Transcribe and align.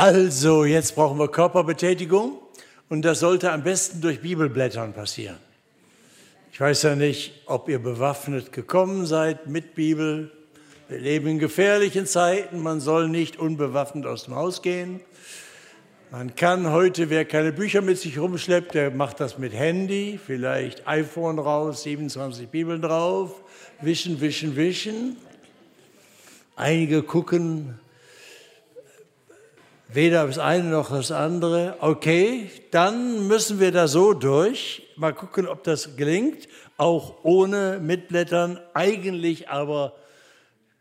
Also, 0.00 0.64
jetzt 0.64 0.94
brauchen 0.94 1.18
wir 1.18 1.26
Körperbetätigung 1.26 2.38
und 2.88 3.02
das 3.02 3.18
sollte 3.18 3.50
am 3.50 3.64
besten 3.64 4.00
durch 4.00 4.20
Bibelblättern 4.20 4.92
passieren. 4.92 5.38
Ich 6.52 6.60
weiß 6.60 6.82
ja 6.84 6.94
nicht, 6.94 7.32
ob 7.46 7.68
ihr 7.68 7.80
bewaffnet 7.80 8.52
gekommen 8.52 9.06
seid 9.06 9.48
mit 9.48 9.74
Bibel. 9.74 10.30
Wir 10.88 11.00
leben 11.00 11.26
in 11.26 11.38
gefährlichen 11.40 12.06
Zeiten, 12.06 12.62
man 12.62 12.78
soll 12.78 13.08
nicht 13.08 13.40
unbewaffnet 13.40 14.06
aus 14.06 14.26
dem 14.26 14.36
Haus 14.36 14.62
gehen. 14.62 15.00
Man 16.12 16.36
kann 16.36 16.70
heute, 16.70 17.10
wer 17.10 17.24
keine 17.24 17.50
Bücher 17.50 17.80
mit 17.80 17.98
sich 17.98 18.20
rumschleppt, 18.20 18.74
der 18.74 18.92
macht 18.92 19.18
das 19.18 19.36
mit 19.36 19.52
Handy, 19.52 20.20
vielleicht 20.24 20.86
iPhone 20.86 21.40
raus, 21.40 21.82
27 21.82 22.46
Bibeln 22.46 22.82
drauf, 22.82 23.34
wischen, 23.80 24.20
wischen, 24.20 24.54
wischen. 24.54 25.16
Einige 26.54 27.02
gucken 27.02 27.80
weder 29.88 30.26
das 30.26 30.38
eine 30.38 30.64
noch 30.64 30.90
das 30.90 31.10
andere. 31.10 31.76
Okay, 31.80 32.50
dann 32.70 33.26
müssen 33.26 33.60
wir 33.60 33.72
da 33.72 33.88
so 33.88 34.12
durch. 34.12 34.82
Mal 34.96 35.14
gucken, 35.14 35.48
ob 35.48 35.64
das 35.64 35.96
gelingt, 35.96 36.48
auch 36.76 37.24
ohne 37.24 37.80
Mitblättern. 37.80 38.60
Eigentlich 38.74 39.48
aber 39.48 39.94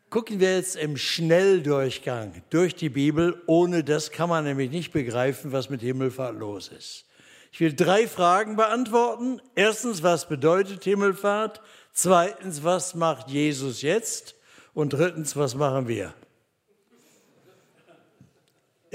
gucken 0.10 0.40
wir 0.40 0.56
jetzt 0.56 0.76
im 0.76 0.98
Schnelldurchgang 0.98 2.42
durch 2.50 2.76
die 2.76 2.90
Bibel. 2.90 3.42
Ohne 3.48 3.84
das 3.84 4.12
kann 4.12 4.30
man 4.30 4.44
nämlich 4.44 4.72
nicht 4.72 4.92
begreifen, 4.92 5.52
was 5.52 5.70
mit 5.70 5.82
Himmelfahrt 5.82 6.38
los 6.38 6.70
ist. 6.70 7.06
Ich 7.52 7.60
will 7.62 7.74
drei 7.74 8.08
Fragen 8.08 8.56
beantworten. 8.56 9.42
Erstens, 9.56 10.04
was 10.04 10.28
bedeutet 10.28 10.84
Himmelfahrt? 10.84 11.62
Zweitens, 11.94 12.64
was 12.64 12.94
macht 12.94 13.30
Jesus 13.30 13.82
jetzt? 13.82 14.36
Und 14.74 14.94
drittens, 14.94 15.36
was 15.36 15.56
machen 15.56 15.88
wir? 15.88 16.14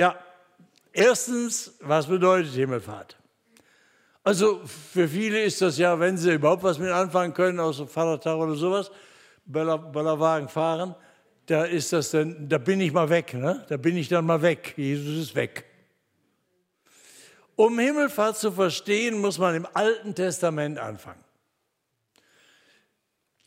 Ja, 0.02 0.16
erstens, 0.92 1.76
was 1.78 2.08
bedeutet 2.08 2.54
Himmelfahrt? 2.54 3.16
Also 4.24 4.60
für 4.66 5.06
viele 5.06 5.44
ist 5.44 5.62
das 5.62 5.78
ja, 5.78 6.00
wenn 6.00 6.16
sie 6.16 6.32
überhaupt 6.32 6.64
was 6.64 6.80
mit 6.80 6.90
anfangen 6.90 7.32
können, 7.34 7.60
aus 7.60 7.76
dem 7.76 7.86
Vatertag 7.86 8.36
oder 8.36 8.56
sowas, 8.56 8.90
Böllerwagen 9.44 10.48
fahren, 10.48 10.96
da 11.46 11.66
ist 11.66 11.92
das 11.92 12.10
dann, 12.10 12.48
da 12.48 12.58
bin 12.58 12.80
ich 12.80 12.92
mal 12.92 13.10
weg, 13.10 13.32
ne? 13.34 13.64
da 13.68 13.76
bin 13.76 13.96
ich 13.96 14.08
dann 14.08 14.26
mal 14.26 14.42
weg. 14.42 14.74
Jesus 14.76 15.28
ist 15.28 15.36
weg. 15.36 15.66
Um 17.54 17.78
Himmelfahrt 17.78 18.36
zu 18.36 18.50
verstehen, 18.50 19.20
muss 19.20 19.38
man 19.38 19.54
im 19.54 19.68
Alten 19.72 20.16
Testament 20.16 20.80
anfangen. 20.80 21.22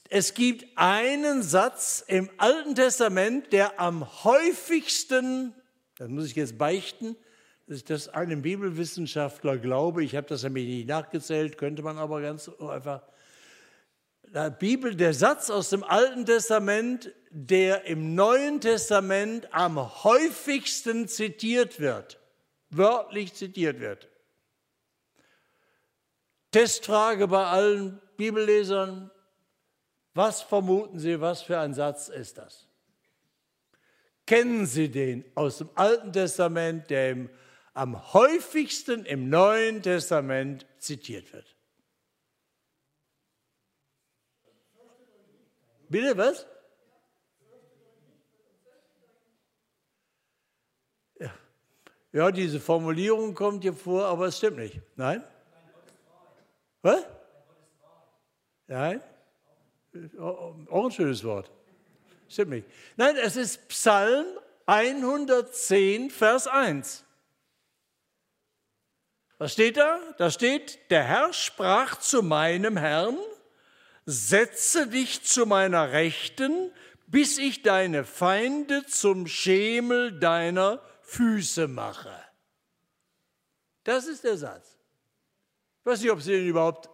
Es 0.07 0.33
gibt 0.33 0.65
einen 0.77 1.43
Satz 1.43 2.01
im 2.07 2.29
Alten 2.37 2.75
Testament, 2.75 3.51
der 3.51 3.77
am 3.77 4.23
häufigsten, 4.23 5.53
das 5.97 6.09
muss 6.09 6.27
ich 6.27 6.35
jetzt 6.35 6.57
beichten, 6.57 7.15
dass 7.67 7.77
ich 7.77 7.85
das 7.85 8.09
einem 8.09 8.41
Bibelwissenschaftler 8.41 9.57
glaube, 9.57 10.03
ich 10.03 10.15
habe 10.15 10.27
das 10.27 10.43
nämlich 10.43 10.67
nicht 10.67 10.87
nachgezählt, 10.87 11.57
könnte 11.57 11.81
man 11.81 11.97
aber 11.97 12.21
ganz 12.21 12.49
einfach. 12.59 13.03
Der 14.23 14.49
Bibel, 14.49 14.95
der 14.95 15.13
Satz 15.13 15.49
aus 15.49 15.69
dem 15.69 15.83
Alten 15.83 16.25
Testament, 16.25 17.13
der 17.29 17.85
im 17.85 18.15
Neuen 18.15 18.59
Testament 18.59 19.47
am 19.53 20.03
häufigsten 20.03 21.07
zitiert 21.07 21.79
wird, 21.79 22.19
wörtlich 22.69 23.33
zitiert 23.33 23.79
wird. 23.79 24.09
Testfrage 26.51 27.27
bei 27.27 27.45
allen 27.45 28.01
Bibellesern, 28.17 29.11
was 30.13 30.41
vermuten 30.41 30.99
Sie, 30.99 31.19
was 31.19 31.41
für 31.41 31.59
ein 31.59 31.73
Satz 31.73 32.07
ist 32.07 32.37
das? 32.37 32.64
Kennen 34.25 34.65
Sie 34.65 34.89
den 34.89 35.23
aus 35.35 35.59
dem 35.59 35.69
Alten 35.75 36.11
Testament, 36.11 36.89
der 36.89 37.11
im, 37.11 37.29
am 37.73 38.13
häufigsten 38.13 39.05
im 39.05 39.29
Neuen 39.29 39.83
Testament 39.83 40.65
zitiert 40.79 41.31
wird? 41.31 41.55
Bitte 45.89 46.17
was? 46.17 46.47
Ja. 51.19 51.31
ja, 52.11 52.31
diese 52.31 52.59
Formulierung 52.59 53.35
kommt 53.35 53.61
hier 53.61 53.73
vor, 53.73 54.05
aber 54.05 54.27
es 54.27 54.37
stimmt 54.37 54.57
nicht. 54.57 54.81
Nein? 54.95 55.23
Was? 56.81 57.03
Nein? 58.67 59.01
Auch 60.17 60.85
ein 60.85 60.91
schönes 60.91 61.23
Wort. 61.23 61.51
Stimmt 62.29 62.51
nicht. 62.51 62.67
Nein, 62.97 63.15
es 63.17 63.35
ist 63.35 63.67
Psalm 63.69 64.25
110, 64.65 66.09
Vers 66.09 66.47
1. 66.47 67.03
Was 69.37 69.53
steht 69.53 69.77
da? 69.77 69.99
Da 70.17 70.31
steht, 70.31 70.79
der 70.89 71.03
Herr 71.03 71.33
sprach 71.33 71.99
zu 71.99 72.23
meinem 72.23 72.77
Herrn, 72.77 73.17
setze 74.05 74.87
dich 74.87 75.23
zu 75.23 75.45
meiner 75.45 75.91
Rechten, 75.91 76.71
bis 77.07 77.37
ich 77.37 77.61
deine 77.61 78.05
Feinde 78.05 78.85
zum 78.85 79.27
Schemel 79.27 80.19
deiner 80.19 80.81
Füße 81.01 81.67
mache. 81.67 82.13
Das 83.83 84.07
ist 84.07 84.23
der 84.23 84.37
Satz. 84.37 84.77
Ich 85.81 85.85
weiß 85.85 86.01
nicht, 86.01 86.11
ob 86.11 86.21
Sie 86.21 86.31
den 86.31 86.47
überhaupt 86.47 86.89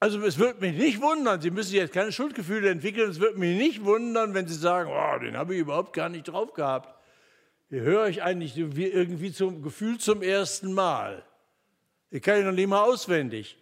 also 0.00 0.22
es 0.22 0.38
würde 0.38 0.60
mich 0.60 0.76
nicht 0.76 1.02
wundern, 1.02 1.42
Sie 1.42 1.50
müssen 1.50 1.74
jetzt 1.74 1.92
keine 1.92 2.10
Schuldgefühle 2.10 2.70
entwickeln, 2.70 3.10
es 3.10 3.20
würde 3.20 3.38
mich 3.38 3.56
nicht 3.56 3.84
wundern, 3.84 4.32
wenn 4.32 4.48
Sie 4.48 4.54
sagen, 4.54 4.90
oh, 4.90 5.18
den 5.18 5.36
habe 5.36 5.54
ich 5.54 5.60
überhaupt 5.60 5.92
gar 5.92 6.08
nicht 6.08 6.28
drauf 6.28 6.54
gehabt. 6.54 6.98
Hier 7.68 7.82
höre 7.82 8.08
ich 8.08 8.22
eigentlich 8.22 8.56
irgendwie 8.56 9.30
zum 9.30 9.62
Gefühl 9.62 9.98
zum 9.98 10.22
ersten 10.22 10.72
Mal. 10.72 11.22
Ich 12.10 12.22
kann 12.22 12.38
ihn 12.38 12.46
noch 12.46 12.52
nicht 12.52 12.66
mal 12.66 12.82
auswendig. 12.82 13.58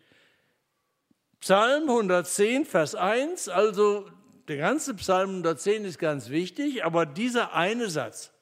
Psalm 1.41 1.83
110, 1.83 2.65
Vers 2.65 2.95
1, 2.95 3.49
also 3.49 4.09
der 4.47 4.57
ganze 4.57 4.95
Psalm 4.95 5.31
110 5.31 5.85
ist 5.85 5.99
ganz 5.99 6.31
wichtig, 6.31 6.85
aber 6.85 7.05
dieser 7.05 7.53
eine 7.53 7.91
Satz. 7.91 8.33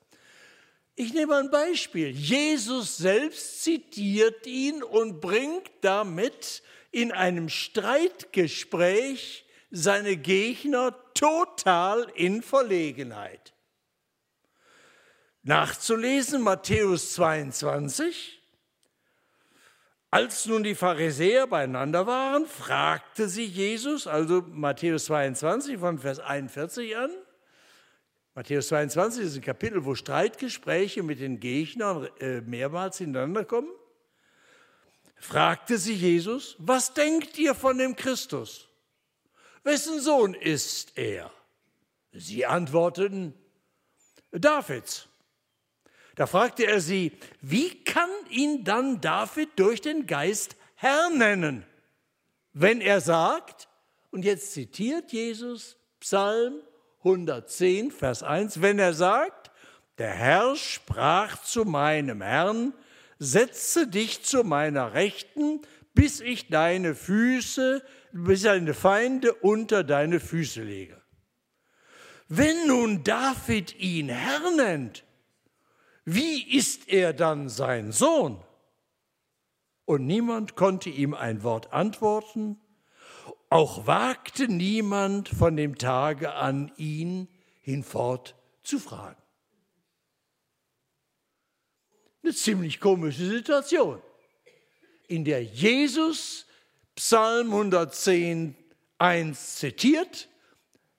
Ich 0.95 1.13
nehme 1.13 1.37
ein 1.37 1.51
Beispiel. 1.51 2.09
Jesus 2.09 2.97
selbst 2.97 3.65
zitiert 3.65 4.47
ihn 4.47 4.83
und 4.83 5.21
bringt 5.21 5.71
damit 5.81 6.63
in 6.97 7.13
einem 7.13 7.51
Streitgespräch 7.51 9.45
seine 9.71 10.17
Gegner 10.17 10.97
total 11.13 12.11
in 12.15 12.41
Verlegenheit. 12.41 13.53
Nachzulesen 15.43 16.41
Matthäus 16.41 17.13
22. 17.13 18.41
Als 20.11 20.47
nun 20.47 20.63
die 20.63 20.75
Pharisäer 20.75 21.47
beieinander 21.47 22.07
waren, 22.07 22.47
fragte 22.47 23.29
sie 23.29 23.45
Jesus, 23.45 24.07
also 24.07 24.43
Matthäus 24.49 25.05
22 25.05 25.77
von 25.77 25.99
Vers 25.99 26.19
41 26.19 26.97
an, 26.97 27.11
Matthäus 28.35 28.69
22 28.69 29.23
ist 29.23 29.37
ein 29.37 29.43
Kapitel, 29.43 29.85
wo 29.85 29.95
Streitgespräche 29.95 31.03
mit 31.03 31.21
den 31.21 31.41
Gegnern 31.41 32.09
äh, 32.21 32.41
mehrmals 32.41 32.97
hintereinander 32.97 33.45
kommen 33.45 33.69
fragte 35.19 35.79
sie 35.79 35.95
Jesus, 35.95 36.57
was 36.59 36.95
denkt 36.95 37.39
ihr 37.39 37.55
von 37.55 37.79
dem 37.79 37.97
Christus? 37.97 38.69
Wessen 39.65 40.01
Sohn 40.01 40.35
ist 40.35 40.97
er? 40.97 41.31
Sie 42.13 42.47
antworteten, 42.47 43.35
Davids. 44.31 45.09
Da 46.15 46.27
fragte 46.27 46.67
er 46.67 46.81
sie, 46.81 47.13
wie 47.43 47.85
kann 47.85 48.11
ihn 48.31 48.65
dann 48.65 49.01
David 49.01 49.51
durch 49.57 49.81
den 49.83 50.07
Geist 50.07 50.57
Herr 50.77 51.11
nennen, 51.11 51.65
wenn 52.53 52.81
er 52.81 53.01
sagt, 53.01 53.69
und 54.11 54.25
jetzt 54.25 54.53
zitiert 54.53 55.13
Jesus 55.13 55.77
Psalm 56.01 56.63
110, 56.99 57.91
Vers 57.91 58.23
1, 58.23 58.63
wenn 58.63 58.79
er 58.79 58.95
sagt, 58.95 59.51
der 59.99 60.11
Herr 60.11 60.57
sprach 60.57 61.43
zu 61.43 61.65
meinem 61.65 62.23
Herrn, 62.23 62.75
setze 63.19 63.87
dich 63.89 64.23
zu 64.23 64.45
meiner 64.45 64.95
Rechten, 64.95 65.61
bis 65.95 66.21
ich 66.21 66.49
deine 66.49 66.95
Füße, 66.95 67.83
bis 68.13 68.43
deine 68.43 68.75
Feinde 68.75 69.33
unter 69.35 69.85
deine 69.85 70.21
Füße 70.21 70.63
lege. 70.63 71.01
Wenn 72.29 72.67
nun 72.67 73.05
David 73.05 73.79
ihn 73.79 74.09
Herr 74.09 74.51
nennt, 74.57 75.05
wie 76.05 76.57
ist 76.57 76.89
er 76.89 77.13
dann 77.13 77.49
sein 77.49 77.93
Sohn? 77.93 78.43
Und 79.85 80.07
niemand 80.07 80.57
konnte 80.57 80.91
ihm 80.91 81.15
ein 81.15 81.43
Wort 81.43 81.73
antworten, 81.73 82.61
auch 83.49 83.87
wagte 83.87 84.49
niemand 84.49 85.29
von 85.29 85.57
dem 85.57 85.79
Tage 85.79 86.35
an, 86.35 86.73
ihn 86.77 87.29
hinfort 87.61 88.35
zu 88.63 88.79
fragen. 88.79 89.23
Eine 92.27 92.35
ziemlich 92.35 92.81
komische 92.81 93.25
Situation, 93.25 94.03
in 95.07 95.25
der 95.25 95.45
Jesus 95.45 96.45
Psalm 96.97 97.53
110, 97.53 98.57
1 98.99 99.55
zitiert, 99.55 100.27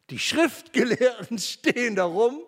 die 0.09 0.19
Schriftgelehrten 0.19 1.37
stehen 1.37 1.97
darum 1.97 2.39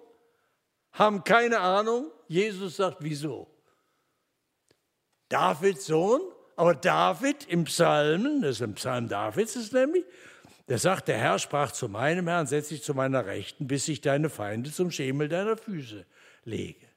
haben 0.94 1.26
keine 1.26 1.60
Ahnung. 1.60 2.10
Jesus 2.30 2.78
sagt, 2.78 3.00
wieso? 3.02 3.54
Davids 5.28 5.88
Sohn, 5.88 6.22
aber 6.56 6.74
David 6.74 7.50
im 7.50 7.66
Psalmen, 7.66 8.42
das 8.42 8.52
ist 8.52 8.62
im 8.62 8.76
Psalm 8.76 9.10
Davids 9.10 9.58
ist 9.58 9.74
nämlich, 9.74 10.06
der 10.70 10.78
sagt, 10.78 11.10
der 11.10 11.18
Herr 11.18 11.38
sprach 11.38 11.74
zu 11.74 11.90
meinem 11.90 12.30
Herrn, 12.30 12.48
setz 12.48 12.70
dich 12.70 12.82
zu 12.82 12.94
meiner 12.94 13.26
Rechten, 13.26 13.68
bis 13.68 13.90
ich 13.90 14.00
deine 14.00 14.30
Feinde 14.30 14.72
zum 14.72 14.90
Schemel 14.90 15.28
deiner 15.28 15.58
Füße 15.58 16.06
lege. 16.46 16.89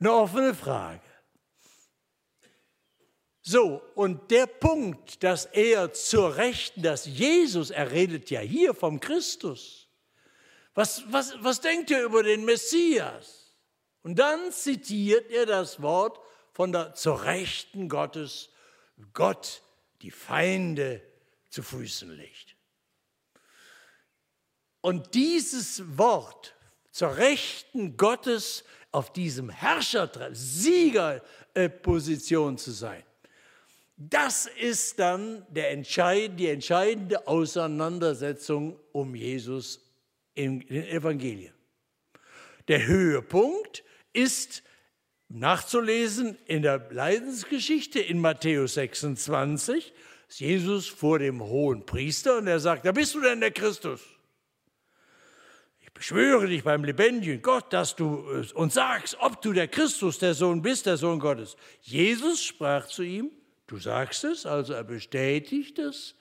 Eine 0.00 0.12
offene 0.12 0.54
Frage. 0.54 1.00
So, 3.42 3.82
und 3.94 4.30
der 4.30 4.46
Punkt, 4.46 5.22
dass 5.22 5.46
er 5.46 5.92
zur 5.92 6.36
Rechten, 6.36 6.82
dass 6.82 7.06
Jesus, 7.06 7.70
er 7.70 7.90
redet 7.90 8.30
ja 8.30 8.40
hier 8.40 8.74
vom 8.74 9.00
Christus. 9.00 9.88
Was, 10.74 11.02
was, 11.10 11.34
was 11.42 11.60
denkt 11.60 11.90
ihr 11.90 12.04
über 12.04 12.22
den 12.22 12.44
Messias? 12.44 13.56
Und 14.02 14.18
dann 14.18 14.52
zitiert 14.52 15.30
er 15.30 15.46
das 15.46 15.80
Wort 15.82 16.20
von 16.52 16.72
der 16.72 16.94
zur 16.94 17.24
Rechten 17.24 17.88
Gottes, 17.88 18.50
Gott 19.12 19.62
die 20.02 20.10
Feinde 20.10 21.02
zu 21.48 21.62
Füßen 21.62 22.10
legt. 22.10 22.56
Und 24.80 25.14
dieses 25.14 25.96
Wort 25.98 26.54
zur 26.98 27.16
Rechten 27.16 27.96
Gottes 27.96 28.64
auf 28.90 29.12
diesem 29.12 29.50
Herrschertreff, 29.50 30.34
Siegerposition 30.34 32.58
zu 32.58 32.72
sein, 32.72 33.04
das 33.96 34.50
ist 34.60 34.98
dann 34.98 35.46
der 35.48 35.70
entscheid, 35.70 36.32
die 36.36 36.48
entscheidende 36.48 37.28
Auseinandersetzung 37.28 38.80
um 38.90 39.14
Jesus 39.14 39.80
in 40.34 40.58
den 40.58 40.88
Evangelien. 40.88 41.54
Der 42.66 42.84
Höhepunkt 42.84 43.84
ist 44.12 44.64
nachzulesen 45.28 46.36
in 46.46 46.62
der 46.62 46.88
Leidensgeschichte 46.90 48.00
in 48.00 48.20
Matthäus 48.20 48.74
26, 48.74 49.92
ist 50.28 50.40
Jesus 50.40 50.88
vor 50.88 51.20
dem 51.20 51.44
hohen 51.44 51.86
Priester 51.86 52.38
und 52.38 52.48
er 52.48 52.58
sagt, 52.58 52.86
da 52.86 52.90
bist 52.90 53.14
du 53.14 53.20
denn 53.20 53.38
der 53.38 53.52
Christus? 53.52 54.00
Beschwöre 55.98 56.46
dich 56.46 56.62
beim 56.62 56.84
lebendigen 56.84 57.42
Gott, 57.42 57.72
dass 57.72 57.96
du 57.96 58.24
uns 58.54 58.74
sagst, 58.74 59.16
ob 59.18 59.42
du 59.42 59.52
der 59.52 59.66
Christus, 59.66 60.20
der 60.20 60.32
Sohn 60.32 60.62
bist, 60.62 60.86
der 60.86 60.96
Sohn 60.96 61.18
Gottes. 61.18 61.56
Jesus 61.80 62.44
sprach 62.44 62.86
zu 62.86 63.02
ihm, 63.02 63.32
Du 63.66 63.78
sagst 63.78 64.22
es, 64.22 64.46
also 64.46 64.74
er 64.74 64.84
bestätigt 64.84 65.80
es, 65.80 66.14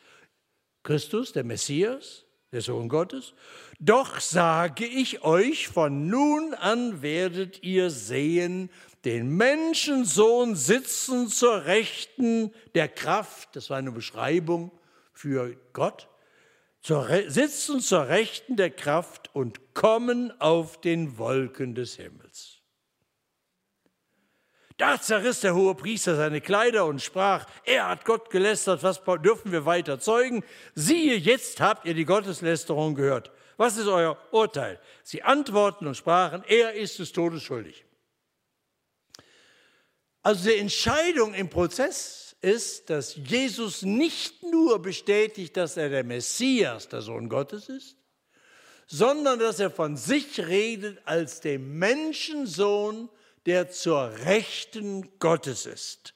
Christus, 0.81 1.31
der 1.31 1.43
Messias, 1.43 2.25
der 2.51 2.61
Sohn 2.61 2.89
Gottes. 2.89 3.35
Doch 3.79 4.19
sage 4.19 4.87
ich 4.87 5.21
euch, 5.21 5.67
von 5.67 6.07
nun 6.07 6.55
an 6.55 7.03
werdet 7.03 7.61
ihr 7.61 7.91
sehen, 7.91 8.71
den 9.05 9.29
Menschensohn 9.37 10.55
sitzen 10.55 11.27
zur 11.27 11.65
Rechten 11.65 12.51
der 12.73 12.87
Kraft, 12.87 13.55
das 13.55 13.69
war 13.69 13.77
eine 13.77 13.91
Beschreibung 13.91 14.71
für 15.13 15.55
Gott, 15.71 16.09
zur 16.87 17.09
sitzen 17.27 17.81
zur 17.81 18.07
Rechten 18.07 18.55
der 18.55 18.69
Kraft 18.69 19.29
und 19.35 19.73
kommen 19.73 20.31
auf 20.39 20.79
den 20.79 21.17
Wolken 21.17 21.75
des 21.75 21.97
Himmels. 21.97 22.61
Da 24.77 25.01
zerriss 25.01 25.41
der 25.41 25.53
hohe 25.53 25.75
Priester 25.75 26.15
seine 26.15 26.39
Kleider 26.39 26.85
und 26.85 27.01
sprach, 27.01 27.45
er 27.65 27.89
hat 27.89 28.05
Gott 28.05 28.29
gelästert, 28.29 28.83
was 28.83 29.03
dürfen 29.03 29.51
wir 29.51 29.65
weiter 29.65 29.99
zeugen? 29.99 30.45
Siehe, 30.75 31.17
jetzt 31.17 31.59
habt 31.59 31.85
ihr 31.85 31.93
die 31.93 32.05
Gotteslästerung 32.05 32.95
gehört. 32.95 33.31
Was 33.57 33.75
ist 33.75 33.87
euer 33.87 34.17
Urteil? 34.31 34.79
Sie 35.03 35.23
antworten 35.23 35.87
und 35.87 35.97
sprachen, 35.97 36.45
er 36.47 36.71
ist 36.71 36.99
des 36.99 37.11
Todes 37.11 37.43
schuldig. 37.43 37.83
Also 40.21 40.47
die 40.49 40.55
Entscheidung 40.55 41.33
im 41.33 41.49
Prozess 41.49 42.26
ist, 42.41 42.89
dass 42.89 43.15
Jesus 43.15 43.81
nicht 43.81 44.43
nur 44.43 44.81
bestätigt, 44.81 45.57
dass 45.57 45.77
er 45.77 45.89
der 45.89 46.03
Messias, 46.03 46.87
der 46.87 47.01
Sohn 47.01 47.29
Gottes 47.29 47.69
ist, 47.69 47.97
sondern 48.87 49.39
dass 49.39 49.59
er 49.59 49.69
von 49.69 49.97
sich 49.97 50.39
redet 50.39 50.99
als 51.05 51.41
dem 51.41 51.77
Menschensohn, 51.77 53.09
der 53.45 53.69
zur 53.69 54.11
Rechten 54.25 55.19
Gottes 55.19 55.65
ist, 55.65 56.13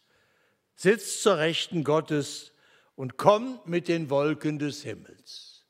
sitzt 0.75 1.21
zur 1.21 1.37
Rechten 1.37 1.83
Gottes 1.83 2.51
und 2.95 3.17
kommt 3.17 3.67
mit 3.67 3.87
den 3.87 4.09
Wolken 4.09 4.59
des 4.59 4.83
Himmels. 4.83 5.65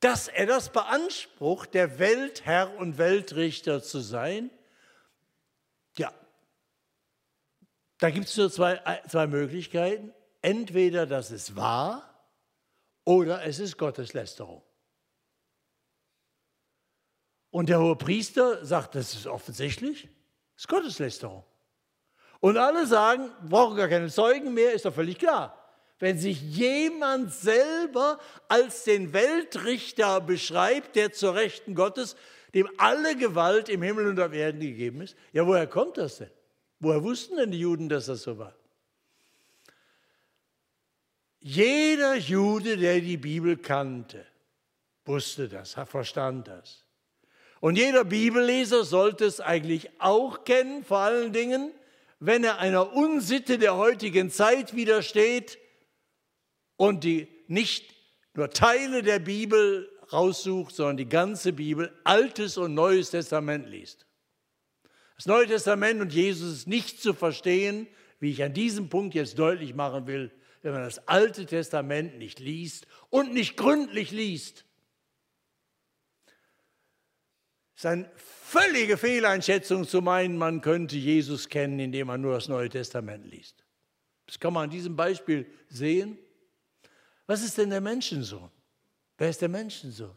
Dass 0.00 0.26
er 0.28 0.46
das 0.46 0.72
beansprucht, 0.72 1.74
der 1.74 1.98
Weltherr 1.98 2.76
und 2.76 2.98
Weltrichter 2.98 3.82
zu 3.82 4.00
sein, 4.00 4.50
ja, 5.96 6.12
da 8.02 8.10
gibt 8.10 8.26
es 8.26 8.36
nur 8.36 8.50
zwei, 8.50 8.80
zwei 9.08 9.28
Möglichkeiten. 9.28 10.12
Entweder 10.40 11.06
das 11.06 11.30
ist 11.30 11.54
wahr 11.54 12.26
oder 13.04 13.44
es 13.44 13.60
ist 13.60 13.78
Gotteslästerung. 13.78 14.60
Und 17.50 17.68
der 17.68 17.78
hohe 17.78 17.94
Priester 17.94 18.64
sagt, 18.64 18.96
das 18.96 19.14
ist 19.14 19.28
offensichtlich, 19.28 20.08
das 20.54 20.64
ist 20.64 20.68
Gotteslästerung. 20.68 21.44
Und 22.40 22.56
alle 22.56 22.88
sagen, 22.88 23.30
brauchen 23.48 23.76
gar 23.76 23.88
keine 23.88 24.08
Zeugen 24.08 24.52
mehr, 24.52 24.72
ist 24.72 24.84
doch 24.84 24.94
völlig 24.94 25.18
klar. 25.18 25.56
Wenn 26.00 26.18
sich 26.18 26.42
jemand 26.42 27.32
selber 27.32 28.18
als 28.48 28.82
den 28.82 29.12
Weltrichter 29.12 30.20
beschreibt, 30.20 30.96
der 30.96 31.12
zur 31.12 31.36
Rechten 31.36 31.76
Gottes, 31.76 32.16
dem 32.52 32.68
alle 32.78 33.14
Gewalt 33.14 33.68
im 33.68 33.82
Himmel 33.82 34.08
und 34.08 34.18
auf 34.18 34.32
Erden 34.32 34.60
gegeben 34.60 35.02
ist, 35.02 35.14
ja, 35.32 35.46
woher 35.46 35.68
kommt 35.68 35.98
das 35.98 36.16
denn? 36.16 36.30
Woher 36.82 37.04
wussten 37.04 37.36
denn 37.36 37.52
die 37.52 37.60
Juden, 37.60 37.88
dass 37.88 38.06
das 38.06 38.22
so 38.22 38.38
war? 38.38 38.52
Jeder 41.38 42.16
Jude, 42.16 42.76
der 42.76 43.00
die 43.00 43.16
Bibel 43.16 43.56
kannte, 43.56 44.26
wusste 45.04 45.48
das, 45.48 45.74
verstand 45.86 46.48
das. 46.48 46.84
Und 47.60 47.76
jeder 47.76 48.04
Bibelleser 48.04 48.82
sollte 48.84 49.26
es 49.26 49.40
eigentlich 49.40 49.90
auch 50.00 50.42
kennen, 50.42 50.84
vor 50.84 50.98
allen 50.98 51.32
Dingen, 51.32 51.70
wenn 52.18 52.42
er 52.42 52.58
einer 52.58 52.92
Unsitte 52.92 53.58
der 53.58 53.76
heutigen 53.76 54.28
Zeit 54.28 54.74
widersteht 54.74 55.58
und 56.76 57.04
die 57.04 57.28
nicht 57.46 57.94
nur 58.34 58.50
Teile 58.50 59.04
der 59.04 59.20
Bibel 59.20 59.88
raussucht, 60.12 60.74
sondern 60.74 60.96
die 60.96 61.08
ganze 61.08 61.52
Bibel, 61.52 61.96
Altes 62.02 62.56
und 62.56 62.74
Neues 62.74 63.10
Testament 63.10 63.68
liest. 63.68 64.04
Das 65.16 65.26
Neue 65.26 65.46
Testament 65.46 66.00
und 66.00 66.12
Jesus 66.12 66.52
ist 66.52 66.68
nicht 66.68 67.00
zu 67.00 67.14
verstehen, 67.14 67.86
wie 68.20 68.30
ich 68.30 68.42
an 68.42 68.54
diesem 68.54 68.88
Punkt 68.88 69.14
jetzt 69.14 69.38
deutlich 69.38 69.74
machen 69.74 70.06
will, 70.06 70.30
wenn 70.62 70.72
man 70.72 70.84
das 70.84 71.06
Alte 71.08 71.46
Testament 71.46 72.18
nicht 72.18 72.38
liest 72.38 72.86
und 73.10 73.32
nicht 73.34 73.56
gründlich 73.56 74.10
liest. 74.10 74.64
Es 77.74 77.84
ist 77.84 77.86
eine 77.86 78.10
völlige 78.16 78.96
Fehleinschätzung 78.96 79.88
zu 79.88 80.02
meinen, 80.02 80.36
man 80.36 80.60
könnte 80.60 80.96
Jesus 80.96 81.48
kennen, 81.48 81.80
indem 81.80 82.06
man 82.06 82.20
nur 82.20 82.34
das 82.34 82.48
Neue 82.48 82.68
Testament 82.68 83.26
liest. 83.26 83.64
Das 84.26 84.38
kann 84.38 84.52
man 84.52 84.64
an 84.64 84.70
diesem 84.70 84.94
Beispiel 84.94 85.50
sehen. 85.68 86.16
Was 87.26 87.42
ist 87.42 87.58
denn 87.58 87.70
der 87.70 87.80
Menschensohn? 87.80 88.50
Wer 89.18 89.30
ist 89.30 89.42
der 89.42 89.48
Menschensohn? 89.48 90.16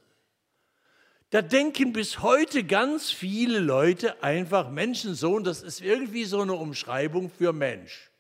Da 1.32 1.42
denken 1.42 1.92
bis 1.92 2.20
heute 2.22 2.64
ganz 2.64 3.12
viele 3.12 3.60
Leute 3.60 4.24
einfach, 4.24 4.70
Menschensohn, 4.70 5.44
das 5.44 5.64
ist 5.64 5.82
irgendwie 5.82 6.26
so 6.26 6.42
eine 6.42 6.54
Umschreibung 6.54 7.30
für 7.30 7.52
Mensch. 7.52 8.12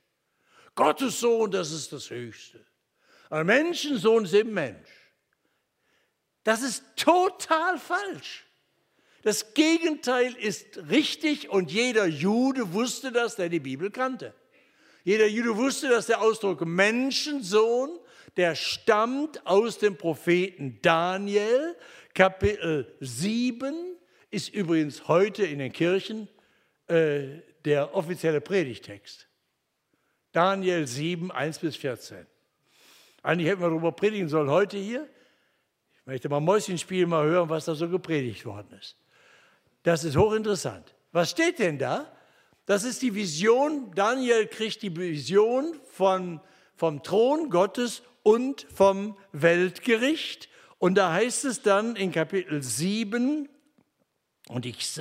Gottes 0.74 1.20
Sohn, 1.20 1.52
das 1.52 1.72
ist 1.72 1.94
das 1.94 2.10
Höchste. 2.10 2.66
Aber 3.30 3.44
Menschensohn 3.44 4.26
ist 4.26 4.34
eben 4.34 4.54
Mensch. 4.54 4.90
Das 6.44 6.62
ist 6.62 6.84
total 6.96 7.80
falsch. 7.80 8.46
Das 9.24 9.56
Gegenteil 9.56 10.36
ist 10.36 10.78
richtig 10.90 11.50
und 11.50 11.72
jeder 11.72 12.06
Jude 12.06 12.74
wusste 12.74 13.12
das, 13.12 13.36
der 13.36 13.50
die 13.50 13.60
Bibel 13.60 13.90
kannte. 13.90 14.36
Jeder 15.04 15.26
Jude 15.26 15.56
wusste, 15.58 15.90
dass 15.90 16.06
der 16.06 16.22
Ausdruck 16.22 16.66
Menschensohn, 16.66 17.98
der 18.38 18.56
stammt 18.56 19.46
aus 19.48 19.80
dem 19.80 19.98
Propheten 19.98 20.80
Daniel, 20.82 21.76
Kapitel 22.15 22.95
7, 23.01 23.98
ist 24.31 24.48
übrigens 24.53 25.10
heute 25.10 25.45
in 25.45 25.60
den 25.60 25.74
Kirchen 25.74 26.29
äh, 26.88 27.41
der 27.65 27.93
offizielle 27.93 28.39
Predigtext. 28.39 29.27
Daniel 30.31 30.88
7, 30.88 31.29
1 31.29 31.60
bis 31.60 31.75
14. 31.75 32.25
Eigentlich 33.22 33.50
hätten 33.50 33.62
wir 33.62 33.67
darüber 33.67 33.91
predigen 33.91 34.29
sollen 34.29 34.50
heute 34.50 34.77
hier. 34.77 35.10
Ich 36.00 36.05
möchte 36.05 36.29
mal 36.29 36.39
Mäuschenspiel 36.39 37.05
mal 37.05 37.25
hören, 37.25 37.50
was 37.50 37.65
da 37.65 37.75
so 37.75 37.89
gepredigt 37.89 38.45
worden 38.45 38.72
ist. 38.79 38.95
Das 39.84 40.05
ist 40.05 40.15
hochinteressant. 40.15 40.95
Was 41.12 41.31
steht 41.31 41.60
denn 41.60 41.77
da? 41.77 42.10
Das 42.65 42.86
ist 42.86 43.01
die 43.01 43.13
Vision, 43.13 43.91
Daniel 43.93 44.48
kriegt 44.48 44.81
die 44.84 44.95
Vision 44.95 45.77
von, 45.84 46.39
vom 46.77 47.03
Thron 47.03 47.50
Gottes 47.50 48.03
und 48.24 48.65
vom 48.74 49.17
Weltgericht. 49.34 50.48
Und 50.77 50.96
da 50.96 51.13
heißt 51.13 51.46
es 51.46 51.62
dann 51.62 51.96
in 51.96 52.12
Kapitel 52.12 52.62
7, 52.62 53.50
Und 54.50 54.65
ich, 54.65 55.00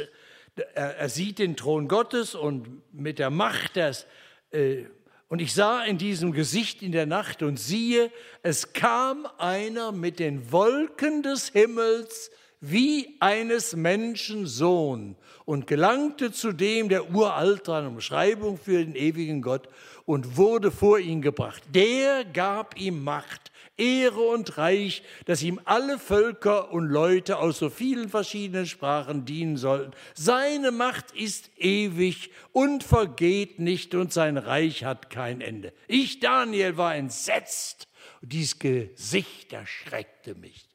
er, 0.75 1.09
sieht 1.09 1.39
den 1.39 1.57
Thron 1.57 1.89
Gottes 1.89 2.35
und 2.35 2.83
mit 2.93 3.19
der 3.19 3.31
Macht 3.31 3.77
des, 3.77 4.07
äh, 4.51 4.85
und 5.29 5.41
ich 5.41 5.53
sah 5.53 5.83
in 5.83 5.99
diesem 5.99 6.33
Gesicht 6.33 6.83
in 6.83 6.93
der 6.93 7.07
Nacht 7.07 7.43
und 7.43 7.59
siehe, 7.59 8.13
es 8.43 8.73
kam 8.73 9.27
einer 9.39 9.91
mit 9.91 10.21
den 10.21 10.53
Wolken 10.53 11.23
des 11.23 11.49
Himmels 11.49 12.31
wie 12.61 13.17
eines 13.21 13.75
Menschen 13.75 14.47
Sohn 14.47 15.17
und 15.45 15.67
gelangte 15.67 16.33
zu 16.33 16.53
dem 16.53 16.89
der 16.89 17.11
uralt 17.11 17.69
eine 17.69 17.89
Umschreibung 17.89 18.59
für 18.59 18.85
den 18.85 18.95
ewigen 18.95 19.43
Gott 19.43 19.69
und 20.07 20.37
wurde 20.37 20.71
vor 20.71 20.99
ihn 20.99 21.21
gebracht. 21.21 21.63
Der 21.75 22.25
gab 22.25 22.81
ihm 22.81 23.03
Macht, 23.03 23.51
Ehre 23.77 24.21
und 24.21 24.57
Reich, 24.57 25.03
dass 25.27 25.43
ihm 25.43 25.61
alle 25.65 25.99
Völker 25.99 26.71
und 26.73 26.87
Leute 26.87 27.39
aus 27.39 27.59
so 27.59 27.71
vielen 27.71 28.09
verschiedenen 28.09 28.67
Sprachen 28.67 29.25
dienen 29.25 29.57
sollten. 29.57 29.93
Seine 30.15 30.71
Macht 30.71 31.11
ist 31.13 31.51
ewig 31.57 32.31
und 32.53 32.85
vergeht 32.85 33.59
nicht 33.59 33.95
und 33.95 34.13
sein 34.13 34.39
Reich 34.39 34.85
hat 34.85 35.11
kein 35.11 35.41
Ende. 35.41 35.73
Ich, 35.89 36.21
Daniel, 36.21 36.77
war 36.77 36.95
entsetzt 36.95 37.89
und 38.23 38.33
dies 38.33 38.59
Gesicht 38.59 39.53
erschreckte 39.53 40.35
mich. 40.35 40.69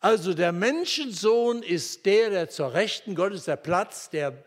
Also 0.00 0.34
der 0.34 0.52
Menschensohn 0.52 1.62
ist 1.62 2.06
der, 2.06 2.30
der 2.30 2.48
zur 2.48 2.74
Rechten 2.74 3.14
Gottes, 3.14 3.44
der 3.44 3.56
Platz, 3.56 4.08
der 4.08 4.44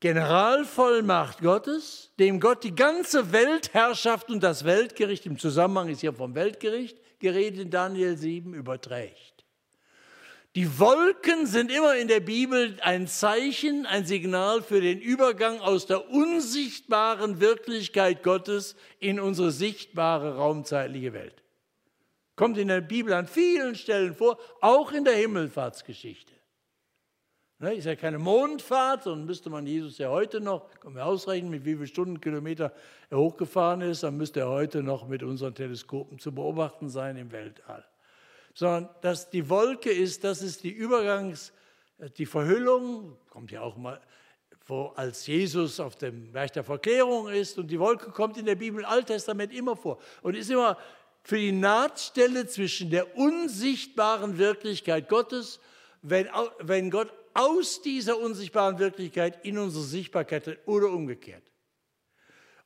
Generalvollmacht 0.00 1.40
Gottes, 1.40 2.12
dem 2.18 2.38
Gott 2.38 2.64
die 2.64 2.74
ganze 2.74 3.32
Weltherrschaft 3.32 4.30
und 4.30 4.42
das 4.42 4.64
Weltgericht, 4.64 5.24
im 5.24 5.38
Zusammenhang 5.38 5.88
ist 5.88 6.00
hier 6.00 6.12
vom 6.12 6.34
Weltgericht 6.34 6.98
geredet 7.18 7.60
in 7.60 7.70
Daniel 7.70 8.16
7, 8.16 8.52
überträgt. 8.52 9.36
Die 10.54 10.78
Wolken 10.78 11.46
sind 11.46 11.70
immer 11.70 11.96
in 11.96 12.08
der 12.08 12.20
Bibel 12.20 12.78
ein 12.80 13.06
Zeichen, 13.06 13.84
ein 13.84 14.06
Signal 14.06 14.62
für 14.62 14.80
den 14.80 15.00
Übergang 15.00 15.60
aus 15.60 15.86
der 15.86 16.10
unsichtbaren 16.10 17.40
Wirklichkeit 17.40 18.22
Gottes 18.22 18.74
in 18.98 19.20
unsere 19.20 19.50
sichtbare 19.50 20.36
raumzeitliche 20.36 21.12
Welt. 21.12 21.42
Kommt 22.36 22.58
in 22.58 22.68
der 22.68 22.82
Bibel 22.82 23.12
an 23.12 23.26
vielen 23.26 23.74
Stellen 23.74 24.14
vor, 24.14 24.38
auch 24.60 24.92
in 24.92 25.04
der 25.04 25.16
Himmelfahrtsgeschichte. 25.16 26.35
Ne, 27.58 27.72
ist 27.72 27.86
ja 27.86 27.96
keine 27.96 28.18
Mondfahrt, 28.18 29.04
sondern 29.04 29.24
müsste 29.24 29.48
man 29.48 29.66
Jesus 29.66 29.96
ja 29.96 30.10
heute 30.10 30.42
noch, 30.42 30.68
können 30.78 30.94
wir 30.94 31.06
ausrechnen, 31.06 31.50
mit 31.50 31.64
wie 31.64 31.74
vielen 31.74 31.86
Stundenkilometer 31.86 32.70
er 33.08 33.18
hochgefahren 33.18 33.80
ist, 33.80 34.02
dann 34.02 34.18
müsste 34.18 34.40
er 34.40 34.50
heute 34.50 34.82
noch 34.82 35.08
mit 35.08 35.22
unseren 35.22 35.54
Teleskopen 35.54 36.18
zu 36.18 36.34
beobachten 36.34 36.90
sein 36.90 37.16
im 37.16 37.32
Weltall. 37.32 37.82
Sondern 38.52 38.90
dass 39.00 39.30
die 39.30 39.48
Wolke 39.48 39.90
ist, 39.90 40.22
das 40.22 40.42
ist 40.42 40.64
die 40.64 40.72
Übergangs-, 40.72 41.52
die 42.18 42.26
Verhüllung, 42.26 43.16
kommt 43.30 43.50
ja 43.50 43.62
auch 43.62 43.78
mal, 43.78 44.02
wo 44.66 44.92
als 44.96 45.26
Jesus 45.26 45.80
auf 45.80 45.96
dem 45.96 46.32
Berg 46.32 46.52
der 46.52 46.64
Verklärung 46.64 47.30
ist 47.30 47.58
und 47.58 47.68
die 47.68 47.80
Wolke 47.80 48.10
kommt 48.10 48.36
in 48.36 48.44
der 48.44 48.56
Bibel 48.56 48.80
im 48.80 48.86
Alttestament 48.86 49.54
immer 49.54 49.76
vor 49.76 49.98
und 50.20 50.36
ist 50.36 50.50
immer 50.50 50.76
für 51.22 51.38
die 51.38 51.52
Nahtstelle 51.52 52.46
zwischen 52.46 52.90
der 52.90 53.16
unsichtbaren 53.16 54.36
Wirklichkeit 54.36 55.08
Gottes, 55.08 55.58
wenn, 56.02 56.28
wenn 56.60 56.90
Gott 56.90 57.12
aus 57.36 57.82
dieser 57.82 58.18
unsichtbaren 58.18 58.78
Wirklichkeit 58.78 59.44
in 59.44 59.58
unsere 59.58 59.84
Sichtbarkeit 59.84 60.58
oder 60.66 60.88
umgekehrt. 60.88 61.42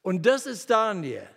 Und 0.02 0.24
das 0.26 0.46
ist 0.46 0.70
Daniel. 0.70 1.28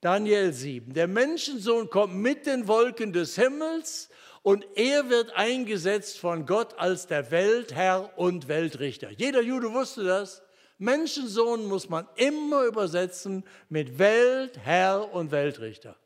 Daniel 0.00 0.52
7. 0.52 0.92
Der 0.92 1.08
Menschensohn 1.08 1.88
kommt 1.88 2.14
mit 2.14 2.44
den 2.46 2.68
Wolken 2.68 3.12
des 3.12 3.36
Himmels 3.36 4.10
und 4.42 4.66
er 4.74 5.08
wird 5.08 5.34
eingesetzt 5.34 6.18
von 6.18 6.44
Gott 6.44 6.78
als 6.78 7.06
der 7.06 7.30
Weltherr 7.30 8.12
und 8.18 8.46
Weltrichter. 8.48 9.10
Jeder 9.10 9.40
Jude 9.40 9.72
wusste 9.72 10.04
das. 10.04 10.42
Menschensohn 10.76 11.64
muss 11.66 11.88
man 11.88 12.06
immer 12.16 12.64
übersetzen 12.64 13.44
mit 13.70 13.98
Weltherr 13.98 15.14
und 15.14 15.30
Weltrichter. 15.30 15.96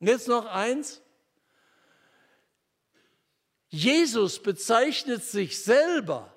Und 0.00 0.08
jetzt 0.08 0.28
noch 0.28 0.44
eins. 0.44 1.00
Jesus 3.70 4.42
bezeichnet 4.42 5.24
sich 5.24 5.62
selber 5.62 6.34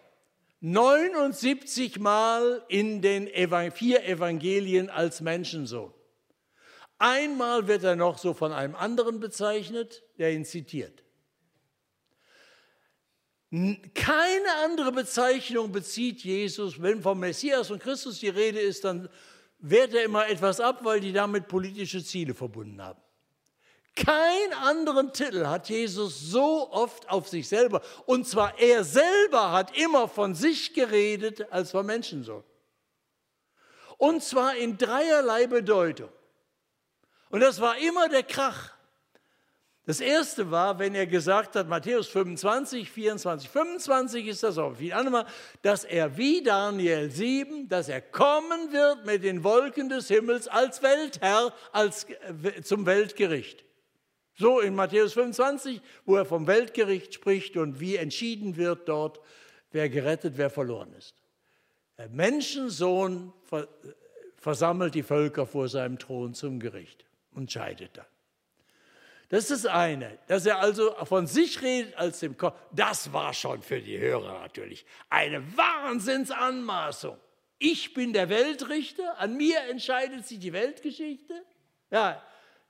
79 0.62 2.00
Mal 2.00 2.64
in 2.70 3.02
den 3.02 3.28
vier 3.72 4.06
Evangelien 4.06 4.90
als 4.90 5.20
Menschensohn. 5.20 5.94
Einmal 7.00 7.68
wird 7.68 7.84
er 7.84 7.98
noch 7.98 8.18
so 8.18 8.34
von 8.34 8.54
einem 8.54 8.76
anderen 8.76 9.20
bezeichnet, 9.20 10.04
der 10.18 10.32
ihn 10.32 10.46
zitiert. 10.46 11.04
Keine 13.52 14.56
andere 14.64 14.92
Bezeichnung 14.92 15.72
bezieht 15.72 16.24
Jesus, 16.24 16.82
wenn 16.82 17.02
vom 17.02 17.20
Messias 17.20 17.70
und 17.72 17.84
Christus 17.84 18.20
die 18.20 18.30
Rede 18.30 18.60
ist, 18.60 18.86
dann 18.86 19.10
wehrt 19.60 19.94
er 19.94 20.06
immer 20.06 20.28
etwas 20.28 20.60
ab, 20.60 20.80
weil 20.84 21.02
die 21.02 21.14
damit 21.14 21.48
politische 21.48 22.04
Ziele 22.04 22.34
verbunden 22.34 22.82
haben. 22.82 23.03
Kein 23.96 24.54
anderen 24.64 25.14
Titel 25.14 25.46
hat 25.46 25.70
Jesus 25.70 26.20
so 26.20 26.72
oft 26.72 27.08
auf 27.10 27.28
sich 27.28 27.48
selber. 27.48 27.82
Und 28.06 28.28
zwar 28.28 28.58
er 28.60 28.84
selber 28.84 29.52
hat 29.52 29.78
immer 29.78 30.08
von 30.08 30.34
sich 30.34 30.74
geredet 30.74 31.52
als 31.52 31.72
vom 31.72 31.86
Menschensohn. 31.86 32.44
Und 33.98 34.24
zwar 34.24 34.56
in 34.56 34.78
dreierlei 34.78 35.46
Bedeutung. 35.46 36.10
Und 37.30 37.42
das 37.42 37.62
war 37.62 37.78
immer 37.78 38.10
der 38.10 38.24
Krach. 38.24 38.74
Das 39.86 40.00
erste 40.00 40.50
war, 40.50 40.80
wenn 40.80 40.96
er 40.96 41.06
gesagt 41.06 41.56
hat, 41.56 41.68
Matthäus 41.68 42.08
25, 42.08 42.90
24, 42.90 43.50
25 43.50 44.28
ist 44.28 44.42
das 44.42 44.58
auch 44.58 44.76
viel 44.76 44.94
andermal, 44.94 45.26
dass 45.62 45.84
er 45.84 46.16
wie 46.16 46.42
Daniel 46.42 47.12
7, 47.12 47.68
dass 47.68 47.90
er 47.90 48.02
kommen 48.02 48.72
wird 48.72 49.06
mit 49.06 49.24
den 49.24 49.44
Wolken 49.44 49.90
des 49.90 50.08
Himmels 50.08 50.48
als 50.48 50.82
Weltherr, 50.82 51.54
als, 51.74 52.06
äh, 52.06 52.62
zum 52.62 52.86
Weltgericht. 52.86 53.66
So 54.36 54.60
in 54.60 54.74
Matthäus 54.74 55.14
25, 55.14 55.82
wo 56.06 56.16
er 56.16 56.26
vom 56.26 56.48
Weltgericht 56.48 57.14
spricht 57.14 57.56
und 57.58 57.80
wie 57.80 57.96
entschieden 57.96 58.56
wird 58.58 58.90
dort, 58.90 59.20
wer 59.72 59.90
gerettet, 59.90 60.34
wer 60.38 60.50
verloren 60.50 60.94
ist. 60.94 61.16
Der 61.98 62.10
Menschensohn 62.10 63.32
versammelt 64.38 64.96
die 64.96 65.04
Völker 65.04 65.46
vor 65.46 65.70
seinem 65.70 66.00
Thron 66.00 66.34
zum 66.34 66.60
Gericht 66.60 67.06
und 67.32 67.52
scheidet 67.52 67.98
dann. 67.98 68.06
Das 69.30 69.50
ist 69.50 69.66
das 69.66 69.72
eine, 69.72 70.20
dass 70.28 70.46
er 70.46 70.60
also 70.60 70.94
von 71.06 71.26
sich 71.28 71.62
redet 71.62 71.96
als 71.98 72.20
dem 72.20 72.38
Kopf. 72.38 72.60
Das 72.72 73.14
war 73.14 73.34
schon 73.34 73.62
für 73.62 73.82
die 73.82 73.98
Hörer 73.98 74.42
natürlich 74.42 74.86
eine 75.10 75.44
Wahnsinnsanmaßung. 75.58 77.18
Ich 77.58 77.94
bin 77.94 78.14
der 78.14 78.30
Weltrichter, 78.30 79.18
an 79.20 79.38
mir 79.38 79.60
entscheidet 79.70 80.28
sich 80.28 80.40
die 80.40 80.54
Weltgeschichte. 80.54 81.34
Ja, 81.90 82.22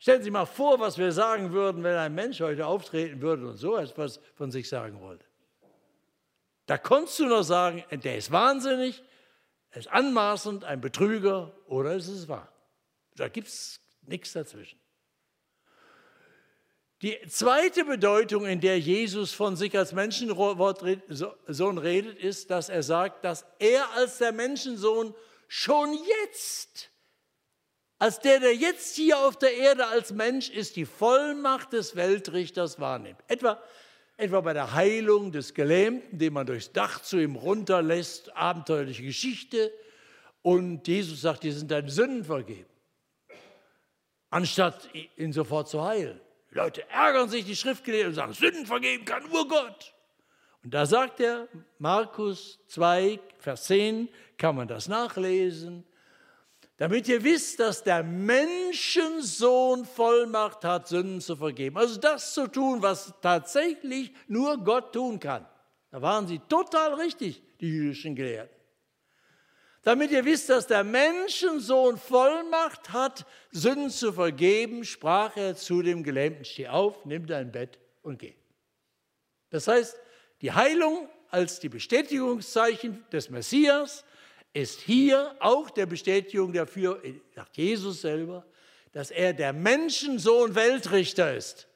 Stellen 0.03 0.19
Sie 0.19 0.25
sich 0.25 0.33
mal 0.33 0.45
vor, 0.45 0.81
was 0.81 0.97
wir 0.97 1.13
sagen 1.13 1.53
würden, 1.53 1.81
wenn 1.81 1.95
ein 1.95 2.13
Mensch 2.13 2.41
heute 2.41 2.67
auftreten 2.67 3.21
würde 3.21 3.47
und 3.47 3.55
so 3.55 3.77
etwas 3.77 4.19
von 4.35 4.51
sich 4.51 4.67
sagen 4.67 4.99
wollte. 4.99 5.25
Da 6.65 6.77
konntest 6.77 7.19
du 7.19 7.25
noch 7.25 7.43
sagen, 7.43 7.85
der 7.89 8.17
ist 8.17 8.29
wahnsinnig, 8.29 9.01
er 9.69 9.79
ist 9.79 9.87
anmaßend, 9.87 10.65
ein 10.65 10.81
Betrüger 10.81 11.55
oder 11.67 11.95
es 11.95 12.09
ist 12.09 12.27
wahr. 12.27 12.51
Da 13.15 13.29
gibt 13.29 13.47
es 13.47 13.79
nichts 14.01 14.33
dazwischen. 14.33 14.77
Die 17.01 17.17
zweite 17.29 17.85
Bedeutung, 17.85 18.45
in 18.45 18.59
der 18.59 18.81
Jesus 18.81 19.31
von 19.31 19.55
sich 19.55 19.77
als 19.77 19.93
Menschensohn 19.93 21.77
redet, 21.77 22.19
ist, 22.19 22.51
dass 22.51 22.67
er 22.67 22.83
sagt, 22.83 23.23
dass 23.23 23.45
er 23.57 23.89
als 23.91 24.17
der 24.17 24.33
Menschensohn 24.33 25.15
schon 25.47 25.93
jetzt 25.93 26.92
als 28.03 28.19
der, 28.19 28.41
der 28.41 28.53
jetzt 28.53 28.97
hier 28.97 29.17
auf 29.17 29.37
der 29.37 29.55
Erde 29.55 29.87
als 29.87 30.11
Mensch 30.11 30.49
ist, 30.49 30.75
die 30.75 30.83
Vollmacht 30.83 31.71
des 31.71 31.95
Weltrichters 31.95 32.77
wahrnimmt. 32.77 33.17
Etwa, 33.29 33.63
etwa 34.17 34.41
bei 34.41 34.51
der 34.51 34.73
Heilung 34.73 35.31
des 35.31 35.53
Gelähmten, 35.53 36.19
den 36.19 36.33
man 36.33 36.45
durchs 36.45 36.73
Dach 36.73 37.01
zu 37.01 37.17
ihm 37.17 37.37
runterlässt, 37.37 38.35
abenteuerliche 38.35 39.03
Geschichte. 39.03 39.71
Und 40.41 40.85
Jesus 40.85 41.21
sagt, 41.21 41.43
dir 41.43 41.53
sind 41.53 41.71
deine 41.71 41.89
Sünden 41.89 42.25
vergeben. 42.25 42.69
Anstatt 44.29 44.89
ihn 45.15 45.31
sofort 45.31 45.69
zu 45.69 45.81
heilen. 45.81 46.19
Die 46.51 46.55
Leute 46.55 46.89
ärgern 46.89 47.29
sich, 47.29 47.45
die 47.45 47.55
Schriftgelehrten 47.55 48.09
und 48.09 48.15
sagen, 48.15 48.33
Sünden 48.33 48.65
vergeben 48.65 49.05
kann 49.05 49.29
nur 49.29 49.47
Gott. 49.47 49.93
Und 50.61 50.73
da 50.73 50.85
sagt 50.85 51.21
er, 51.21 51.47
Markus 51.79 52.59
2, 52.67 53.17
Vers 53.37 53.63
10, 53.63 54.09
kann 54.37 54.57
man 54.57 54.67
das 54.67 54.89
nachlesen 54.89 55.85
damit 56.83 57.07
ihr 57.07 57.23
wisst, 57.23 57.61
dass 57.61 57.81
der 57.81 58.03
Menschensohn 58.03 59.85
Vollmacht 59.85 60.65
hat, 60.65 60.89
Sünden 60.89 61.21
zu 61.21 61.37
vergeben. 61.37 61.77
Also 61.77 61.97
das 61.97 62.33
zu 62.33 62.45
tun, 62.45 62.81
was 62.81 63.13
tatsächlich 63.21 64.11
nur 64.27 64.57
Gott 64.57 64.91
tun 64.91 65.17
kann. 65.17 65.47
Da 65.91 66.01
waren 66.01 66.27
sie 66.27 66.39
total 66.49 66.95
richtig, 66.95 67.41
die 67.61 67.69
jüdischen 67.69 68.17
Gelehrten. 68.17 68.53
Damit 69.83 70.11
ihr 70.11 70.25
wisst, 70.25 70.49
dass 70.49 70.67
der 70.67 70.83
Menschensohn 70.83 71.95
Vollmacht 71.97 72.91
hat, 72.91 73.25
Sünden 73.51 73.89
zu 73.89 74.11
vergeben, 74.11 74.83
sprach 74.83 75.37
er 75.37 75.55
zu 75.55 75.83
dem 75.83 76.03
Gelähmten, 76.03 76.43
steh 76.43 76.67
auf, 76.67 77.05
nimm 77.05 77.27
dein 77.27 77.53
Bett 77.53 77.79
und 78.01 78.19
geh. 78.19 78.33
Das 79.51 79.69
heißt, 79.69 79.97
die 80.41 80.51
Heilung 80.51 81.07
als 81.29 81.61
die 81.61 81.69
Bestätigungszeichen 81.69 83.05
des 83.09 83.29
Messias 83.29 84.03
ist 84.53 84.81
hier 84.81 85.35
auch 85.39 85.69
der 85.69 85.87
Bestätigung 85.87 86.53
dafür, 86.53 87.01
sagt 87.33 87.57
Jesus 87.57 88.01
selber, 88.01 88.45
dass 88.91 89.09
er 89.09 89.33
der 89.33 89.51
Menschensohn 89.51 90.53
Weltrichter 90.53 91.35
ist, 91.35 91.67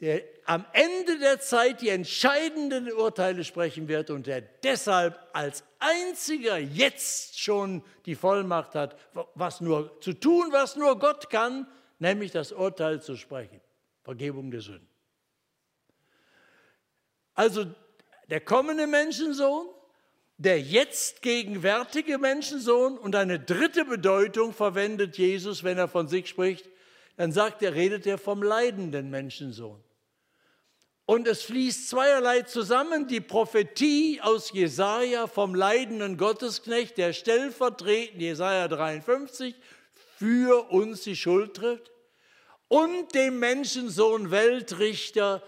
der 0.00 0.22
am 0.46 0.64
Ende 0.72 1.18
der 1.18 1.40
Zeit 1.40 1.82
die 1.82 1.90
entscheidenden 1.90 2.90
Urteile 2.92 3.44
sprechen 3.44 3.88
wird 3.88 4.10
und 4.10 4.26
der 4.26 4.40
deshalb 4.40 5.18
als 5.32 5.64
einziger 5.78 6.56
jetzt 6.56 7.38
schon 7.38 7.82
die 8.06 8.14
Vollmacht 8.14 8.74
hat, 8.74 8.96
was 9.34 9.60
nur 9.60 10.00
zu 10.00 10.14
tun, 10.14 10.48
was 10.52 10.76
nur 10.76 10.98
Gott 10.98 11.28
kann, 11.28 11.66
nämlich 11.98 12.32
das 12.32 12.52
Urteil 12.52 13.02
zu 13.02 13.16
sprechen, 13.16 13.60
Vergebung 14.02 14.50
der 14.50 14.60
Sünden. 14.60 14.88
Also 17.34 17.66
der 18.30 18.40
kommende 18.40 18.86
Menschensohn, 18.86 19.68
der 20.38 20.60
jetzt 20.60 21.22
gegenwärtige 21.22 22.18
Menschensohn 22.18 22.98
und 22.98 23.14
eine 23.16 23.40
dritte 23.40 23.84
Bedeutung 23.84 24.52
verwendet 24.52 25.16
Jesus, 25.16 25.64
wenn 25.64 25.78
er 25.78 25.88
von 25.88 26.08
sich 26.08 26.28
spricht, 26.28 26.68
dann 27.16 27.32
sagt 27.32 27.62
er, 27.62 27.74
redet 27.74 28.06
er 28.06 28.18
vom 28.18 28.42
leidenden 28.42 29.08
Menschensohn. 29.08 29.82
Und 31.06 31.28
es 31.28 31.42
fließt 31.44 31.88
zweierlei 31.88 32.42
zusammen, 32.42 33.06
die 33.06 33.20
Prophetie 33.20 34.20
aus 34.20 34.52
Jesaja 34.52 35.28
vom 35.28 35.54
leidenden 35.54 36.18
Gottesknecht, 36.18 36.98
der 36.98 37.12
stellvertretend, 37.12 38.20
Jesaja 38.20 38.66
53, 38.68 39.54
für 40.18 40.70
uns 40.70 41.02
die 41.02 41.16
Schuld 41.16 41.54
trifft, 41.54 41.92
und 42.68 43.14
dem 43.14 43.38
Menschensohn 43.38 44.32
Weltrichter, 44.32 45.42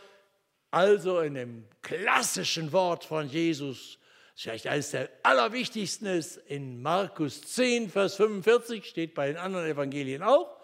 also 0.70 1.18
in 1.20 1.34
dem 1.34 1.64
klassischen 1.82 2.72
Wort 2.72 3.04
von 3.04 3.28
Jesus, 3.28 3.98
vielleicht 4.42 4.68
eines 4.68 4.92
der 4.92 5.10
allerwichtigsten 5.24 6.06
ist, 6.06 6.36
in 6.36 6.80
Markus 6.80 7.42
10, 7.42 7.90
Vers 7.90 8.14
45, 8.14 8.84
steht 8.84 9.14
bei 9.14 9.26
den 9.26 9.36
anderen 9.36 9.66
Evangelien 9.66 10.22
auch. 10.22 10.56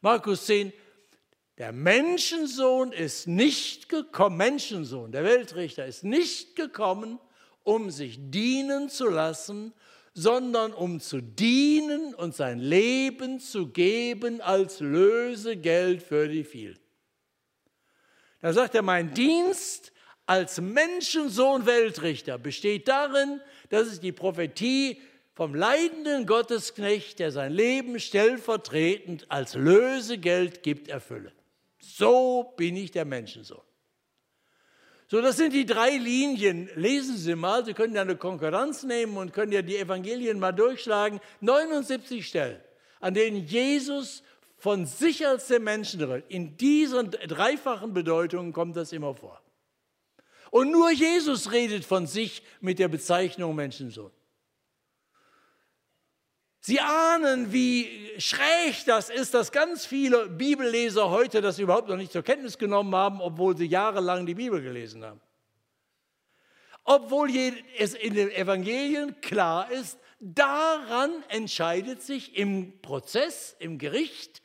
Markus 0.00 0.46
10, 0.46 0.72
der 1.58 1.72
Menschensohn 1.72 2.92
ist 2.92 3.26
nicht 3.26 3.88
gekommen, 3.88 4.36
Menschensohn, 4.36 5.10
der 5.10 5.24
Weltrichter 5.24 5.86
ist 5.86 6.04
nicht 6.04 6.54
gekommen, 6.54 7.18
um 7.64 7.90
sich 7.90 8.16
dienen 8.30 8.90
zu 8.90 9.08
lassen, 9.08 9.72
sondern 10.14 10.72
um 10.72 11.00
zu 11.00 11.20
dienen 11.20 12.14
und 12.14 12.34
sein 12.34 12.60
Leben 12.60 13.40
zu 13.40 13.66
geben 13.66 14.40
als 14.40 14.78
Lösegeld 14.78 16.02
für 16.02 16.28
die 16.28 16.44
vielen. 16.44 16.78
Da 18.40 18.52
sagt 18.52 18.76
er, 18.76 18.82
mein 18.82 19.12
Dienst 19.14 19.92
als 20.26 20.60
Menschensohn 20.60 21.66
Weltrichter 21.66 22.36
besteht 22.36 22.88
darin, 22.88 23.40
dass 23.70 23.92
ich 23.92 24.00
die 24.00 24.12
Prophetie 24.12 25.00
vom 25.34 25.54
leidenden 25.54 26.26
Gottesknecht, 26.26 27.18
der 27.18 27.30
sein 27.30 27.52
Leben 27.52 28.00
stellvertretend 28.00 29.30
als 29.30 29.54
Lösegeld 29.54 30.62
gibt, 30.62 30.88
erfülle. 30.88 31.32
So 31.78 32.54
bin 32.56 32.76
ich 32.76 32.90
der 32.90 33.04
Menschensohn. 33.04 33.60
So, 35.08 35.20
das 35.20 35.36
sind 35.36 35.52
die 35.52 35.66
drei 35.66 35.90
Linien. 35.90 36.68
Lesen 36.74 37.16
Sie 37.16 37.36
mal, 37.36 37.64
Sie 37.64 37.74
können 37.74 37.94
ja 37.94 38.00
eine 38.00 38.16
Konkurrenz 38.16 38.82
nehmen 38.82 39.16
und 39.16 39.32
können 39.32 39.52
ja 39.52 39.62
die 39.62 39.76
Evangelien 39.76 40.40
mal 40.40 40.50
durchschlagen. 40.50 41.20
79 41.42 42.26
Stellen, 42.26 42.60
an 42.98 43.14
denen 43.14 43.46
Jesus 43.46 44.24
von 44.56 44.86
sich 44.86 45.24
als 45.24 45.46
der 45.46 45.60
Menschen. 45.60 46.00
In 46.26 46.56
diesen 46.56 47.12
dreifachen 47.12 47.94
Bedeutungen 47.94 48.52
kommt 48.52 48.76
das 48.76 48.90
immer 48.92 49.14
vor. 49.14 49.40
Und 50.56 50.70
nur 50.70 50.90
Jesus 50.90 51.52
redet 51.52 51.84
von 51.84 52.06
sich 52.06 52.42
mit 52.62 52.78
der 52.78 52.88
Bezeichnung 52.88 53.54
Menschensohn. 53.54 54.10
Sie 56.60 56.80
ahnen, 56.80 57.52
wie 57.52 58.18
schräg 58.18 58.86
das 58.86 59.10
ist, 59.10 59.34
dass 59.34 59.52
ganz 59.52 59.84
viele 59.84 60.30
Bibelleser 60.30 61.10
heute 61.10 61.42
das 61.42 61.58
überhaupt 61.58 61.90
noch 61.90 61.98
nicht 61.98 62.10
zur 62.10 62.22
Kenntnis 62.22 62.56
genommen 62.56 62.94
haben, 62.94 63.20
obwohl 63.20 63.54
sie 63.54 63.66
jahrelang 63.66 64.24
die 64.24 64.34
Bibel 64.34 64.62
gelesen 64.62 65.04
haben. 65.04 65.20
Obwohl 66.84 67.30
es 67.76 67.92
in 67.92 68.14
den 68.14 68.30
Evangelien 68.30 69.20
klar 69.20 69.70
ist, 69.70 69.98
daran 70.20 71.22
entscheidet 71.28 72.00
sich 72.00 72.34
im 72.34 72.80
Prozess, 72.80 73.54
im 73.58 73.76
Gericht, 73.76 74.40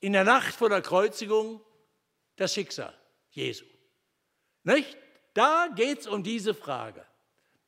in 0.00 0.12
der 0.12 0.24
Nacht 0.24 0.54
vor 0.54 0.68
der 0.68 0.82
Kreuzigung 0.82 1.62
das 2.36 2.52
Schicksal 2.52 2.92
Jesu. 3.30 3.64
Nicht? 4.66 4.96
Da 5.32 5.68
geht 5.74 6.00
es 6.00 6.06
um 6.08 6.22
diese 6.22 6.52
Frage. 6.52 7.06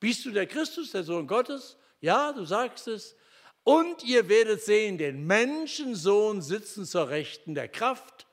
Bist 0.00 0.24
du 0.24 0.32
der 0.32 0.46
Christus, 0.46 0.90
der 0.90 1.04
Sohn 1.04 1.26
Gottes? 1.28 1.76
Ja, 2.00 2.32
du 2.32 2.44
sagst 2.44 2.88
es. 2.88 3.16
Und 3.62 4.02
ihr 4.02 4.28
werdet 4.28 4.62
sehen, 4.62 4.98
den 4.98 5.24
Menschensohn 5.26 6.42
sitzen 6.42 6.84
zur 6.84 7.08
Rechten 7.08 7.54
der 7.54 7.68
Kraft. 7.68 8.26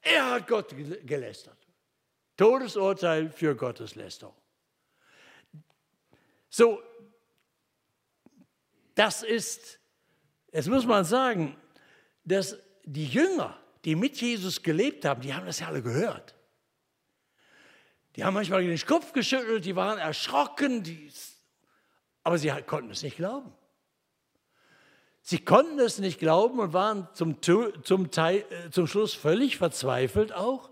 Er 0.00 0.30
hat 0.30 0.48
Gott 0.48 0.74
gelästert. 1.04 1.58
Todesurteil 2.38 3.28
für 3.28 3.54
Gotteslästerung. 3.54 4.34
So, 6.48 6.82
das 8.94 9.22
ist, 9.22 9.78
jetzt 10.52 10.68
muss 10.68 10.86
man 10.86 11.04
sagen, 11.04 11.54
dass 12.24 12.56
die 12.84 13.06
Jünger, 13.06 13.58
die 13.84 13.94
mit 13.94 14.18
Jesus 14.18 14.62
gelebt 14.62 15.04
haben, 15.04 15.20
die 15.20 15.34
haben 15.34 15.44
das 15.44 15.60
ja 15.60 15.66
alle 15.66 15.82
gehört. 15.82 16.34
Die 18.20 18.24
haben 18.26 18.34
manchmal 18.34 18.62
den 18.62 18.78
Kopf 18.84 19.14
geschüttelt, 19.14 19.64
die 19.64 19.76
waren 19.76 19.96
erschrocken, 19.96 20.82
die 20.82 21.10
aber 22.22 22.36
sie 22.36 22.50
konnten 22.66 22.90
es 22.90 23.02
nicht 23.02 23.16
glauben. 23.16 23.50
Sie 25.22 25.38
konnten 25.38 25.78
es 25.78 25.96
nicht 25.96 26.18
glauben 26.18 26.58
und 26.58 26.74
waren 26.74 27.08
zum, 27.14 27.40
zum, 27.40 28.10
Teil, 28.10 28.44
äh, 28.50 28.68
zum 28.70 28.86
Schluss 28.86 29.14
völlig 29.14 29.56
verzweifelt 29.56 30.34
auch. 30.34 30.68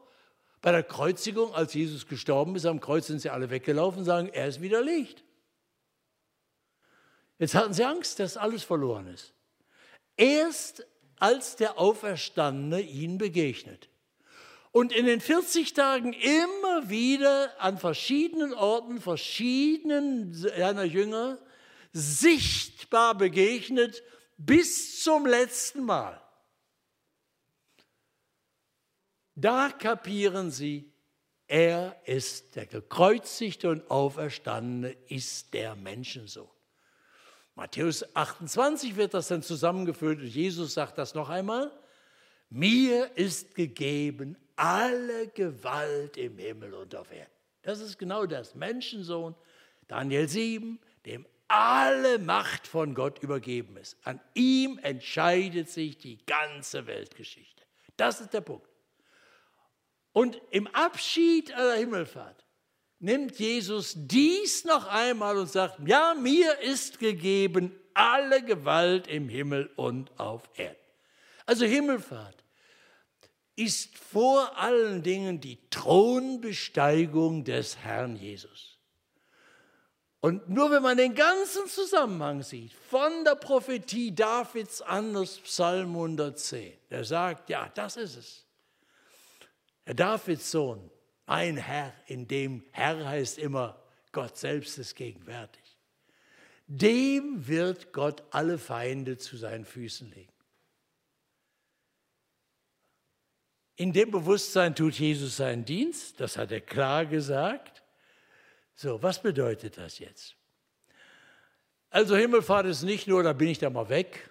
Bei 0.61 0.73
der 0.73 0.83
Kreuzigung, 0.83 1.55
als 1.55 1.73
Jesus 1.73 2.07
gestorben 2.07 2.55
ist, 2.55 2.67
am 2.67 2.81
Kreuz 2.81 3.07
sind 3.07 3.21
sie 3.21 3.31
alle 3.31 3.49
weggelaufen 3.49 4.01
und 4.01 4.05
sagen, 4.05 4.29
er 4.29 4.49
ist 4.49 4.61
widerlegt. 4.61 5.25
Jetzt 7.39 7.55
hatten 7.55 7.73
sie 7.73 7.85
Angst, 7.87 8.19
dass 8.19 8.37
alles 8.37 8.63
verloren 8.63 9.07
ist. 9.07 9.33
Erst 10.19 10.87
als 11.19 11.57
der 11.57 11.79
Auferstandene 11.79 12.83
ihnen 12.83 13.17
begegnet 13.17 13.89
und 14.73 14.93
in 14.93 15.07
den 15.07 15.21
40 15.21 15.73
Tagen 15.75 16.13
immer 16.13 16.89
wieder 16.89 17.61
an 17.61 17.79
verschiedenen 17.79 18.55
Orten, 18.55 19.01
verschiedenen 19.01 20.35
seiner 20.35 20.85
Jünger 20.85 21.39
sichtbar 21.93 23.17
begegnet 23.17 24.03
bis 24.37 25.03
zum 25.03 25.27
letzten 25.27 25.85
Mal. 25.85 26.21
Da 29.35 29.71
kapieren 29.71 30.51
sie, 30.51 30.93
er 31.47 31.97
ist 32.05 32.57
der 32.57 32.67
gekreuzigte 32.67 33.71
und 33.71 33.91
auferstandene, 33.91 34.91
ist 35.09 35.55
der 35.55 35.77
Menschensohn. 35.77 36.51
Matthäus 37.55 38.05
28 38.15 38.97
wird 38.97 39.15
das 39.15 39.29
dann 39.29 39.43
zusammengeführt 39.43 40.21
und 40.21 40.27
Jesus 40.27 40.75
sagt 40.75 40.99
das 40.99 41.15
noch 41.15 41.29
einmal. 41.29 41.73
Mir 42.51 43.17
ist 43.17 43.55
gegeben 43.55 44.37
alle 44.59 45.29
Gewalt 45.29 46.17
im 46.17 46.37
Himmel 46.39 46.75
und 46.75 46.95
auf 46.95 47.11
Erden. 47.13 47.31
Das 47.63 47.81
ist 47.81 47.99
genau 47.99 48.27
das. 48.27 48.55
Menschensohn, 48.55 49.35
Daniel 49.87 50.29
7, 50.29 50.79
dem 51.07 51.27
alle 51.47 52.19
Macht 52.19 52.67
von 52.67 52.95
Gott 52.95 53.23
übergeben 53.23 53.77
ist. 53.77 53.97
An 54.05 54.21
ihm 54.35 54.79
entscheidet 54.83 55.71
sich 55.71 55.97
die 55.97 56.19
ganze 56.27 56.87
Weltgeschichte. 56.87 57.63
Das 57.97 58.21
ist 58.21 58.35
der 58.35 58.43
Punkt. 58.43 58.69
Und 60.13 60.41
im 60.51 60.67
Abschied 60.69 61.55
aller 61.55 61.77
Himmelfahrt 61.77 62.45
nimmt 62.99 63.39
Jesus 63.39 63.95
dies 63.97 64.65
noch 64.65 64.87
einmal 64.89 65.37
und 65.37 65.49
sagt, 65.49 65.79
ja, 65.87 66.15
mir 66.15 66.61
ist 66.61 66.99
gegeben 66.99 67.79
alle 67.95 68.45
Gewalt 68.45 69.07
im 69.09 69.29
Himmel 69.29 69.71
und 69.77 70.19
auf 70.19 70.49
Erden. 70.57 70.77
Also 71.47 71.65
Himmelfahrt 71.65 72.45
ist 73.59 73.99
vor 73.99 74.57
allen 74.57 75.03
Dingen 75.03 75.41
die 75.41 75.59
Thronbesteigung 75.71 77.43
des 77.43 77.77
Herrn 77.79 78.15
Jesus. 78.15 78.79
Und 80.21 80.49
nur 80.49 80.71
wenn 80.71 80.83
man 80.83 80.97
den 80.97 81.15
ganzen 81.15 81.67
Zusammenhang 81.67 82.43
sieht, 82.43 82.73
von 82.73 83.25
der 83.25 83.35
Prophetie 83.35 84.15
Davids 84.15 84.81
an 84.81 85.13
das 85.15 85.39
Psalm 85.39 85.91
110, 85.91 86.73
der 86.91 87.05
sagt, 87.05 87.51
ja, 87.51 87.69
das 87.75 87.97
ist 87.97 88.17
es. 88.17 88.45
Der 89.87 89.95
Davids 89.95 90.51
Sohn, 90.51 90.91
mein 91.27 91.57
Herr, 91.57 91.93
in 92.07 92.29
dem 92.29 92.65
Herr 92.71 93.09
heißt 93.09 93.39
immer, 93.39 93.83
Gott 94.13 94.37
selbst 94.37 94.79
ist 94.79 94.95
gegenwärtig. 94.95 95.63
Dem 96.69 97.47
wird 97.49 97.93
Gott 97.93 98.23
alle 98.31 98.59
Feinde 98.59 99.19
zu 99.19 99.37
seinen 99.37 99.65
Füßen 99.65 100.11
legen. 100.11 100.33
In 103.79 103.93
dem 103.93 104.11
Bewusstsein 104.11 104.75
tut 104.75 104.95
Jesus 104.95 105.37
seinen 105.37 105.65
Dienst, 105.65 106.19
das 106.19 106.37
hat 106.37 106.51
er 106.51 106.61
klar 106.61 107.07
gesagt. 107.07 107.85
So, 108.75 109.01
was 109.05 109.23
bedeutet 109.23 109.79
das 109.79 110.01
jetzt? 110.01 110.35
Also 111.89 112.17
Himmelfahrt 112.17 112.67
ist 112.67 112.83
nicht 112.83 113.07
nur, 113.07 113.23
da 113.23 113.33
bin 113.33 113.47
ich 113.47 113.61
da 113.61 113.71
mal 113.71 113.89
weg, 113.89 114.31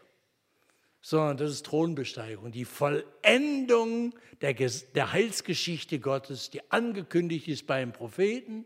sondern 0.99 1.37
das 1.37 1.51
ist 1.51 1.65
Thronbesteigung, 1.65 2.51
die 2.51 2.65
Vollendung 2.65 4.13
der, 4.41 4.53
der 4.53 5.13
Heilsgeschichte 5.13 5.99
Gottes, 5.99 6.49
die 6.49 6.69
angekündigt 6.69 7.47
ist 7.47 7.67
beim 7.67 7.93
Propheten, 7.93 8.65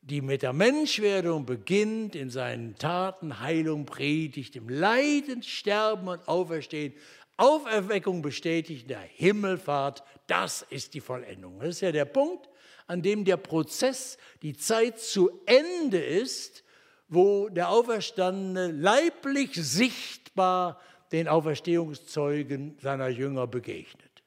die 0.00 0.22
mit 0.22 0.40
der 0.40 0.54
Menschwerdung 0.54 1.44
beginnt, 1.44 2.16
in 2.16 2.30
seinen 2.30 2.76
Taten 2.76 3.40
Heilung 3.40 3.84
predigt, 3.84 4.56
im 4.56 4.70
Leiden, 4.70 5.42
Sterben 5.42 6.08
und 6.08 6.26
Auferstehen, 6.26 6.94
Auferweckung 7.40 8.20
bestätigt, 8.22 8.90
der 8.90 9.00
Himmelfahrt, 9.00 10.02
das 10.26 10.62
ist 10.68 10.94
die 10.94 11.00
Vollendung. 11.00 11.58
Das 11.58 11.70
ist 11.70 11.80
ja 11.80 11.90
der 11.90 12.04
Punkt, 12.04 12.48
an 12.86 13.02
dem 13.02 13.24
der 13.24 13.38
Prozess, 13.38 14.18
die 14.42 14.56
Zeit 14.56 15.00
zu 15.00 15.30
Ende 15.46 16.02
ist, 16.02 16.64
wo 17.08 17.48
der 17.48 17.70
Auferstandene 17.70 18.70
leiblich 18.70 19.54
sichtbar 19.54 20.80
den 21.12 21.28
Auferstehungszeugen 21.28 22.78
seiner 22.80 23.08
Jünger 23.08 23.46
begegnet. 23.46 24.22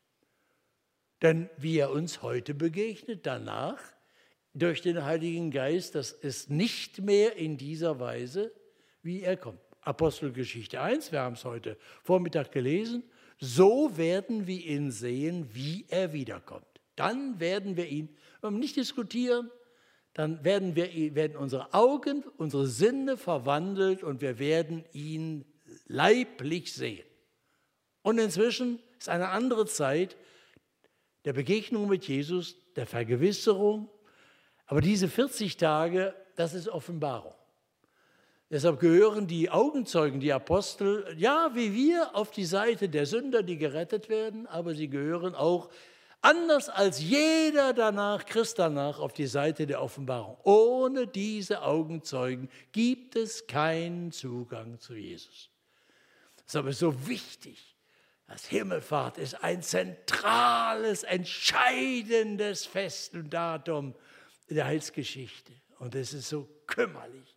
Denn 1.21 1.49
wie 1.57 1.77
er 1.77 1.91
uns 1.91 2.21
heute 2.21 2.53
begegnet, 2.53 3.25
danach 3.25 3.79
durch 4.53 4.81
den 4.81 5.03
Heiligen 5.05 5.51
Geist, 5.51 5.95
das 5.95 6.11
ist 6.11 6.49
nicht 6.49 6.99
mehr 6.99 7.37
in 7.37 7.57
dieser 7.57 7.99
Weise, 7.99 8.51
wie 9.01 9.21
er 9.21 9.37
kommt. 9.37 9.59
Apostelgeschichte 9.85 10.81
1, 10.81 11.11
wir 11.11 11.21
haben 11.21 11.33
es 11.33 11.45
heute 11.45 11.77
Vormittag 12.03 12.51
gelesen, 12.51 13.03
so 13.39 13.97
werden 13.97 14.47
wir 14.47 14.63
ihn 14.63 14.91
sehen, 14.91 15.49
wie 15.53 15.85
er 15.89 16.13
wiederkommt. 16.13 16.65
Dann 16.95 17.39
werden 17.39 17.75
wir 17.75 17.87
ihn, 17.87 18.15
wenn 18.41 18.53
wir 18.53 18.59
nicht 18.59 18.75
diskutieren, 18.75 19.51
dann 20.13 20.43
werden, 20.43 20.75
wir, 20.75 21.15
werden 21.15 21.35
unsere 21.35 21.73
Augen, 21.73 22.23
unsere 22.37 22.67
Sinne 22.67 23.17
verwandelt 23.17 24.03
und 24.03 24.21
wir 24.21 24.37
werden 24.37 24.85
ihn 24.93 25.43
leiblich 25.87 26.73
sehen. 26.73 27.05
Und 28.03 28.19
inzwischen 28.19 28.79
ist 28.99 29.09
eine 29.09 29.29
andere 29.29 29.65
Zeit 29.65 30.15
der 31.25 31.33
Begegnung 31.33 31.87
mit 31.87 32.07
Jesus, 32.07 32.57
der 32.75 32.85
Vergewisserung. 32.85 33.89
Aber 34.65 34.81
diese 34.81 35.07
40 35.07 35.57
Tage, 35.57 36.13
das 36.35 36.53
ist 36.53 36.67
Offenbarung. 36.67 37.33
Deshalb 38.53 38.79
gehören 38.79 39.25
die 39.25 39.49
Augenzeugen, 39.49 40.19
die 40.19 40.31
Apostel, 40.31 41.15
ja, 41.17 41.49
wie 41.55 41.73
wir, 41.73 42.15
auf 42.15 42.29
die 42.29 42.45
Seite 42.45 42.87
der 42.87 43.07
Sünder, 43.07 43.41
die 43.41 43.57
gerettet 43.57 44.09
werden, 44.09 44.45
aber 44.45 44.75
sie 44.75 44.89
gehören 44.89 45.33
auch 45.33 45.71
anders 46.21 46.69
als 46.69 47.01
jeder 47.01 47.73
danach, 47.73 48.27
Christ 48.27 48.59
danach, 48.59 48.99
auf 48.99 49.11
die 49.11 49.25
Seite 49.25 49.65
der 49.65 49.81
Offenbarung. 49.81 50.37
Ohne 50.43 51.07
diese 51.07 51.63
Augenzeugen 51.63 52.47
gibt 52.71 53.15
es 53.15 53.47
keinen 53.47 54.11
Zugang 54.11 54.79
zu 54.79 54.93
Jesus. 54.93 55.49
Das 56.45 56.63
ist 56.63 56.77
so 56.77 57.07
wichtig. 57.07 57.75
Das 58.27 58.45
Himmelfahrt 58.45 59.17
ist 59.17 59.43
ein 59.43 59.63
zentrales, 59.63 61.01
entscheidendes 61.01 62.67
Fest 62.67 63.15
und 63.15 63.31
Datum 63.31 63.95
der 64.47 64.65
Heilsgeschichte. 64.65 65.53
Und 65.79 65.95
es 65.95 66.13
ist 66.13 66.29
so 66.29 66.47
kümmerlich, 66.67 67.32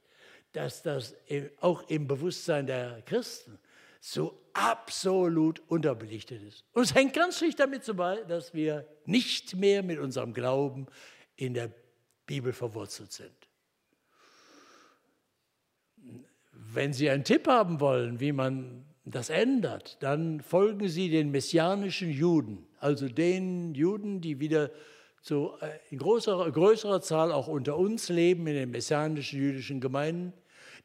dass 0.57 0.83
das 0.83 1.15
auch 1.61 1.87
im 1.91 2.09
Bewusstsein 2.09 2.67
der 2.67 3.03
Christen 3.03 3.59
so 4.01 4.41
absolut 4.55 5.61
unterbelichtet 5.69 6.43
ist. 6.43 6.65
Und 6.73 6.85
es 6.85 6.95
hängt 6.95 7.13
ganz 7.13 7.37
schlicht 7.37 7.61
damit 7.61 7.85
vorbei, 7.85 8.23
dass 8.27 8.55
wir 8.55 8.89
nicht 9.05 9.55
mehr 9.55 9.83
mit 9.83 9.99
unserem 9.99 10.33
Glauben 10.33 10.87
in 11.37 11.53
der 11.53 11.71
Bibel 12.25 12.55
verwurzelt 12.55 13.13
sind. 13.13 13.35
Wenn 16.53 16.95
Sie 16.95 17.11
einen 17.11 17.25
Tipp 17.25 17.47
haben 17.49 17.79
wollen, 17.81 18.19
wie 18.19 18.33
man 18.33 18.87
das 19.05 19.29
ändert, 19.29 20.03
dann 20.03 20.41
folgen 20.41 20.89
Sie 20.89 21.11
den 21.11 21.31
messianischen 21.31 22.11
Juden, 22.11 22.67
also 22.81 23.11
den 23.11 23.75
Juden, 23.75 24.23
die 24.23 24.41
wieder 24.41 24.71
zu, 25.21 25.53
äh, 25.61 25.69
in 25.91 25.99
größerer, 25.99 26.51
größerer 26.51 27.03
Zahl 27.03 27.31
auch 27.31 27.47
unter 27.47 27.77
uns 27.77 28.09
leben, 28.09 28.47
in 28.47 28.55
den 28.55 28.71
messianischen 28.71 29.39
jüdischen 29.39 29.81
Gemeinden 29.81 30.33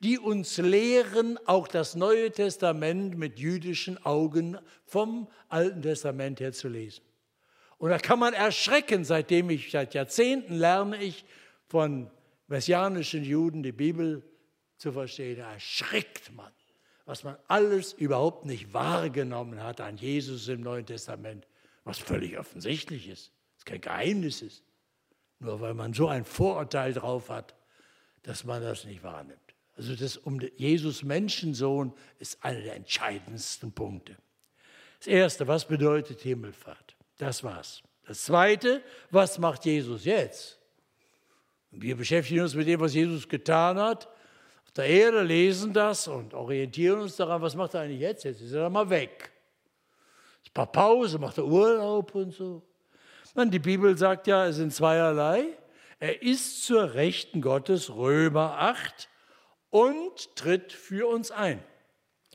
die 0.03 0.17
uns 0.17 0.57
lehren, 0.57 1.37
auch 1.45 1.67
das 1.67 1.95
Neue 1.95 2.31
Testament 2.31 3.17
mit 3.17 3.37
jüdischen 3.37 4.03
Augen 4.03 4.57
vom 4.85 5.27
Alten 5.47 5.81
Testament 5.81 6.39
her 6.39 6.53
zu 6.53 6.69
lesen. 6.69 7.03
Und 7.77 7.89
da 7.89 7.97
kann 7.97 8.19
man 8.19 8.33
erschrecken, 8.33 9.05
seitdem 9.05 9.49
ich 9.49 9.71
seit 9.71 9.93
Jahrzehnten 9.93 10.55
lerne 10.55 11.01
ich 11.01 11.25
von 11.67 12.09
messianischen 12.47 13.23
Juden 13.23 13.63
die 13.63 13.71
Bibel 13.71 14.23
zu 14.77 14.91
verstehen. 14.91 15.37
Da 15.37 15.53
erschrickt 15.53 16.31
man, 16.35 16.51
was 17.05 17.23
man 17.23 17.37
alles 17.47 17.93
überhaupt 17.93 18.45
nicht 18.45 18.73
wahrgenommen 18.73 19.63
hat 19.63 19.81
an 19.81 19.97
Jesus 19.97 20.47
im 20.47 20.61
Neuen 20.61 20.85
Testament, 20.85 21.47
was 21.83 21.97
völlig 21.97 22.37
offensichtlich 22.37 23.07
ist, 23.07 23.31
was 23.55 23.65
kein 23.65 23.81
Geheimnis 23.81 24.41
ist. 24.41 24.63
Nur 25.39 25.59
weil 25.61 25.73
man 25.73 25.93
so 25.93 26.07
ein 26.07 26.25
Vorurteil 26.25 26.93
drauf 26.93 27.29
hat, 27.29 27.55
dass 28.23 28.43
man 28.43 28.61
das 28.61 28.85
nicht 28.85 29.01
wahrnimmt. 29.03 29.40
Also 29.81 29.95
das 29.95 30.15
um 30.15 30.39
Jesus 30.57 31.01
Menschensohn 31.01 31.91
ist 32.19 32.45
einer 32.45 32.61
der 32.61 32.75
entscheidendsten 32.75 33.71
Punkte. 33.71 34.15
Das 34.99 35.07
erste, 35.07 35.47
was 35.47 35.65
bedeutet 35.65 36.21
Himmelfahrt? 36.21 36.95
Das 37.17 37.43
war's. 37.43 37.81
Das 38.05 38.25
zweite, 38.25 38.83
was 39.09 39.39
macht 39.39 39.65
Jesus 39.65 40.05
jetzt? 40.05 40.59
Wir 41.71 41.97
beschäftigen 41.97 42.41
uns 42.41 42.53
mit 42.53 42.67
dem, 42.67 42.79
was 42.79 42.93
Jesus 42.93 43.27
getan 43.27 43.79
hat. 43.79 44.05
Auf 44.65 44.71
der 44.75 44.85
Erde 44.85 45.23
lesen 45.23 45.73
das 45.73 46.07
und 46.07 46.35
orientieren 46.35 47.01
uns 47.01 47.15
daran, 47.15 47.41
was 47.41 47.55
macht 47.55 47.73
er 47.73 47.81
eigentlich 47.81 48.01
jetzt? 48.01 48.23
Jetzt 48.23 48.41
ist 48.41 48.51
er 48.51 48.69
mal 48.69 48.87
weg. 48.87 49.31
Ein 50.45 50.53
paar 50.53 50.71
Pause, 50.71 51.17
macht 51.17 51.39
er 51.39 51.45
Urlaub 51.45 52.13
und 52.13 52.35
so. 52.35 52.61
Und 53.33 53.49
die 53.49 53.57
Bibel 53.57 53.97
sagt 53.97 54.27
ja, 54.27 54.45
es 54.45 54.57
sind 54.57 54.75
zweierlei. 54.75 55.57
Er 55.97 56.21
ist 56.21 56.65
zur 56.65 56.93
Rechten 56.93 57.41
Gottes, 57.41 57.89
Römer 57.89 58.59
8, 58.59 59.09
und 59.71 60.35
tritt 60.35 60.71
für 60.71 61.07
uns 61.07 61.31
ein. 61.31 61.63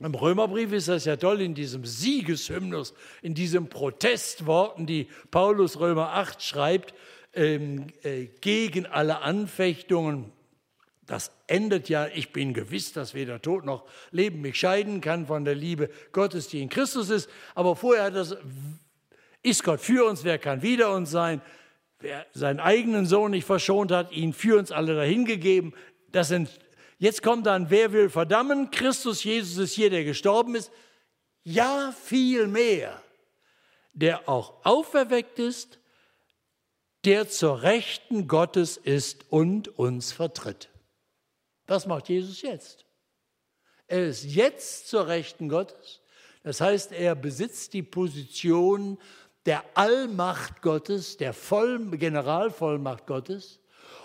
Im 0.00 0.14
Römerbrief 0.14 0.72
ist 0.72 0.88
das 0.88 1.06
ja 1.06 1.16
toll 1.16 1.40
in 1.40 1.54
diesem 1.54 1.86
Siegeshymnus, 1.86 2.92
in 3.22 3.34
diesen 3.34 3.68
Protestworten, 3.68 4.84
die 4.86 5.08
Paulus 5.30 5.80
Römer 5.80 6.12
8 6.12 6.42
schreibt, 6.42 6.92
ähm, 7.32 7.86
äh, 8.02 8.26
gegen 8.40 8.84
alle 8.84 9.22
Anfechtungen. 9.22 10.32
Das 11.06 11.30
endet 11.46 11.88
ja, 11.88 12.08
ich 12.08 12.32
bin 12.32 12.52
gewiss, 12.52 12.92
dass 12.92 13.14
weder 13.14 13.40
Tod 13.40 13.64
noch 13.64 13.86
Leben 14.10 14.42
mich 14.42 14.58
scheiden 14.58 15.00
kann 15.00 15.26
von 15.26 15.44
der 15.44 15.54
Liebe 15.54 15.88
Gottes, 16.12 16.48
die 16.48 16.60
in 16.60 16.68
Christus 16.68 17.08
ist. 17.08 17.30
Aber 17.54 17.76
vorher 17.76 18.10
das, 18.10 18.36
ist 19.42 19.62
Gott 19.62 19.80
für 19.80 20.04
uns, 20.04 20.24
wer 20.24 20.38
kann 20.38 20.60
wider 20.60 20.92
uns 20.92 21.10
sein? 21.10 21.40
Wer 22.00 22.26
seinen 22.34 22.60
eigenen 22.60 23.06
Sohn 23.06 23.30
nicht 23.30 23.46
verschont 23.46 23.92
hat, 23.92 24.12
ihn 24.12 24.32
für 24.32 24.58
uns 24.58 24.72
alle 24.72 24.94
dahingegeben. 24.94 25.72
Das 26.10 26.28
sind 26.28 26.50
Jetzt 26.98 27.22
kommt 27.22 27.46
dann, 27.46 27.70
wer 27.70 27.92
will 27.92 28.08
verdammen? 28.08 28.70
Christus 28.70 29.22
Jesus 29.22 29.58
ist 29.58 29.74
hier, 29.74 29.90
der 29.90 30.04
gestorben 30.04 30.54
ist. 30.54 30.70
Ja, 31.44 31.92
viel 31.92 32.46
mehr, 32.46 33.02
der 33.92 34.28
auch 34.28 34.64
auferweckt 34.64 35.38
ist, 35.38 35.78
der 37.04 37.28
zur 37.28 37.62
Rechten 37.62 38.26
Gottes 38.26 38.76
ist 38.76 39.26
und 39.30 39.68
uns 39.78 40.12
vertritt. 40.12 40.70
Was 41.66 41.86
macht 41.86 42.08
Jesus 42.08 42.42
jetzt? 42.42 42.84
Er 43.86 44.06
ist 44.08 44.24
jetzt 44.24 44.88
zur 44.88 45.06
Rechten 45.06 45.48
Gottes. 45.48 46.00
Das 46.42 46.60
heißt, 46.60 46.92
er 46.92 47.14
besitzt 47.14 47.72
die 47.74 47.82
Position 47.82 48.98
der 49.46 49.64
Allmacht 49.74 50.62
Gottes, 50.62 51.16
der 51.16 51.32
Voll 51.32 51.78
Generalvollmacht 51.96 53.06
Gottes. 53.06 53.60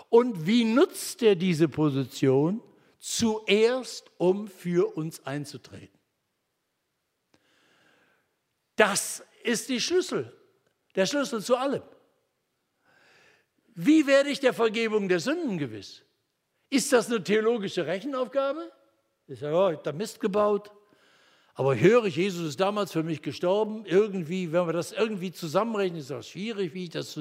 Und 0.08 0.46
wie 0.46 0.64
nutzt 0.64 1.22
er 1.22 1.34
diese 1.34 1.68
Position? 1.68 2.60
Zuerst, 3.02 4.10
um 4.16 4.46
für 4.46 4.96
uns 4.96 5.26
einzutreten. 5.26 5.98
Das 8.76 9.24
ist 9.42 9.68
die 9.68 9.80
Schlüssel, 9.80 10.32
der 10.94 11.06
Schlüssel 11.06 11.42
zu 11.42 11.56
allem. 11.56 11.82
Wie 13.74 14.06
werde 14.06 14.30
ich 14.30 14.38
der 14.38 14.54
Vergebung 14.54 15.08
der 15.08 15.18
Sünden 15.18 15.58
gewiss? 15.58 16.02
Ist 16.70 16.92
das 16.92 17.08
eine 17.08 17.22
theologische 17.22 17.86
Rechenaufgabe? 17.86 18.70
Ich 19.26 19.40
sage, 19.40 19.56
oh, 19.56 19.68
ich 19.70 19.76
habe 19.76 19.82
da 19.82 19.92
Mist 19.92 20.20
gebaut. 20.20 20.70
Aber 21.54 21.74
ich 21.74 21.82
höre, 21.82 22.06
Jesus 22.06 22.48
ist 22.48 22.60
damals 22.60 22.92
für 22.92 23.02
mich 23.02 23.20
gestorben. 23.20 23.84
Irgendwie, 23.84 24.52
wenn 24.52 24.66
wir 24.66 24.72
das 24.72 24.92
irgendwie 24.92 25.32
zusammenrechnen, 25.32 26.00
ist 26.00 26.08
das 26.08 26.26
schwierig. 26.26 26.72
Wie 26.72 26.88
das, 26.88 27.20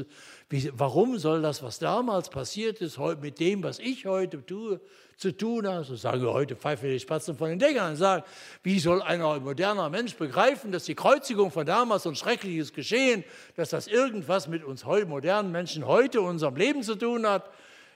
wie, 0.49 0.71
warum 0.73 1.17
soll 1.17 1.41
das, 1.41 1.61
was 1.63 1.79
damals 1.79 2.29
passiert 2.29 2.79
ist, 2.79 2.97
mit 3.21 3.41
dem, 3.41 3.61
was 3.61 3.79
ich 3.79 4.05
heute 4.05 4.45
tue, 4.45 4.79
zu 5.17 5.35
tun 5.35 5.67
hat? 5.67 5.85
So 5.85 5.97
sagen 5.97 6.21
wir 6.21 6.31
heute, 6.31 6.55
pfeifen 6.55 6.89
die 6.89 6.99
Spatzen 7.01 7.35
von 7.35 7.49
den 7.49 7.59
Dächern 7.59 7.91
und 7.91 7.97
sagen, 7.97 8.23
wie 8.63 8.79
soll 8.79 9.01
ein 9.01 9.19
moderner 9.19 9.89
Mensch 9.89 10.15
begreifen, 10.15 10.71
dass 10.71 10.85
die 10.85 10.95
Kreuzigung 10.95 11.51
von 11.51 11.65
damals 11.65 12.07
ein 12.07 12.15
schreckliches 12.15 12.71
Geschehen, 12.71 13.25
dass 13.57 13.71
das 13.71 13.87
irgendwas 13.87 14.47
mit 14.47 14.63
uns 14.63 14.85
modernen 14.85 15.51
Menschen 15.51 15.85
heute, 15.85 16.21
unserem 16.21 16.55
Leben 16.55 16.83
zu 16.83 16.95
tun 16.95 17.27
hat? 17.27 17.49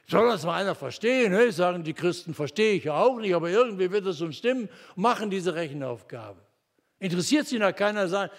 Soll 0.08 0.28
das 0.30 0.46
mal 0.46 0.62
einer 0.62 0.76
verstehen? 0.76 1.32
Ne? 1.32 1.52
Sagen 1.52 1.84
die 1.84 1.94
Christen, 1.94 2.34
verstehe 2.34 2.74
ich 2.74 2.84
ja 2.84 2.96
auch 2.96 3.20
nicht, 3.20 3.34
aber 3.34 3.50
irgendwie 3.50 3.92
wird 3.92 4.06
es 4.06 4.22
uns 4.22 4.38
stimmen, 4.38 4.70
machen 4.96 5.30
diese 5.30 5.56
Rechenaufgabe. 5.56 6.40
Interessiert 7.00 7.48
sich 7.48 7.60
da 7.60 7.72
keiner, 7.72 8.30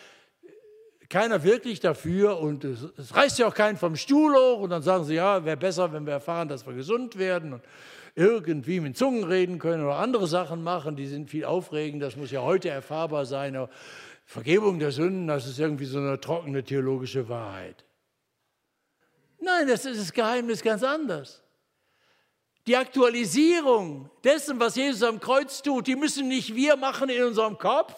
keiner 1.09 1.42
wirklich 1.42 1.81
dafür 1.81 2.38
und 2.38 2.64
es, 2.64 2.83
es 2.96 3.14
reißt 3.14 3.38
ja 3.38 3.48
auch 3.48 3.55
keinen 3.55 3.76
vom 3.76 3.96
Stuhl 3.96 4.35
hoch 4.35 4.61
und 4.61 4.70
dann 4.70 4.83
sagen 4.83 5.05
sie, 5.05 5.14
ja, 5.14 5.44
wäre 5.44 5.57
besser, 5.57 5.92
wenn 5.92 6.07
wir 6.07 6.14
erfahren, 6.14 6.48
dass 6.48 6.66
wir 6.66 6.74
gesund 6.74 7.18
werden 7.18 7.55
und 7.55 7.62
irgendwie 8.14 8.81
mit 8.81 8.96
Zungen 8.96 9.24
reden 9.24 9.59
können 9.59 9.85
oder 9.85 9.96
andere 9.96 10.26
Sachen 10.26 10.62
machen, 10.62 10.96
die 10.96 11.07
sind 11.07 11.31
viel 11.31 11.44
aufregender, 11.44 12.07
das 12.07 12.16
muss 12.16 12.31
ja 12.31 12.42
heute 12.42 12.68
erfahrbar 12.68 13.26
sein. 13.26 13.57
Aber 13.57 13.68
Vergebung 14.24 14.79
der 14.79 14.90
Sünden, 14.90 15.26
das 15.26 15.46
ist 15.46 15.59
irgendwie 15.59 15.85
so 15.85 15.98
eine 15.98 16.18
trockene 16.20 16.64
theologische 16.64 17.29
Wahrheit. 17.29 17.85
Nein, 19.38 19.68
das 19.68 19.85
ist 19.85 20.00
das 20.00 20.12
Geheimnis 20.12 20.62
ganz 20.62 20.83
anders. 20.83 21.42
Die 22.66 22.76
Aktualisierung 22.76 24.11
dessen, 24.24 24.59
was 24.59 24.74
Jesus 24.74 25.02
am 25.02 25.20
Kreuz 25.20 25.62
tut, 25.62 25.87
die 25.87 25.94
müssen 25.94 26.29
nicht 26.29 26.55
wir 26.55 26.76
machen 26.76 27.09
in 27.09 27.22
unserem 27.22 27.59
Kopf, 27.59 27.94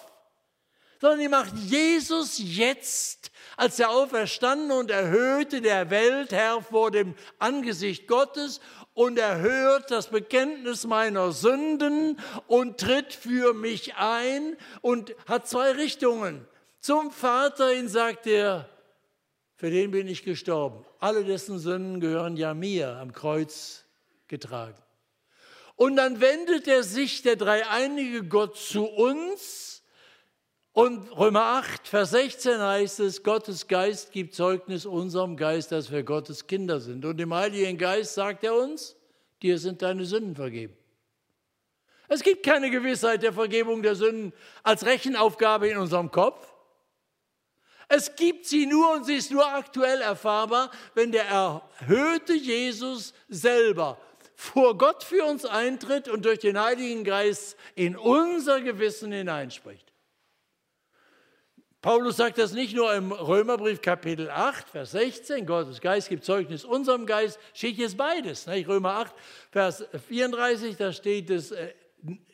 sondern 1.00 1.20
die 1.20 1.28
macht 1.28 1.54
Jesus 1.56 2.38
jetzt 2.38 3.30
als 3.56 3.76
der 3.76 3.90
Auferstandene 3.90 4.74
und 4.74 4.90
Erhöhte 4.90 5.60
der 5.60 5.90
Weltherr 5.90 6.60
vor 6.60 6.90
dem 6.90 7.14
Angesicht 7.38 8.06
Gottes 8.08 8.60
und 8.94 9.18
er 9.18 9.38
hört 9.38 9.90
das 9.90 10.08
Bekenntnis 10.08 10.86
meiner 10.86 11.32
Sünden 11.32 12.18
und 12.46 12.78
tritt 12.78 13.14
für 13.14 13.54
mich 13.54 13.94
ein 13.94 14.56
und 14.80 15.14
hat 15.26 15.48
zwei 15.48 15.70
Richtungen. 15.70 16.46
Zum 16.80 17.10
Vater 17.10 17.68
hin 17.70 17.88
sagt 17.88 18.26
er, 18.26 18.68
für 19.54 19.70
den 19.70 19.92
bin 19.92 20.08
ich 20.08 20.24
gestorben. 20.24 20.84
Alle 20.98 21.24
dessen 21.24 21.58
Sünden 21.58 22.00
gehören 22.00 22.36
ja 22.36 22.54
mir 22.54 22.96
am 22.96 23.12
Kreuz 23.12 23.84
getragen. 24.28 24.76
Und 25.76 25.96
dann 25.96 26.20
wendet 26.20 26.66
er 26.66 26.82
sich, 26.82 27.22
der 27.22 27.36
dreieinige 27.36 28.24
Gott, 28.24 28.56
zu 28.56 28.84
uns 28.84 29.78
und 30.78 31.10
Römer 31.18 31.42
8, 31.42 31.88
Vers 31.88 32.10
16 32.10 32.60
heißt 32.60 33.00
es, 33.00 33.24
Gottes 33.24 33.66
Geist 33.66 34.12
gibt 34.12 34.32
Zeugnis 34.32 34.86
unserem 34.86 35.36
Geist, 35.36 35.72
dass 35.72 35.90
wir 35.90 36.04
Gottes 36.04 36.46
Kinder 36.46 36.78
sind. 36.78 37.04
Und 37.04 37.20
im 37.20 37.34
Heiligen 37.34 37.76
Geist 37.76 38.14
sagt 38.14 38.44
er 38.44 38.54
uns, 38.54 38.94
dir 39.42 39.58
sind 39.58 39.82
deine 39.82 40.04
Sünden 40.04 40.36
vergeben. 40.36 40.76
Es 42.06 42.22
gibt 42.22 42.44
keine 42.44 42.70
Gewissheit 42.70 43.24
der 43.24 43.32
Vergebung 43.32 43.82
der 43.82 43.96
Sünden 43.96 44.32
als 44.62 44.86
Rechenaufgabe 44.86 45.68
in 45.68 45.78
unserem 45.78 46.12
Kopf. 46.12 46.46
Es 47.88 48.14
gibt 48.14 48.46
sie 48.46 48.66
nur 48.66 48.92
und 48.92 49.04
sie 49.04 49.16
ist 49.16 49.32
nur 49.32 49.46
aktuell 49.46 50.00
erfahrbar, 50.00 50.70
wenn 50.94 51.10
der 51.10 51.24
erhöhte 51.24 52.34
Jesus 52.34 53.14
selber 53.28 53.98
vor 54.40 54.78
Gott 54.78 55.02
für 55.02 55.24
uns 55.24 55.44
eintritt 55.44 56.06
und 56.06 56.24
durch 56.24 56.38
den 56.38 56.60
Heiligen 56.60 57.02
Geist 57.02 57.56
in 57.74 57.96
unser 57.96 58.60
Gewissen 58.60 59.10
hineinspricht. 59.10 59.92
Paulus 61.82 62.18
sagt 62.18 62.38
das 62.38 62.52
nicht 62.52 62.74
nur 62.76 62.94
im 62.94 63.10
Römerbrief 63.10 63.82
Kapitel 63.82 64.30
8, 64.30 64.68
Vers 64.68 64.92
16, 64.92 65.44
Gottes 65.44 65.80
Geist 65.80 66.08
gibt 66.08 66.24
Zeugnis 66.24 66.64
unserem 66.64 67.04
Geist, 67.04 67.40
steht 67.52 67.78
jetzt 67.78 67.96
beides. 67.96 68.46
Nicht? 68.46 68.68
Römer 68.68 68.90
8, 68.90 69.14
Vers 69.50 69.84
34, 70.06 70.76
da 70.76 70.92
steht 70.92 71.30
es, 71.30 71.50
äh, 71.50 71.74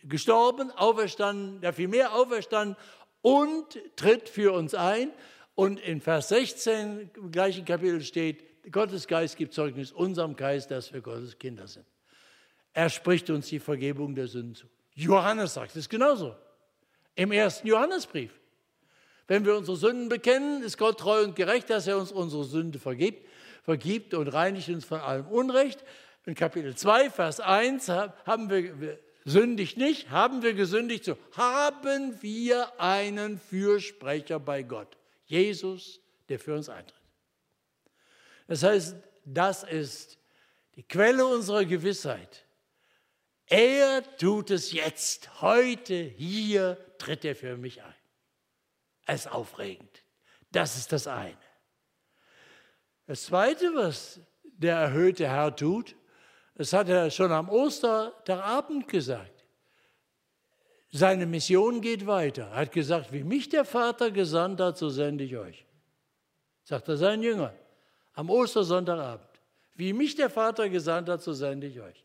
gestorben, 0.03 0.71
auferstanden, 0.73 1.63
der 1.63 1.73
vielmehr 1.73 2.15
auferstanden 2.15 2.77
und 3.23 3.79
tritt 3.97 4.29
für 4.29 4.53
uns 4.53 4.75
ein. 4.75 5.11
Und 5.55 5.81
in 5.81 6.03
Vers 6.03 6.29
16 6.29 7.11
im 7.17 7.31
gleichen 7.31 7.65
Kapitel 7.65 8.03
steht, 8.03 8.71
Gottes 8.71 9.07
Geist 9.07 9.39
gibt 9.39 9.55
Zeugnis 9.55 9.91
unserem 9.91 10.37
Geist, 10.37 10.71
dass 10.71 10.93
wir 10.93 11.01
Gottes 11.01 11.39
Kinder 11.39 11.67
sind. 11.67 11.87
Er 12.75 12.91
spricht 12.91 13.31
uns 13.31 13.47
die 13.47 13.61
Vergebung 13.61 14.15
der 14.15 14.27
Sünden 14.27 14.55
zu. 14.55 14.67
Johannes 14.95 15.55
sagt 15.55 15.75
es 15.77 15.89
genauso. 15.89 16.37
Im 17.15 17.33
ersten 17.33 17.67
Johannesbrief. 17.69 18.33
Wenn 19.27 19.45
wir 19.47 19.57
unsere 19.57 19.77
Sünden 19.77 20.09
bekennen, 20.09 20.63
ist 20.63 20.77
Gott 20.77 21.01
treu 21.01 21.23
und 21.23 21.37
gerecht, 21.37 21.71
dass 21.71 21.87
er 21.87 21.97
uns 21.97 22.13
unsere 22.13 22.45
Sünde 22.45 22.79
vergibt, 22.79 23.27
vergibt 23.63 24.13
und 24.13 24.29
reinigt 24.29 24.69
uns 24.69 24.85
von 24.85 25.01
allem 25.01 25.27
Unrecht. 25.29 25.83
In 26.27 26.35
Kapitel 26.35 26.75
2, 26.75 27.11
Vers 27.11 27.41
1 27.41 27.89
haben 27.89 28.51
wir 28.51 28.99
sündigt 29.25 29.79
nicht, 29.79 30.11
haben 30.11 30.43
wir 30.43 30.55
gesündigt, 30.55 31.05
so 31.05 31.17
haben 31.33 32.21
wir 32.21 32.79
einen 32.79 33.39
Fürsprecher 33.39 34.39
bei 34.39 34.63
Gott, 34.63 34.99
Jesus, 35.25 36.01
der 36.29 36.39
für 36.39 36.55
uns 36.55 36.69
eintritt. 36.69 36.95
Das 38.47 38.63
heißt, 38.63 38.97
das 39.25 39.63
ist 39.63 40.19
die 40.77 40.83
Quelle 40.83 41.27
unserer 41.27 41.65
Gewissheit. 41.65 42.44
Er 43.47 44.03
tut 44.17 44.51
es 44.51 44.73
jetzt, 44.73 45.43
heute, 45.43 45.95
hier 45.95 46.79
tritt 46.99 47.25
er 47.25 47.37
für 47.37 47.57
mich 47.57 47.83
ein 47.83 47.95
als 49.07 49.27
aufregend. 49.27 50.03
Das 50.51 50.77
ist 50.77 50.93
das 50.93 51.07
eine. 51.07 51.37
Das 53.07 53.25
zweite, 53.25 53.75
was 53.75 54.21
der 54.43 54.77
erhöhte 54.77 55.29
Herr 55.29 55.55
tut, 55.55 55.95
das 56.55 56.73
hat 56.73 56.89
er 56.89 57.11
schon 57.11 57.33
am 57.33 57.49
Ostertagabend 57.49 58.89
gesagt. 58.89 59.45
Seine 60.91 61.27
Mission 61.27 61.81
geht 61.81 62.07
weiter. 62.07 62.45
Er 62.45 62.57
hat 62.57 62.73
gesagt, 62.73 63.13
wie 63.13 63.25
mich 63.25 63.49
der 63.49 63.65
Vater 63.65 64.13
gesandt 64.13 64.61
hat, 64.61 64.79
so 64.79 64.89
sende 64.89 65.25
ich 65.25 65.37
euch. 65.37 65.67
Sagt 66.63 66.89
er 66.89 66.97
seinen 66.97 67.23
Jüngern 67.23 67.55
am 68.15 68.31
Ostersonntagabend. 68.31 69.29
Wie 69.75 69.93
mich 69.93 70.15
der 70.15 70.31
Vater 70.31 70.69
gesandt 70.69 71.09
hat, 71.09 71.21
so 71.21 71.33
sende 71.33 71.67
ich 71.67 71.81
euch. 71.81 72.04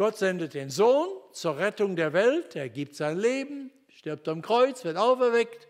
Gott 0.00 0.16
sendet 0.16 0.54
den 0.54 0.70
Sohn 0.70 1.08
zur 1.30 1.58
Rettung 1.58 1.94
der 1.94 2.14
Welt. 2.14 2.56
Er 2.56 2.70
gibt 2.70 2.96
sein 2.96 3.18
Leben, 3.18 3.70
stirbt 3.88 4.26
am 4.28 4.40
Kreuz, 4.40 4.82
wird 4.82 4.96
auferweckt 4.96 5.68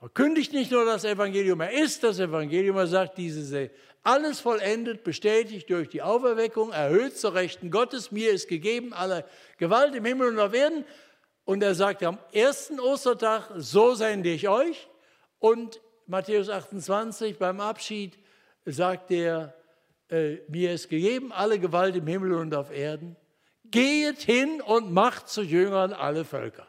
verkündigt 0.00 0.52
nicht 0.52 0.72
nur 0.72 0.84
das 0.84 1.04
Evangelium, 1.04 1.60
er 1.60 1.70
ist 1.72 2.02
das 2.02 2.18
Evangelium, 2.18 2.76
er 2.76 2.88
sagt, 2.88 3.18
diese 3.18 3.70
alles 4.02 4.40
vollendet, 4.40 5.04
bestätigt 5.04 5.70
durch 5.70 5.88
die 5.90 6.02
Auferweckung, 6.02 6.72
erhöht 6.72 7.18
zur 7.18 7.34
Rechten 7.34 7.70
Gottes, 7.70 8.10
mir 8.10 8.32
ist 8.32 8.48
gegeben 8.48 8.92
alle 8.92 9.24
Gewalt 9.58 9.94
im 9.94 10.06
Himmel 10.06 10.28
und 10.28 10.40
auf 10.40 10.52
Erden. 10.52 10.84
Und 11.44 11.62
er 11.62 11.76
sagt 11.76 12.02
am 12.02 12.18
ersten 12.32 12.80
Ostertag, 12.80 13.52
so 13.58 13.94
sende 13.94 14.30
ich 14.30 14.48
euch. 14.48 14.88
Und 15.38 15.80
Matthäus 16.06 16.48
28 16.48 17.38
beim 17.38 17.60
Abschied 17.60 18.18
sagt 18.64 19.12
er, 19.12 19.54
äh, 20.08 20.38
mir 20.48 20.72
ist 20.72 20.88
gegeben 20.88 21.30
alle 21.30 21.58
Gewalt 21.58 21.94
im 21.94 22.06
Himmel 22.06 22.32
und 22.32 22.54
auf 22.54 22.70
Erden. 22.70 23.16
Geht 23.70 24.20
hin 24.20 24.60
und 24.60 24.92
macht 24.92 25.28
zu 25.28 25.42
Jüngern 25.42 25.92
alle 25.92 26.24
Völker. 26.24 26.66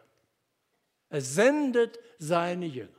Er 1.09 1.21
sendet 1.21 1.99
seine 2.19 2.65
Jünger. 2.65 2.89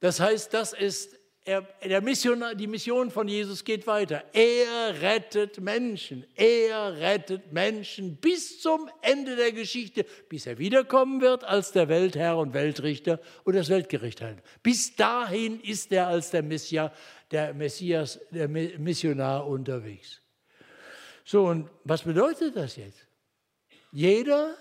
Das 0.00 0.20
heißt, 0.20 0.54
das 0.54 0.72
ist 0.72 1.18
er, 1.46 1.62
der 1.84 2.00
Mission, 2.00 2.42
die 2.56 2.66
Mission 2.66 3.08
von 3.08 3.28
Jesus 3.28 3.62
geht 3.62 3.86
weiter. 3.86 4.24
Er 4.32 5.00
rettet 5.00 5.60
Menschen. 5.60 6.26
Er 6.34 6.96
rettet 6.98 7.52
Menschen 7.52 8.16
bis 8.16 8.60
zum 8.60 8.90
Ende 9.00 9.36
der 9.36 9.52
Geschichte, 9.52 10.04
bis 10.28 10.46
er 10.46 10.58
wiederkommen 10.58 11.20
wird 11.20 11.44
als 11.44 11.70
der 11.70 11.88
Weltherr 11.88 12.36
und 12.36 12.52
Weltrichter 12.52 13.20
und 13.44 13.54
das 13.54 13.68
Weltgericht 13.68 14.22
halten. 14.22 14.42
Bis 14.60 14.96
dahin 14.96 15.60
ist 15.60 15.92
er 15.92 16.08
als 16.08 16.32
der 16.32 16.42
Messias, 16.42 16.90
der 17.30 17.54
Messias, 17.54 18.18
der 18.32 18.48
Missionar 18.48 19.46
unterwegs. 19.46 20.20
So, 21.26 21.48
und 21.48 21.68
was 21.82 22.02
bedeutet 22.02 22.54
das 22.56 22.76
jetzt? 22.76 23.04
Jeder, 23.90 24.54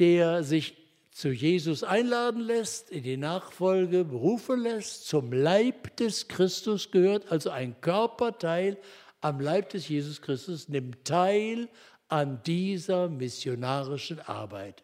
der 0.00 0.42
sich 0.42 0.76
zu 1.12 1.28
Jesus 1.30 1.84
einladen 1.84 2.40
lässt, 2.40 2.90
in 2.90 3.04
die 3.04 3.16
Nachfolge 3.16 4.04
berufen 4.04 4.60
lässt, 4.60 5.06
zum 5.06 5.32
Leib 5.32 5.96
des 5.96 6.26
Christus 6.26 6.90
gehört, 6.90 7.30
also 7.30 7.50
ein 7.50 7.80
Körperteil 7.80 8.78
am 9.20 9.38
Leib 9.38 9.70
des 9.70 9.88
Jesus 9.88 10.20
Christus, 10.20 10.68
nimmt 10.68 11.04
teil 11.04 11.68
an 12.08 12.42
dieser 12.44 13.08
missionarischen 13.08 14.18
Arbeit. 14.18 14.82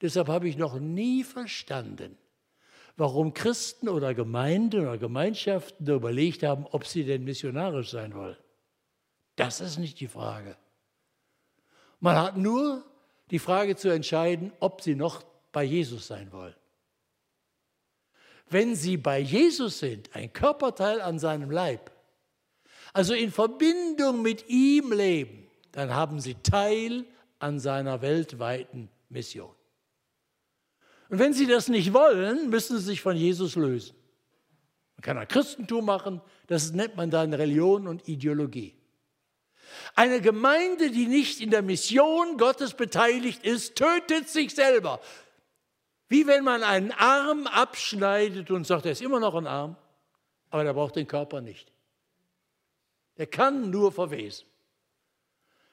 Deshalb 0.00 0.28
habe 0.28 0.48
ich 0.48 0.56
noch 0.56 0.78
nie 0.78 1.24
verstanden, 1.24 2.16
warum 2.96 3.34
Christen 3.34 3.88
oder 3.88 4.14
Gemeinden 4.14 4.82
oder 4.82 4.98
Gemeinschaften 4.98 5.88
überlegt 5.88 6.44
haben, 6.44 6.66
ob 6.70 6.86
sie 6.86 7.04
denn 7.04 7.24
missionarisch 7.24 7.90
sein 7.90 8.14
wollen. 8.14 8.36
Das 9.40 9.62
ist 9.62 9.78
nicht 9.78 9.98
die 10.00 10.06
Frage. 10.06 10.54
Man 11.98 12.16
hat 12.16 12.36
nur 12.36 12.84
die 13.30 13.38
Frage 13.38 13.74
zu 13.74 13.88
entscheiden, 13.88 14.52
ob 14.60 14.82
sie 14.82 14.94
noch 14.94 15.22
bei 15.50 15.64
Jesus 15.64 16.06
sein 16.06 16.30
wollen. 16.30 16.54
Wenn 18.50 18.76
sie 18.76 18.98
bei 18.98 19.18
Jesus 19.18 19.78
sind, 19.78 20.14
ein 20.14 20.30
Körperteil 20.30 21.00
an 21.00 21.18
seinem 21.18 21.50
Leib, 21.50 21.90
also 22.92 23.14
in 23.14 23.30
Verbindung 23.30 24.20
mit 24.20 24.46
ihm 24.48 24.92
leben, 24.92 25.48
dann 25.72 25.94
haben 25.94 26.20
sie 26.20 26.34
Teil 26.34 27.06
an 27.38 27.60
seiner 27.60 28.02
weltweiten 28.02 28.90
Mission. 29.08 29.54
Und 31.08 31.18
wenn 31.18 31.32
sie 31.32 31.46
das 31.46 31.68
nicht 31.68 31.94
wollen, 31.94 32.50
müssen 32.50 32.76
sie 32.76 32.84
sich 32.84 33.00
von 33.00 33.16
Jesus 33.16 33.54
lösen. 33.54 33.96
Man 34.96 35.02
kann 35.02 35.16
ein 35.16 35.28
Christentum 35.28 35.86
machen, 35.86 36.20
das 36.46 36.72
nennt 36.72 36.96
man 36.96 37.10
dann 37.10 37.32
Religion 37.32 37.86
und 37.86 38.06
Ideologie. 38.06 38.79
Eine 39.94 40.20
Gemeinde, 40.20 40.90
die 40.90 41.06
nicht 41.06 41.40
in 41.40 41.50
der 41.50 41.62
Mission 41.62 42.36
Gottes 42.36 42.74
beteiligt 42.74 43.44
ist, 43.44 43.76
tötet 43.76 44.28
sich 44.28 44.54
selber. 44.54 45.00
Wie 46.08 46.26
wenn 46.26 46.44
man 46.44 46.62
einen 46.62 46.92
Arm 46.92 47.46
abschneidet 47.46 48.50
und 48.50 48.66
sagt, 48.66 48.86
er 48.86 48.92
ist 48.92 49.02
immer 49.02 49.20
noch 49.20 49.34
ein 49.34 49.46
Arm, 49.46 49.76
aber 50.50 50.64
der 50.64 50.74
braucht 50.74 50.96
den 50.96 51.06
Körper 51.06 51.40
nicht. 51.40 51.72
Der 53.16 53.26
kann 53.26 53.70
nur 53.70 53.92
verwesen. 53.92 54.46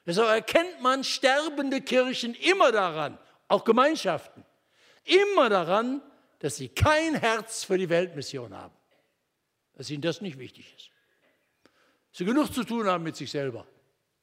Deshalb 0.06 0.28
erkennt 0.28 0.80
man 0.80 1.04
sterbende 1.04 1.80
Kirchen 1.80 2.34
immer 2.34 2.72
daran, 2.72 3.18
auch 3.48 3.64
Gemeinschaften, 3.64 4.44
immer 5.04 5.48
daran, 5.48 6.00
dass 6.38 6.56
sie 6.56 6.68
kein 6.68 7.14
Herz 7.14 7.64
für 7.64 7.76
die 7.76 7.88
Weltmission 7.88 8.54
haben, 8.56 8.74
dass 9.74 9.90
ihnen 9.90 10.02
das 10.02 10.20
nicht 10.20 10.38
wichtig 10.38 10.72
ist. 10.76 10.90
Sie 12.12 12.24
genug 12.24 12.52
zu 12.52 12.64
tun 12.64 12.86
haben 12.86 13.04
mit 13.04 13.16
sich 13.16 13.30
selber. 13.30 13.66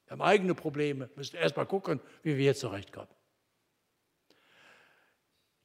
Wir 0.05 0.11
haben 0.11 0.21
eigene 0.21 0.53
Probleme, 0.53 1.09
müssen 1.15 1.35
erst 1.35 1.57
mal 1.57 1.65
gucken, 1.65 1.99
wie 2.23 2.37
wir 2.37 2.45
jetzt 2.45 2.59
zurechtkommen. 2.59 3.09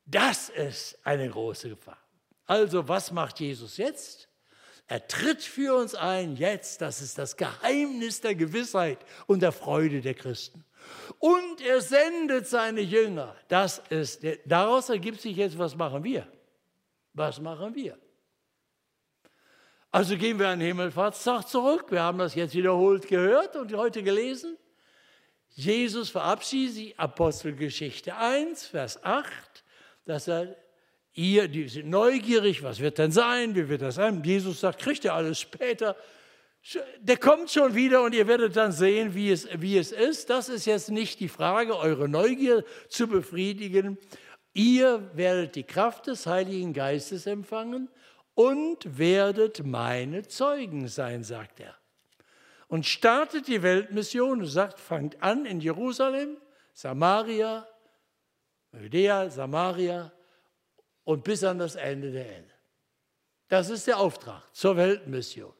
Das 0.06 0.48
ist 0.48 0.98
eine 1.04 1.28
große 1.28 1.68
Gefahr. 1.68 1.98
Also, 2.46 2.88
was 2.88 3.12
macht 3.12 3.38
Jesus 3.38 3.76
jetzt? 3.76 4.28
Er 4.88 5.06
tritt 5.06 5.42
für 5.42 5.76
uns 5.76 5.94
ein 5.94 6.34
jetzt, 6.34 6.80
das 6.80 7.00
ist 7.00 7.16
das 7.16 7.36
Geheimnis 7.36 8.20
der 8.20 8.34
Gewissheit 8.34 8.98
und 9.28 9.40
der 9.40 9.52
Freude 9.52 10.00
der 10.00 10.14
Christen. 10.14 10.64
Und 11.20 11.60
er 11.60 11.80
sendet 11.80 12.48
seine 12.48 12.80
Jünger. 12.80 13.36
Das 13.46 13.80
ist, 13.90 14.24
daraus 14.46 14.88
ergibt 14.88 15.20
sich 15.20 15.36
jetzt, 15.36 15.58
was 15.58 15.76
machen 15.76 16.02
wir? 16.02 16.26
Was 17.12 17.40
machen 17.40 17.74
wir? 17.74 17.96
Also 19.92 20.16
gehen 20.16 20.38
wir 20.38 20.48
an 20.48 20.60
den 20.60 20.68
Himmelfahrtstag 20.68 21.48
zurück. 21.48 21.86
Wir 21.90 22.02
haben 22.02 22.18
das 22.18 22.36
jetzt 22.36 22.54
wiederholt 22.54 23.08
gehört 23.08 23.56
und 23.56 23.74
heute 23.74 24.04
gelesen. 24.04 24.56
Jesus 25.48 26.10
verabschiedet 26.10 26.74
sich, 26.74 27.00
Apostelgeschichte 27.00 28.14
1, 28.14 28.66
Vers 28.66 29.02
8, 29.02 29.28
dass 30.04 30.28
er, 30.28 30.54
ihr, 31.12 31.48
die 31.48 31.68
sind 31.68 31.90
neugierig, 31.90 32.62
was 32.62 32.78
wird 32.78 32.98
denn 32.98 33.10
sein, 33.10 33.56
wie 33.56 33.68
wird 33.68 33.82
das 33.82 33.96
sein? 33.96 34.22
Jesus 34.22 34.60
sagt, 34.60 34.80
kriegt 34.80 35.04
ihr 35.04 35.12
alles 35.12 35.40
später. 35.40 35.96
Der 37.00 37.16
kommt 37.16 37.50
schon 37.50 37.74
wieder 37.74 38.04
und 38.04 38.14
ihr 38.14 38.28
werdet 38.28 38.54
dann 38.54 38.70
sehen, 38.70 39.16
wie 39.16 39.32
es, 39.32 39.48
wie 39.60 39.76
es 39.76 39.90
ist. 39.90 40.30
Das 40.30 40.48
ist 40.48 40.66
jetzt 40.66 40.90
nicht 40.90 41.18
die 41.18 41.28
Frage, 41.28 41.76
eure 41.76 42.08
Neugier 42.08 42.64
zu 42.88 43.08
befriedigen. 43.08 43.98
Ihr 44.52 45.10
werdet 45.14 45.56
die 45.56 45.64
Kraft 45.64 46.06
des 46.06 46.28
Heiligen 46.28 46.74
Geistes 46.74 47.26
empfangen 47.26 47.88
und 48.34 48.98
werdet 48.98 49.64
meine 49.64 50.26
Zeugen 50.26 50.88
sein, 50.88 51.24
sagt 51.24 51.60
er. 51.60 51.76
Und 52.68 52.86
startet 52.86 53.48
die 53.48 53.62
Weltmission 53.62 54.40
und 54.40 54.46
sagt, 54.46 54.78
fangt 54.78 55.22
an 55.22 55.44
in 55.44 55.60
Jerusalem, 55.60 56.36
Samaria, 56.72 57.66
Judäa, 58.72 59.28
Samaria 59.28 60.12
und 61.04 61.24
bis 61.24 61.42
an 61.42 61.58
das 61.58 61.74
Ende 61.74 62.12
der 62.12 62.26
Erde. 62.26 62.50
Das 63.48 63.68
ist 63.68 63.86
der 63.88 63.98
Auftrag 63.98 64.44
zur 64.54 64.76
Weltmission. 64.76 65.52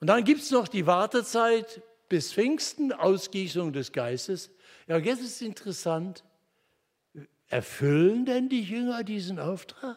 Und 0.00 0.08
dann 0.08 0.24
gibt 0.24 0.42
es 0.42 0.50
noch 0.50 0.66
die 0.66 0.86
Wartezeit 0.86 1.80
bis 2.08 2.32
Pfingsten, 2.32 2.92
Ausgießung 2.92 3.72
des 3.72 3.92
Geistes. 3.92 4.50
Ja, 4.88 4.98
jetzt 4.98 5.20
ist 5.20 5.36
es 5.36 5.42
interessant, 5.42 6.24
Erfüllen 7.48 8.24
denn 8.24 8.48
die 8.48 8.62
Jünger 8.62 9.04
diesen 9.04 9.38
Auftrag? 9.38 9.96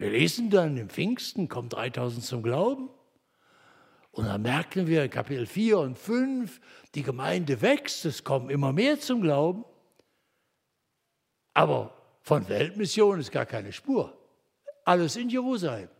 Wir 0.00 0.08
lesen 0.08 0.48
dann 0.48 0.78
im 0.78 0.88
Pfingsten, 0.88 1.46
kommen 1.46 1.68
3000 1.68 2.24
zum 2.24 2.42
Glauben. 2.42 2.88
Und 4.12 4.24
dann 4.24 4.40
merken 4.40 4.86
wir 4.86 5.04
in 5.04 5.10
Kapitel 5.10 5.44
4 5.44 5.78
und 5.78 5.98
5, 5.98 6.58
die 6.94 7.02
Gemeinde 7.02 7.60
wächst, 7.60 8.06
es 8.06 8.24
kommen 8.24 8.48
immer 8.48 8.72
mehr 8.72 8.98
zum 8.98 9.20
Glauben. 9.20 9.62
Aber 11.52 11.92
von 12.22 12.48
Weltmission 12.48 13.20
ist 13.20 13.30
gar 13.30 13.44
keine 13.44 13.74
Spur. 13.74 14.16
Alles 14.86 15.16
in 15.16 15.28
Jerusalem. 15.28 15.90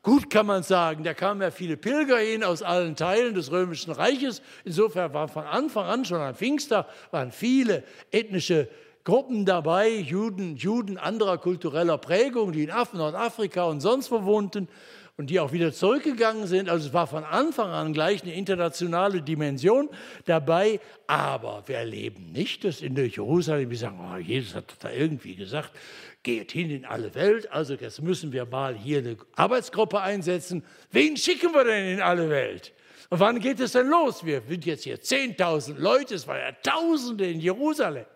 Gut 0.00 0.30
kann 0.30 0.46
man 0.46 0.62
sagen, 0.62 1.04
da 1.04 1.12
kamen 1.12 1.42
ja 1.42 1.50
viele 1.50 1.76
Pilger 1.76 2.16
hin 2.16 2.42
aus 2.42 2.62
allen 2.62 2.96
Teilen 2.96 3.34
des 3.34 3.52
Römischen 3.52 3.92
Reiches. 3.92 4.40
Insofern 4.64 5.12
war 5.12 5.28
von 5.28 5.44
Anfang 5.44 5.84
an 5.84 6.06
schon 6.06 6.22
am 6.22 6.34
Pfingster 6.34 6.88
waren 7.10 7.30
viele 7.30 7.84
ethnische 8.10 8.70
Gruppen 9.04 9.44
dabei, 9.44 9.88
Juden, 9.88 10.56
Juden 10.56 10.96
anderer 10.96 11.38
kultureller 11.38 11.98
Prägung, 11.98 12.52
die 12.52 12.62
in 12.62 12.70
Af 12.70 12.92
Nordafrika 12.92 13.64
und 13.64 13.80
sonst 13.80 14.10
wo 14.10 14.24
wohnten 14.24 14.68
und 15.16 15.28
die 15.28 15.40
auch 15.40 15.52
wieder 15.52 15.72
zurückgegangen 15.72 16.46
sind. 16.46 16.68
Also 16.68 16.86
es 16.86 16.94
war 16.94 17.06
von 17.06 17.24
Anfang 17.24 17.70
an 17.70 17.92
gleich 17.92 18.22
eine 18.22 18.34
internationale 18.34 19.20
Dimension 19.20 19.88
dabei. 20.24 20.80
Aber 21.06 21.64
wir 21.66 21.76
erleben 21.76 22.32
nicht, 22.32 22.64
dass 22.64 22.80
in 22.80 22.94
der 22.94 23.08
Jerusalem, 23.08 23.70
wir 23.70 23.76
sagen, 23.76 24.00
oh, 24.00 24.16
Jesus 24.16 24.54
hat 24.54 24.72
da 24.80 24.90
irgendwie 24.90 25.34
gesagt, 25.34 25.72
geht 26.22 26.52
hin 26.52 26.70
in 26.70 26.84
alle 26.84 27.14
Welt. 27.14 27.50
Also 27.50 27.74
jetzt 27.74 28.00
müssen 28.02 28.32
wir 28.32 28.46
mal 28.46 28.74
hier 28.74 28.98
eine 28.98 29.16
Arbeitsgruppe 29.34 30.00
einsetzen. 30.00 30.64
Wen 30.90 31.16
schicken 31.16 31.52
wir 31.52 31.64
denn 31.64 31.94
in 31.94 32.00
alle 32.00 32.30
Welt? 32.30 32.72
Und 33.10 33.20
wann 33.20 33.40
geht 33.40 33.60
es 33.60 33.72
denn 33.72 33.88
los? 33.88 34.24
Wir 34.24 34.42
sind 34.48 34.64
jetzt 34.64 34.84
hier 34.84 34.98
10.000 34.98 35.78
Leute, 35.78 36.14
es 36.14 36.26
waren 36.26 36.38
ja 36.38 36.52
Tausende 36.52 37.28
in 37.28 37.40
Jerusalem. 37.40 38.06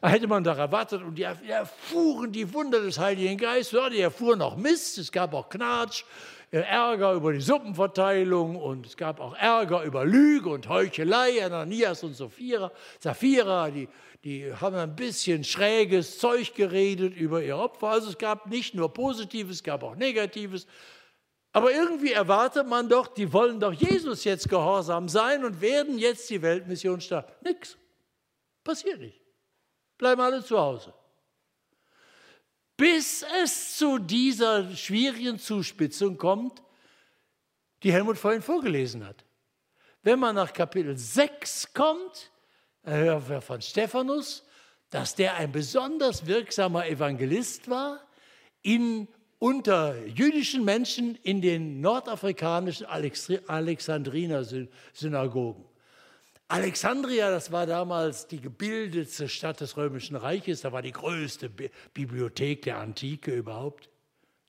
Hätte 0.00 0.28
man 0.28 0.44
doch 0.44 0.56
erwartet 0.56 1.02
und 1.02 1.16
die 1.16 1.24
erfuhren 1.24 2.30
die 2.30 2.52
Wunder 2.54 2.80
des 2.80 2.98
Heiligen 2.98 3.36
Geistes, 3.36 3.72
ja, 3.72 3.90
die 3.90 4.00
erfuhren 4.00 4.40
auch 4.42 4.56
Mist, 4.56 4.96
es 4.98 5.10
gab 5.10 5.34
auch 5.34 5.48
Knatsch, 5.48 6.04
äh, 6.52 6.60
Ärger 6.60 7.14
über 7.14 7.32
die 7.32 7.40
Suppenverteilung 7.40 8.54
und 8.56 8.86
es 8.86 8.96
gab 8.96 9.18
auch 9.18 9.34
Ärger 9.34 9.82
über 9.82 10.04
Lüge 10.04 10.50
und 10.50 10.68
Heuchelei, 10.68 11.44
Ananias 11.44 12.04
und 12.04 12.14
Sophira, 12.14 12.70
Sapphira, 13.00 13.70
die, 13.70 13.88
die 14.22 14.52
haben 14.54 14.76
ein 14.76 14.94
bisschen 14.94 15.42
schräges 15.42 16.18
Zeug 16.18 16.54
geredet 16.54 17.16
über 17.16 17.42
ihr 17.42 17.56
Opfer. 17.56 17.88
Also 17.88 18.10
es 18.10 18.18
gab 18.18 18.46
nicht 18.46 18.74
nur 18.74 18.92
Positives, 18.94 19.56
es 19.56 19.62
gab 19.64 19.82
auch 19.82 19.96
Negatives. 19.96 20.68
Aber 21.52 21.72
irgendwie 21.72 22.12
erwartet 22.12 22.68
man 22.68 22.88
doch, 22.88 23.08
die 23.08 23.32
wollen 23.32 23.58
doch 23.58 23.72
Jesus 23.72 24.22
jetzt 24.22 24.48
gehorsam 24.48 25.08
sein 25.08 25.44
und 25.44 25.60
werden 25.60 25.98
jetzt 25.98 26.30
die 26.30 26.40
Weltmission 26.40 27.00
starten. 27.00 27.32
Nix. 27.42 27.76
Passiert 28.62 29.00
nicht 29.00 29.27
bleiben 29.98 30.20
alle 30.20 30.44
zu 30.44 30.58
Hause. 30.58 30.92
Bis 32.76 33.24
es 33.42 33.76
zu 33.76 33.98
dieser 33.98 34.74
schwierigen 34.74 35.38
Zuspitzung 35.38 36.16
kommt, 36.16 36.62
die 37.82 37.92
Helmut 37.92 38.16
vorhin 38.16 38.42
vorgelesen 38.42 39.04
hat. 39.04 39.24
Wenn 40.02 40.20
man 40.20 40.36
nach 40.36 40.52
Kapitel 40.52 40.96
6 40.96 41.74
kommt, 41.74 42.30
hören 42.84 43.28
wir 43.28 43.40
von 43.40 43.60
Stephanus, 43.60 44.44
dass 44.90 45.16
der 45.16 45.34
ein 45.34 45.52
besonders 45.52 46.26
wirksamer 46.26 46.86
Evangelist 46.86 47.68
war 47.68 48.00
in, 48.62 49.08
unter 49.38 50.06
jüdischen 50.06 50.64
Menschen 50.64 51.16
in 51.16 51.42
den 51.42 51.80
nordafrikanischen 51.80 52.86
Alexandriner-Synagogen. 52.86 55.67
Alexandria, 56.48 57.30
das 57.30 57.52
war 57.52 57.66
damals 57.66 58.26
die 58.26 58.40
gebildetste 58.40 59.28
Stadt 59.28 59.60
des 59.60 59.76
Römischen 59.76 60.16
Reiches, 60.16 60.62
da 60.62 60.72
war 60.72 60.80
die 60.80 60.92
größte 60.92 61.50
Bibliothek 61.50 62.62
der 62.62 62.78
Antike 62.78 63.34
überhaupt. 63.34 63.90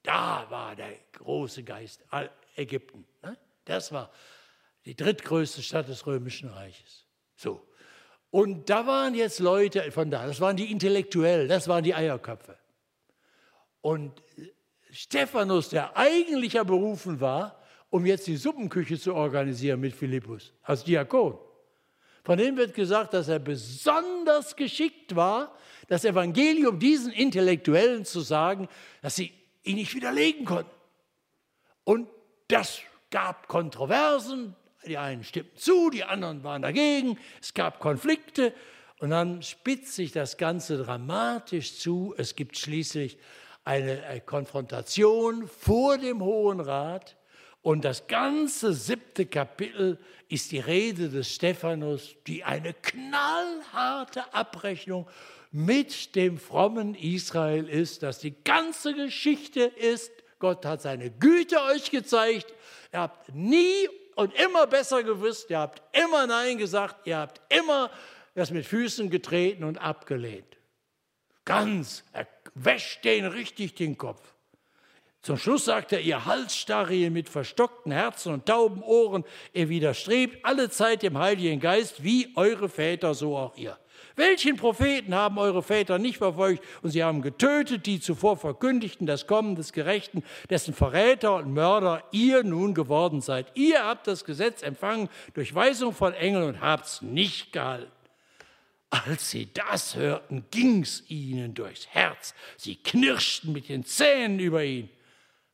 Da 0.04 0.46
war 0.50 0.78
der 0.78 0.94
große 1.12 1.64
Geist 1.64 2.06
Ägypten. 2.56 3.06
Ne? 3.22 3.38
Das 3.66 3.92
war 3.92 4.12
die 4.86 4.96
drittgrößte 4.96 5.62
Stadt 5.62 5.90
des 5.90 6.08
Römischen 6.08 6.50
Reiches. 6.50 7.06
So. 7.36 7.68
Und 8.32 8.70
da 8.70 8.88
waren 8.88 9.14
jetzt 9.14 9.40
Leute 9.40 9.92
von 9.92 10.10
da, 10.10 10.26
das 10.26 10.40
waren 10.40 10.56
die 10.56 10.72
Intellektuellen, 10.72 11.50
das 11.50 11.68
waren 11.68 11.84
die 11.84 11.96
Eierköpfe. 11.96 12.58
Und 13.82 14.24
Stephanus, 14.92 15.70
der 15.70 15.98
eigentlich 15.98 16.54
ja 16.54 16.64
berufen 16.64 17.20
war, 17.20 17.62
um 17.90 18.06
jetzt 18.06 18.28
die 18.28 18.38
Suppenküche 18.38 19.00
zu 19.00 19.16
organisieren 19.16 19.80
mit 19.82 19.96
Philippus 19.96 20.54
als 20.62 20.84
Diakon, 20.84 21.38
von 22.24 22.38
dem 22.38 22.58
wird 22.58 22.74
gesagt, 22.74 23.14
dass 23.14 23.28
er 23.28 23.40
besonders 23.40 24.56
geschickt 24.56 25.16
war, 25.16 25.56
das 25.88 26.06
Evangelium 26.06 26.80
diesen 26.80 27.12
Intellektuellen 27.12 28.06
zu 28.06 28.22
sagen, 28.22 28.68
dass 29.02 29.16
sie 29.16 29.34
ihn 29.64 29.76
nicht 29.76 29.94
widerlegen 29.96 30.46
konnten. 30.46 30.72
Und 31.84 32.08
das 32.48 32.82
gab 33.10 33.48
Kontroversen. 33.48 34.56
Die 34.86 34.98
einen 34.98 35.24
stimmten 35.24 35.58
zu, 35.58 35.90
die 35.90 36.04
anderen 36.04 36.44
waren 36.44 36.62
dagegen. 36.62 37.18
Es 37.42 37.54
gab 37.54 37.80
Konflikte. 37.80 38.54
Und 39.00 39.12
dann 39.12 39.42
spitzt 39.42 39.96
sich 39.96 40.12
das 40.12 40.38
Ganze 40.38 40.78
dramatisch 40.78 41.80
zu. 41.80 42.14
Es 42.18 42.36
gibt 42.36 42.58
schließlich 42.58 43.18
eine 43.64 44.22
Konfrontation 44.26 45.48
vor 45.48 45.98
dem 45.98 46.22
Hohen 46.22 46.60
Rat. 46.60 47.18
Und 47.62 47.84
das 47.84 48.08
ganze 48.08 48.74
siebte 48.74 49.26
Kapitel 49.26 50.00
ist 50.30 50.52
die 50.52 50.60
Rede 50.60 51.10
des 51.10 51.34
Stephanus, 51.34 52.16
die 52.26 52.44
eine 52.44 52.74
knallharte 52.74 54.34
Abrechnung 54.34 55.08
mit 55.52 56.16
dem 56.16 56.38
frommen 56.38 56.96
Israel 56.96 57.68
ist, 57.68 58.04
dass 58.04 58.20
die 58.20 58.36
ganze 58.44 58.94
Geschichte 58.94 59.62
ist, 59.62 60.12
Gott 60.38 60.66
hat 60.66 60.82
seine 60.82 61.12
Güte 61.12 61.62
euch 61.64 61.92
gezeigt, 61.92 62.54
ihr 62.94 63.00
habt 63.00 63.34
nie 63.34 63.90
und 64.16 64.34
immer 64.36 64.68
besser 64.68 65.04
gewusst, 65.04 65.50
ihr 65.50 65.60
habt 65.60 65.82
immer 65.98 66.28
Nein 66.28 66.58
gesagt, 66.58 67.08
ihr 67.08 67.18
habt 67.18 67.42
immer 67.54 67.92
das 68.36 68.52
mit 68.52 68.66
Füßen 68.66 69.10
getreten 69.10 69.64
und 69.64 69.80
abgelehnt. 69.80 70.58
Ganz, 71.46 72.04
er 72.14 72.28
wäscht 72.54 73.04
den 73.04 73.26
richtig 73.26 73.76
den 73.76 73.98
Kopf. 73.98 74.36
Zum 75.22 75.38
Schluss 75.38 75.66
sagt 75.66 75.92
er, 75.92 76.00
ihr 76.00 76.26
Halsstarrige 76.26 77.12
mit 77.12 77.28
verstockten 77.28 77.92
Herzen 77.92 78.34
und 78.34 78.46
tauben 78.46 78.82
Ohren, 78.82 79.26
ihr 79.52 79.68
widerstrebt 79.68 80.46
alle 80.46 80.70
Zeit 80.70 81.04
dem 81.04 81.18
Heiligen 81.18 81.60
Geist, 81.60 82.04
wie 82.04 82.32
eure 82.36 82.70
Väter, 82.70 83.14
so 83.14 83.36
auch 83.36 83.58
ihr. 83.58 83.78
Welchen 84.16 84.56
Propheten 84.56 85.14
haben 85.14 85.38
eure 85.38 85.62
Väter 85.62 85.98
nicht 85.98 86.18
verfolgt 86.18 86.64
und 86.82 86.92
sie 86.92 87.04
haben 87.04 87.22
getötet, 87.22 87.86
die 87.86 88.00
zuvor 88.00 88.38
verkündigten 88.38 89.08
das 89.08 89.28
Kommen 89.28 89.56
des 89.56 89.74
Gerechten, 89.74 90.24
dessen 90.50 90.74
Verräter 90.74 91.36
und 91.36 91.54
Mörder 91.54 92.04
ihr 92.12 92.44
nun 92.44 92.74
geworden 92.74 93.22
seid. 93.22 93.48
Ihr 93.56 93.86
habt 93.86 94.08
das 94.08 94.24
Gesetz 94.24 94.62
empfangen 94.62 95.10
durch 95.34 95.54
Weisung 95.54 95.94
von 95.94 96.14
Engeln 96.14 96.44
und 96.46 96.62
habt's 96.62 97.02
nicht 97.02 97.52
gehalten. 97.52 97.92
Als 98.90 99.30
sie 99.30 99.54
das 99.54 99.96
hörten, 99.96 100.46
ging's 100.50 101.04
ihnen 101.08 101.54
durchs 101.54 101.88
Herz. 101.88 102.34
Sie 102.58 102.76
knirschten 102.76 103.54
mit 103.54 103.70
den 103.70 103.84
Zähnen 103.86 104.40
über 104.40 104.64
ihn. 104.64 104.90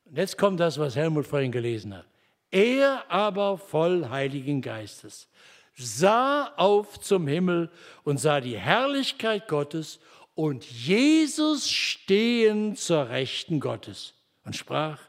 Und 0.06 0.16
jetzt 0.16 0.38
kommt 0.38 0.60
das, 0.60 0.78
was 0.78 0.96
Helmut 0.96 1.26
vorhin 1.26 1.52
gelesen 1.52 1.94
hat. 1.94 2.06
Er 2.50 3.04
aber 3.10 3.58
voll 3.58 4.08
Heiligen 4.08 4.62
Geistes 4.62 5.28
sah 5.76 6.52
auf 6.56 6.98
zum 7.00 7.26
Himmel 7.26 7.70
und 8.04 8.18
sah 8.18 8.40
die 8.40 8.58
Herrlichkeit 8.58 9.46
Gottes 9.46 10.00
und 10.34 10.64
Jesus 10.64 11.70
stehen 11.70 12.76
zur 12.76 13.08
Rechten 13.08 13.60
Gottes 13.60 14.14
und 14.44 14.56
sprach, 14.56 15.00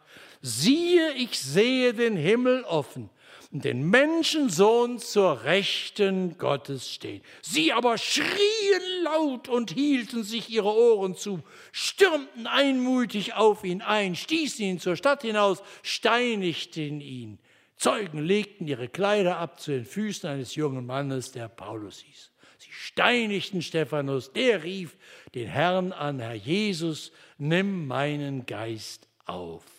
siehe, 0.42 1.14
ich 1.14 1.40
sehe 1.40 1.94
den 1.94 2.18
Himmel 2.18 2.64
offen 2.64 3.10
den 3.52 3.90
Menschensohn 3.90 5.00
zur 5.00 5.44
Rechten 5.44 6.38
Gottes 6.38 6.92
stehen. 6.92 7.22
Sie 7.42 7.72
aber 7.72 7.98
schrien 7.98 9.04
laut 9.04 9.48
und 9.48 9.72
hielten 9.72 10.24
sich 10.24 10.50
ihre 10.50 10.74
Ohren 10.74 11.16
zu, 11.16 11.42
stürmten 11.72 12.48
einmütig 12.48 13.36
auf 13.36 13.64
ihn 13.64 13.82
ein, 13.82 14.16
stießen 14.16 14.66
ihn 14.66 14.80
zur 14.80 14.96
Stadt 14.96 15.22
hinaus, 15.22 15.62
steinigten 15.82 17.00
ihn. 17.00 17.40
Zeugen 17.78 18.26
legten 18.26 18.68
ihre 18.68 18.90
Kleider 18.90 19.38
ab 19.38 19.60
zu 19.62 19.72
den 19.72 19.86
Füßen 19.86 20.28
eines 20.28 20.56
jungen 20.56 20.86
Mannes, 20.86 21.32
der 21.32 21.48
Paulus 21.48 22.00
hieß. 22.00 22.32
Sie 22.58 22.72
steinigten 22.72 23.62
Stephanus, 23.62 24.34
der 24.34 24.64
rief 24.64 24.98
den 25.36 25.48
Herrn 25.48 25.94
an, 25.94 26.20
Herr 26.20 26.34
Jesus, 26.34 27.12
nimm 27.38 27.88
meinen 27.88 28.46
Geist 28.46 29.08
auf. 29.26 29.77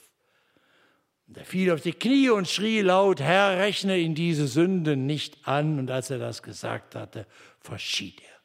Und 1.28 1.36
er 1.36 1.44
fiel 1.44 1.70
auf 1.70 1.82
die 1.82 1.92
Knie 1.92 2.30
und 2.30 2.48
schrie 2.48 2.80
laut, 2.80 3.20
Herr, 3.20 3.58
rechne 3.58 3.98
ihn 3.98 4.14
diese 4.14 4.48
Sünde 4.48 4.96
nicht 4.96 5.46
an. 5.46 5.78
Und 5.78 5.90
als 5.90 6.08
er 6.08 6.18
das 6.18 6.42
gesagt 6.42 6.94
hatte, 6.94 7.26
verschied 7.60 8.20
er. 8.22 8.38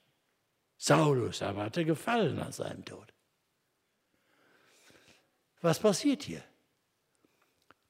Saulus 0.78 1.42
aber 1.42 1.64
hatte 1.64 1.86
gefallen 1.86 2.40
an 2.40 2.52
seinem 2.52 2.84
Tod. 2.84 3.14
Was 5.62 5.80
passiert 5.80 6.24
hier? 6.24 6.44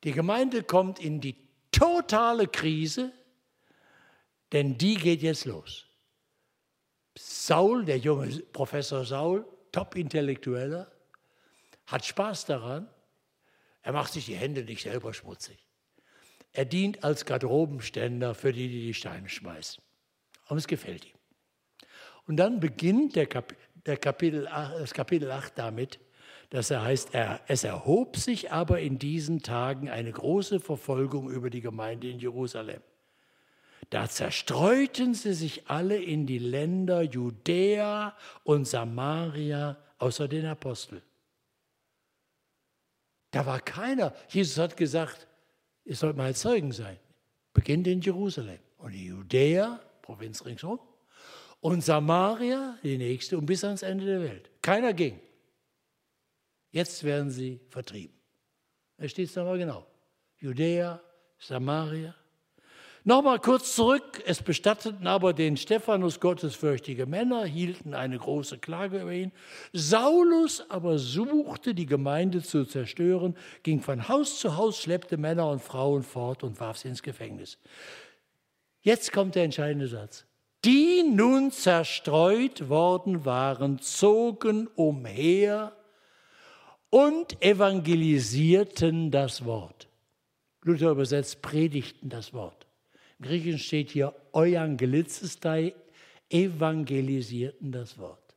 Die 0.04 0.12
Gemeinde 0.12 0.62
kommt 0.62 1.00
in 1.00 1.20
die 1.20 1.36
totale 1.72 2.48
Krise, 2.48 3.12
denn 4.52 4.78
die 4.78 4.94
geht 4.94 5.24
jetzt 5.24 5.46
los. 5.46 5.88
Saul, 7.18 7.86
der 7.86 7.98
junge 7.98 8.28
Professor 8.54 9.06
Saul, 9.06 9.48
Top-Intellektueller, 9.72 10.92
hat 11.88 12.06
Spaß 12.06 12.46
daran, 12.46 12.93
er 13.84 13.92
macht 13.94 14.14
sich 14.14 14.26
die 14.26 14.36
Hände 14.36 14.64
nicht 14.64 14.84
selber 14.84 15.14
schmutzig. 15.14 15.58
Er 16.54 16.66
dient 16.66 17.04
als 17.04 17.26
Garderobenständer 17.26 18.34
für 18.34 18.54
die, 18.54 18.70
die 18.70 18.82
die 18.82 18.94
Steine 18.94 19.28
schmeißen. 19.28 19.84
Und 20.48 20.58
es 20.58 20.68
gefällt 20.68 21.06
ihm. 21.06 21.18
Und 22.26 22.38
dann 22.38 22.60
beginnt 22.60 23.16
der, 23.16 23.26
Kap 23.26 23.54
der 23.86 23.98
Kapitel, 23.98 24.46
das 24.46 24.94
Kapitel 24.94 25.30
8 25.30 25.58
damit, 25.58 26.00
dass 26.50 26.70
er 26.70 26.84
heißt, 26.84 27.14
er, 27.14 27.42
es 27.48 27.64
erhob 27.64 28.16
sich 28.16 28.52
aber 28.52 28.80
in 28.80 29.00
diesen 29.00 29.42
Tagen 29.42 29.90
eine 29.90 30.12
große 30.12 30.60
Verfolgung 30.60 31.30
über 31.30 31.50
die 31.50 31.62
Gemeinde 31.62 32.10
in 32.10 32.20
Jerusalem. 32.20 32.82
Da 33.90 34.08
zerstreuten 34.08 35.14
sie 35.14 35.34
sich 35.34 35.68
alle 35.68 35.98
in 35.98 36.26
die 36.26 36.40
Länder 36.40 37.02
Judäa 37.02 38.16
und 38.44 38.66
Samaria 38.66 39.78
außer 39.98 40.28
den 40.28 40.46
Aposteln. 40.46 41.02
Da 43.34 43.48
war 43.48 43.60
keiner. 43.60 44.14
Jesus 44.30 44.60
hat 44.60 44.78
gesagt, 44.78 45.28
ihr 45.86 45.96
sollt 45.96 46.16
meine 46.16 46.36
Zeugen 46.36 46.72
sein. 46.72 46.98
Beginnt 47.52 47.88
in 47.88 48.00
Jerusalem 48.00 48.60
und 48.78 48.94
in 48.94 49.06
Judäa, 49.06 49.80
Provinz 50.04 50.46
ringsum, 50.46 50.80
und 51.60 51.84
Samaria, 51.84 52.78
die 52.84 52.98
nächste, 52.98 53.38
und 53.38 53.48
bis 53.48 53.64
ans 53.64 53.82
Ende 53.82 54.06
der 54.06 54.22
Welt. 54.22 54.52
Keiner 54.62 54.94
ging. 54.94 55.20
Jetzt 56.70 57.04
werden 57.04 57.32
sie 57.32 57.60
vertrieben. 57.70 58.16
Da 58.98 59.08
steht 59.08 59.30
es 59.30 59.36
nochmal 59.36 59.58
genau. 59.58 59.88
Judäa, 60.38 61.02
Samaria, 61.40 62.16
Nochmal 63.06 63.40
kurz 63.40 63.76
zurück, 63.76 64.24
es 64.26 64.42
bestatteten 64.42 65.08
aber 65.08 65.34
den 65.34 65.58
Stephanus 65.58 66.22
gottesfürchtige 66.22 67.06
Männer, 67.06 67.44
hielten 67.44 67.94
eine 67.94 68.18
große 68.18 68.60
Klage 68.60 69.02
über 69.02 69.12
ihn. 69.12 69.34
Saulus 69.74 70.64
aber 70.70 70.98
suchte, 70.98 71.76
die 71.76 71.86
Gemeinde 71.86 72.42
zu 72.42 72.64
zerstören, 72.64 73.36
ging 73.64 73.82
von 73.82 74.08
Haus 74.08 74.40
zu 74.40 74.56
Haus, 74.56 74.78
schleppte 74.80 75.18
Männer 75.18 75.50
und 75.50 75.62
Frauen 75.62 76.04
fort 76.04 76.44
und 76.44 76.62
warf 76.62 76.78
sie 76.78 76.88
ins 76.88 77.04
Gefängnis. 77.04 77.58
Jetzt 78.82 79.12
kommt 79.12 79.36
der 79.36 79.44
entscheidende 79.44 79.90
Satz. 79.90 80.26
Die 80.64 81.04
nun 81.04 81.52
zerstreut 81.52 82.70
worden 82.70 83.26
waren, 83.26 83.80
zogen 83.80 84.70
umher 84.76 85.76
und 86.90 87.42
evangelisierten 87.42 89.12
das 89.12 89.44
Wort. 89.44 89.90
Luther 90.62 90.92
übersetzt, 90.92 91.42
predigten 91.42 92.08
das 92.08 92.34
Wort. 92.34 92.63
Griechischen 93.24 93.60
steht 93.60 93.90
hier 93.90 94.14
Euangelizistei, 94.32 95.74
evangelisierten 96.30 97.72
das 97.72 97.98
Wort. 97.98 98.36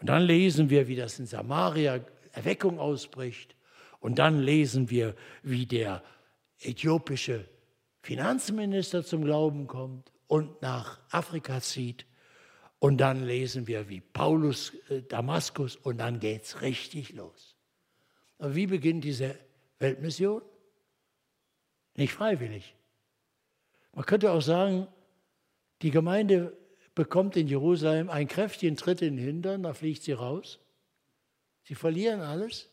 Und 0.00 0.08
dann 0.08 0.22
lesen 0.22 0.70
wir, 0.70 0.88
wie 0.88 0.96
das 0.96 1.18
in 1.18 1.26
Samaria 1.26 2.00
Erweckung 2.32 2.78
ausbricht. 2.78 3.54
Und 4.00 4.18
dann 4.18 4.40
lesen 4.40 4.90
wir, 4.90 5.14
wie 5.42 5.66
der 5.66 6.02
äthiopische 6.60 7.48
Finanzminister 8.02 9.04
zum 9.04 9.24
Glauben 9.24 9.66
kommt 9.66 10.12
und 10.26 10.60
nach 10.60 10.98
Afrika 11.10 11.60
zieht. 11.60 12.06
Und 12.78 12.98
dann 12.98 13.24
lesen 13.24 13.66
wir, 13.66 13.88
wie 13.88 14.00
Paulus 14.00 14.74
äh, 14.90 15.00
Damaskus 15.02 15.76
und 15.76 15.98
dann 15.98 16.20
geht 16.20 16.42
es 16.42 16.60
richtig 16.60 17.14
los. 17.14 17.56
Aber 18.38 18.54
wie 18.54 18.66
beginnt 18.66 19.04
diese 19.04 19.38
Weltmission? 19.78 20.42
Nicht 21.96 22.12
freiwillig. 22.12 22.74
Man 23.94 24.04
könnte 24.04 24.32
auch 24.32 24.42
sagen, 24.42 24.88
die 25.82 25.90
Gemeinde 25.90 26.56
bekommt 26.94 27.36
in 27.36 27.46
Jerusalem 27.46 28.10
einen 28.10 28.28
kräftigen 28.28 28.76
Tritt 28.76 29.02
in 29.02 29.16
den 29.16 29.24
Hintern, 29.24 29.62
da 29.62 29.72
fliegt 29.72 30.02
sie 30.02 30.12
raus. 30.12 30.60
Sie 31.62 31.74
verlieren 31.74 32.20
alles. 32.20 32.70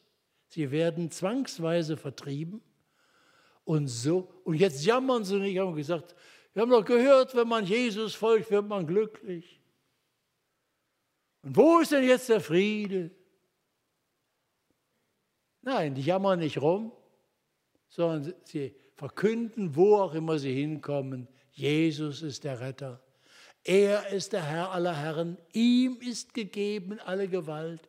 Sie 0.47 0.71
werden 0.71 1.11
zwangsweise 1.11 1.95
vertrieben. 1.95 2.61
Und 3.63 3.87
so, 3.87 4.41
und 4.43 4.55
jetzt 4.55 4.83
jammern 4.83 5.23
sie 5.23 5.39
nicht, 5.39 5.57
haben 5.59 5.75
gesagt, 5.75 6.15
wir 6.53 6.63
haben 6.63 6.71
doch 6.71 6.83
gehört, 6.83 7.35
wenn 7.35 7.47
man 7.47 7.65
Jesus 7.65 8.15
folgt, 8.15 8.51
wird 8.51 8.67
man 8.67 8.85
glücklich. 8.85 9.61
Und 11.43 11.55
wo 11.55 11.79
ist 11.79 11.91
denn 11.91 12.03
jetzt 12.03 12.29
der 12.29 12.41
Friede? 12.41 13.11
Nein, 15.61 15.95
die 15.95 16.01
jammern 16.01 16.39
nicht 16.39 16.59
rum, 16.59 16.91
sondern 17.87 18.33
sie 18.43 18.75
verkünden, 19.01 19.75
wo 19.75 19.95
auch 19.95 20.13
immer 20.13 20.37
sie 20.37 20.53
hinkommen, 20.53 21.27
Jesus 21.53 22.21
ist 22.21 22.43
der 22.43 22.59
Retter. 22.59 23.01
Er 23.63 24.09
ist 24.09 24.31
der 24.31 24.43
Herr 24.43 24.71
aller 24.73 24.95
Herren. 24.95 25.39
Ihm 25.53 25.97
ist 26.01 26.35
gegeben 26.35 26.99
alle 27.03 27.27
Gewalt. 27.27 27.81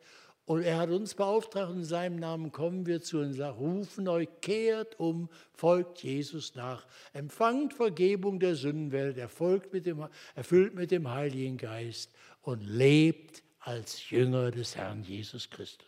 Und 0.45 0.63
er 0.63 0.79
hat 0.79 0.89
uns 0.89 1.13
beauftragt, 1.13 1.71
in 1.71 1.83
seinem 1.83 2.15
Namen 2.15 2.51
kommen 2.51 2.87
wir 2.87 3.03
zu 3.03 3.19
und 3.19 3.39
rufen 3.39 4.07
euch, 4.07 4.27
kehrt 4.41 4.99
um, 4.99 5.29
folgt 5.53 6.01
Jesus 6.01 6.55
nach, 6.55 6.87
empfangt 7.13 7.75
Vergebung 7.75 8.39
der 8.39 8.55
Sündenwelt, 8.55 9.19
erfolgt 9.19 9.71
mit 9.71 9.85
dem, 9.85 10.07
erfüllt 10.33 10.73
mit 10.73 10.89
dem 10.89 11.11
Heiligen 11.11 11.57
Geist 11.57 12.11
und 12.41 12.63
lebt 12.63 13.43
als 13.59 14.09
Jünger 14.09 14.49
des 14.49 14.75
Herrn 14.75 15.03
Jesus 15.03 15.47
Christus. 15.47 15.87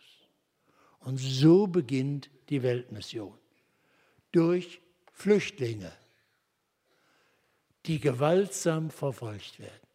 Und 1.00 1.18
so 1.18 1.66
beginnt 1.66 2.30
die 2.48 2.62
Weltmission. 2.62 3.34
Durch 4.30 4.80
Flüchtlinge, 5.16 5.90
die 7.86 7.98
gewaltsam 7.98 8.90
verfolgt 8.90 9.58
werden. 9.58 9.88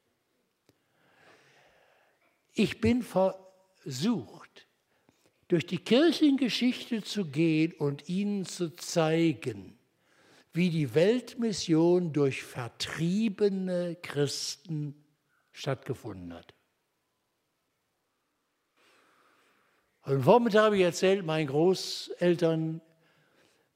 Ich 2.53 2.81
bin 2.81 3.03
versucht, 3.03 4.67
durch 5.47 5.67
die 5.67 5.77
Kirchengeschichte 5.77 7.03
zu 7.03 7.25
gehen 7.25 7.71
und 7.73 8.09
ihnen 8.09 8.45
zu 8.45 8.75
zeigen, 8.75 9.77
wie 10.53 10.71
die 10.71 10.95
Weltmission 10.95 12.11
durch 12.13 12.41
vertriebene 12.41 13.97
Christen 14.01 15.05
stattgefunden 15.51 16.33
hat. 16.33 16.55
Am 20.01 20.23
Vormittag 20.23 20.63
habe 20.63 20.77
ich 20.77 20.83
erzählt, 20.83 21.23
meine 21.23 21.45
Großeltern 21.45 22.81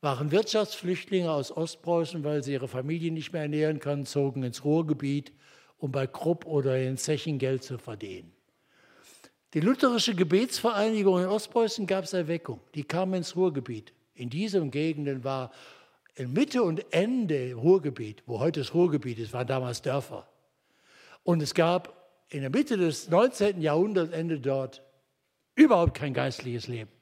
waren 0.05 0.29
Wirtschaftsflüchtlinge 0.29 1.31
aus 1.31 1.51
Ostpreußen, 1.51 2.23
weil 2.23 2.43
sie 2.43 2.53
ihre 2.53 2.67
Familie 2.67 3.11
nicht 3.11 3.33
mehr 3.33 3.41
ernähren 3.41 3.79
konnten, 3.79 4.05
zogen 4.05 4.43
ins 4.43 4.63
Ruhrgebiet, 4.63 5.33
um 5.79 5.91
bei 5.91 6.05
Krupp 6.05 6.45
oder 6.45 6.79
in 6.79 6.95
Zechen 6.95 7.39
Geld 7.39 7.63
zu 7.63 7.79
verdienen. 7.79 8.31
Die 9.55 9.61
lutherische 9.61 10.13
Gebetsvereinigung 10.13 11.23
in 11.23 11.25
Ostpreußen 11.25 11.87
gab 11.87 12.03
es 12.03 12.13
Erweckung. 12.13 12.59
Die 12.75 12.83
kam 12.83 13.15
ins 13.15 13.35
Ruhrgebiet. 13.35 13.93
In 14.13 14.29
diesen 14.29 14.69
Gegenden 14.69 15.23
war 15.23 15.51
in 16.13 16.33
Mitte 16.33 16.61
und 16.61 16.85
Ende 16.93 17.55
Ruhrgebiet, 17.55 18.21
wo 18.27 18.39
heute 18.39 18.59
das 18.59 18.75
Ruhrgebiet 18.75 19.17
ist, 19.17 19.33
waren 19.33 19.47
damals 19.47 19.81
Dörfer. 19.81 20.29
Und 21.23 21.41
es 21.41 21.55
gab 21.55 22.11
in 22.29 22.41
der 22.41 22.51
Mitte 22.51 22.77
des 22.77 23.09
19. 23.09 23.59
Jahrhunderts, 23.59 24.13
Ende 24.13 24.39
dort, 24.39 24.83
überhaupt 25.55 25.95
kein 25.95 26.13
geistliches 26.13 26.67
Leben. 26.67 26.94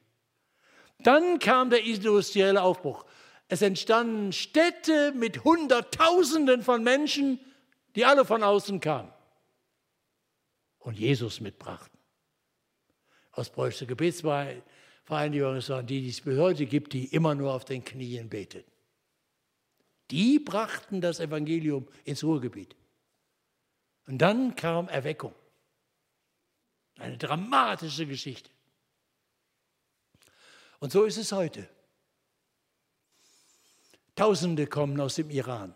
Dann 1.03 1.39
kam 1.39 1.69
der 1.69 1.83
industrielle 1.83 2.61
Aufbruch. 2.61 3.05
Es 3.47 3.61
entstanden 3.61 4.31
Städte 4.31 5.11
mit 5.11 5.43
Hunderttausenden 5.43 6.63
von 6.63 6.83
Menschen, 6.83 7.39
die 7.95 8.05
alle 8.05 8.25
von 8.25 8.41
außen 8.41 8.79
kamen 8.79 9.11
und 10.79 10.97
Jesus 10.99 11.39
mitbrachten. 11.39 11.99
Ostpreußische 13.33 13.87
Gebetsvereinigung 13.87 15.67
waren 15.69 15.87
die, 15.87 16.01
die 16.01 16.09
es 16.09 16.21
bis 16.21 16.37
heute 16.37 16.65
gibt, 16.65 16.93
die 16.93 17.05
immer 17.05 17.35
nur 17.35 17.53
auf 17.53 17.65
den 17.65 17.83
Knien 17.83 18.29
beten. 18.29 18.63
Die 20.11 20.39
brachten 20.39 21.01
das 21.01 21.19
Evangelium 21.19 21.87
ins 22.03 22.23
Ruhrgebiet. 22.23 22.75
Und 24.05 24.19
dann 24.19 24.55
kam 24.55 24.87
Erweckung. 24.89 25.33
Eine 26.99 27.17
dramatische 27.17 28.05
Geschichte. 28.05 28.51
Und 30.83 30.91
so 30.91 31.05
ist 31.05 31.15
es 31.15 31.31
heute. 31.31 31.65
Tausende 34.15 34.67
kommen 34.67 34.99
aus 34.99 35.15
dem 35.15 35.29
Iran. 35.29 35.73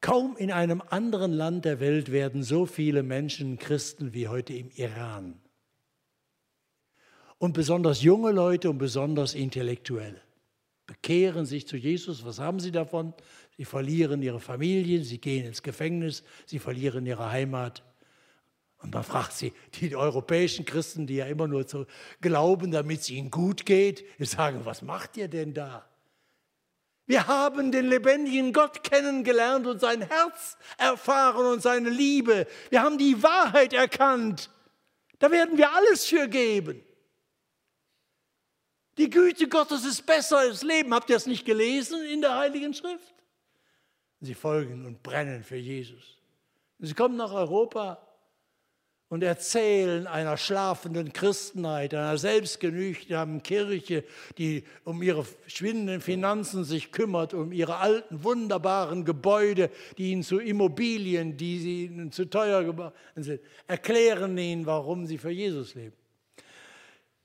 Kaum 0.00 0.36
in 0.36 0.50
einem 0.50 0.82
anderen 0.88 1.32
Land 1.32 1.64
der 1.64 1.78
Welt 1.78 2.10
werden 2.10 2.42
so 2.42 2.66
viele 2.66 3.04
Menschen 3.04 3.56
Christen 3.56 4.14
wie 4.14 4.26
heute 4.26 4.54
im 4.54 4.68
Iran. 4.70 5.40
Und 7.38 7.52
besonders 7.52 8.02
junge 8.02 8.32
Leute 8.32 8.68
und 8.68 8.78
besonders 8.78 9.34
Intellektuelle 9.34 10.20
bekehren 10.88 11.46
sich 11.46 11.68
zu 11.68 11.76
Jesus. 11.76 12.24
Was 12.24 12.40
haben 12.40 12.58
sie 12.58 12.72
davon? 12.72 13.14
Sie 13.56 13.64
verlieren 13.64 14.22
ihre 14.22 14.40
Familien, 14.40 15.04
sie 15.04 15.20
gehen 15.20 15.46
ins 15.46 15.62
Gefängnis, 15.62 16.24
sie 16.46 16.58
verlieren 16.58 17.06
ihre 17.06 17.30
Heimat. 17.30 17.84
Und 18.82 18.92
man 18.92 19.04
fragt 19.04 19.32
sie, 19.32 19.52
die 19.74 19.94
europäischen 19.94 20.64
Christen, 20.64 21.06
die 21.06 21.16
ja 21.16 21.26
immer 21.26 21.46
nur 21.46 21.66
zu 21.66 21.86
glauben, 22.20 22.72
damit 22.72 23.00
es 23.00 23.10
ihnen 23.10 23.30
gut 23.30 23.64
geht, 23.64 24.04
die 24.18 24.24
sagen, 24.24 24.64
was 24.64 24.82
macht 24.82 25.16
ihr 25.16 25.28
denn 25.28 25.54
da? 25.54 25.88
Wir 27.06 27.26
haben 27.26 27.72
den 27.72 27.86
lebendigen 27.88 28.52
Gott 28.52 28.84
kennengelernt 28.84 29.66
und 29.66 29.80
sein 29.80 30.02
Herz 30.02 30.56
erfahren 30.78 31.46
und 31.46 31.62
seine 31.62 31.90
Liebe. 31.90 32.46
Wir 32.70 32.82
haben 32.82 32.98
die 32.98 33.22
Wahrheit 33.22 33.72
erkannt. 33.72 34.50
Da 35.18 35.30
werden 35.30 35.58
wir 35.58 35.72
alles 35.72 36.06
für 36.06 36.28
geben. 36.28 36.82
Die 38.98 39.10
Güte 39.10 39.48
Gottes 39.48 39.84
ist 39.84 40.04
besser 40.06 40.38
als 40.38 40.62
Leben. 40.62 40.92
Habt 40.92 41.10
ihr 41.10 41.16
es 41.16 41.26
nicht 41.26 41.44
gelesen 41.44 42.04
in 42.04 42.20
der 42.20 42.36
Heiligen 42.36 42.74
Schrift? 42.74 43.14
Sie 44.20 44.34
folgen 44.34 44.86
und 44.86 45.02
brennen 45.02 45.42
für 45.42 45.56
Jesus. 45.56 46.18
Sie 46.78 46.94
kommen 46.94 47.16
nach 47.16 47.32
Europa 47.32 48.06
und 49.12 49.22
erzählen 49.22 50.06
einer 50.06 50.38
schlafenden 50.38 51.12
Christenheit, 51.12 51.92
einer 51.92 52.16
selbstgenügsamen 52.16 53.42
Kirche, 53.42 54.04
die 54.38 54.64
um 54.84 55.02
ihre 55.02 55.26
schwindenden 55.46 56.00
Finanzen 56.00 56.64
sich 56.64 56.92
kümmert, 56.92 57.34
um 57.34 57.52
ihre 57.52 57.76
alten, 57.76 58.24
wunderbaren 58.24 59.04
Gebäude, 59.04 59.68
die 59.98 60.12
ihnen 60.12 60.22
zu 60.22 60.38
Immobilien, 60.38 61.36
die 61.36 61.84
ihnen 61.84 62.10
zu 62.10 62.24
teuer 62.24 62.64
gemacht 62.64 62.94
sind, 63.14 63.42
erklären 63.66 64.38
ihnen, 64.38 64.64
warum 64.64 65.04
sie 65.04 65.18
für 65.18 65.28
Jesus 65.28 65.74
leben. 65.74 65.96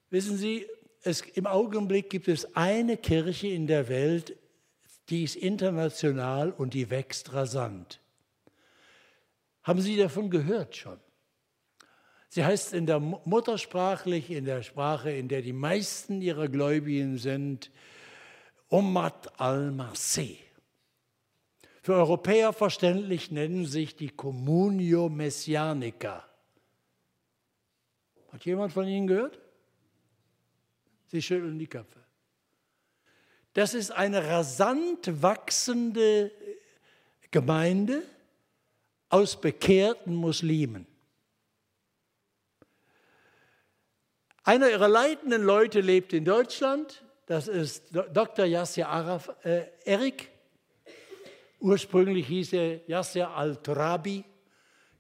Wissen 0.10 0.36
Sie, 0.36 0.68
es, 1.04 1.22
im 1.22 1.48
Augenblick 1.48 2.10
gibt 2.10 2.28
es 2.28 2.54
eine 2.54 2.98
Kirche 2.98 3.48
in 3.48 3.66
der 3.66 3.88
Welt, 3.88 4.36
die 5.08 5.24
ist 5.24 5.38
international 5.38 6.52
und 6.52 6.74
die 6.74 6.90
wächst 6.90 7.32
rasant. 7.32 8.02
Haben 9.64 9.80
Sie 9.80 9.96
davon 9.96 10.30
gehört 10.30 10.76
schon? 10.76 11.00
Sie 12.30 12.44
heißt 12.44 12.74
in 12.74 12.86
der 12.86 13.00
muttersprachlich, 13.00 14.32
in 14.32 14.46
der 14.46 14.64
Sprache, 14.64 15.12
in 15.12 15.28
der 15.28 15.42
die 15.42 15.54
meisten 15.54 16.22
ihrer 16.22 16.50
Gläubigen 16.50 17.18
sind, 17.18 17.72
Ummat 18.70 19.40
al-Marseille. 19.40 20.38
Für 21.82 21.94
Europäer 21.94 22.52
verständlich 22.52 23.32
nennen 23.32 23.66
sich 23.66 23.96
die 23.96 24.10
Communio 24.10 25.08
Messianica. 25.08 26.28
Hat 28.34 28.44
jemand 28.44 28.74
von 28.74 28.86
Ihnen 28.88 29.08
gehört? 29.08 29.40
Sie 31.06 31.22
schütteln 31.22 31.58
die 31.58 31.68
Köpfe. 31.68 32.04
Das 33.54 33.74
ist 33.74 33.92
eine 33.92 34.28
rasant 34.28 35.24
wachsende 35.24 36.32
Gemeinde 37.32 38.04
aus 39.08 39.40
bekehrten 39.40 40.14
Muslimen. 40.14 40.86
Einer 44.48 44.70
ihrer 44.70 44.88
leitenden 44.88 45.44
Leute 45.44 45.82
lebt 45.82 46.14
in 46.14 46.24
Deutschland. 46.24 47.04
Das 47.26 47.50
ist 47.50 47.84
Dr. 47.92 48.46
Yasser 48.46 48.88
Araf, 48.88 49.30
äh, 49.44 49.66
Erik. 49.84 50.30
Ursprünglich 51.60 52.28
hieß 52.28 52.54
er 52.54 52.80
Yasser 52.88 53.36
al-Turabi, 53.36 54.24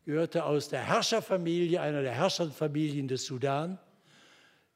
gehörte 0.03 0.43
aus 0.43 0.67
der 0.67 0.81
Herrscherfamilie, 0.81 1.79
einer 1.79 2.01
der 2.01 2.11
Herrscherfamilien 2.11 3.07
des 3.07 3.25
Sudan, 3.25 3.79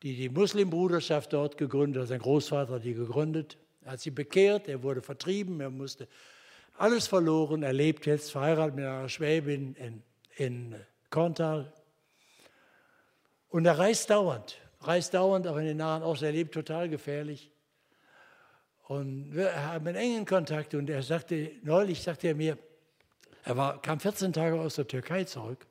die 0.04 0.16
die 0.16 0.30
Muslimbruderschaft 0.30 1.34
dort 1.34 1.58
gegründet 1.58 2.04
hat. 2.04 2.08
Sein 2.08 2.22
Großvater 2.22 2.76
hat 2.76 2.86
die 2.86 2.94
gegründet. 2.94 3.58
Er 3.84 3.92
hat 3.92 4.00
sie 4.00 4.12
bekehrt, 4.12 4.70
er 4.70 4.82
wurde 4.84 5.02
vertrieben, 5.02 5.60
er 5.60 5.70
musste 5.70 6.08
alles 6.78 7.08
verloren. 7.08 7.62
Er 7.64 7.74
lebt 7.74 8.06
jetzt 8.06 8.32
verheiratet 8.32 8.76
mit 8.76 8.86
einer 8.86 9.10
Schwäbin 9.10 9.76
in, 9.76 10.02
in 10.38 10.76
Korntal. 11.10 11.74
Und 13.50 13.66
er 13.66 13.78
reist 13.78 14.10
dauernd 14.10 14.61
reist 14.82 15.14
dauernd 15.14 15.48
auch 15.48 15.58
in 15.58 15.66
den 15.66 15.78
Nahen 15.78 16.04
Osten, 16.04 16.26
er 16.26 16.32
lebt 16.32 16.54
total 16.54 16.90
gefährlich. 16.90 17.52
Und 18.88 19.34
wir 19.36 19.56
haben 19.68 19.88
einen 19.88 19.96
engen 19.96 20.26
Kontakt 20.26 20.74
und 20.74 20.90
er 20.90 21.04
sagte, 21.04 21.52
neulich 21.64 22.02
sagte 22.04 22.28
er 22.28 22.36
mir, 22.36 22.58
er 23.44 23.58
war, 23.58 23.82
kam 23.82 24.00
14 24.00 24.34
Tage 24.34 24.60
aus 24.60 24.76
der 24.76 24.88
Türkei 24.88 25.24
zurück 25.24 25.66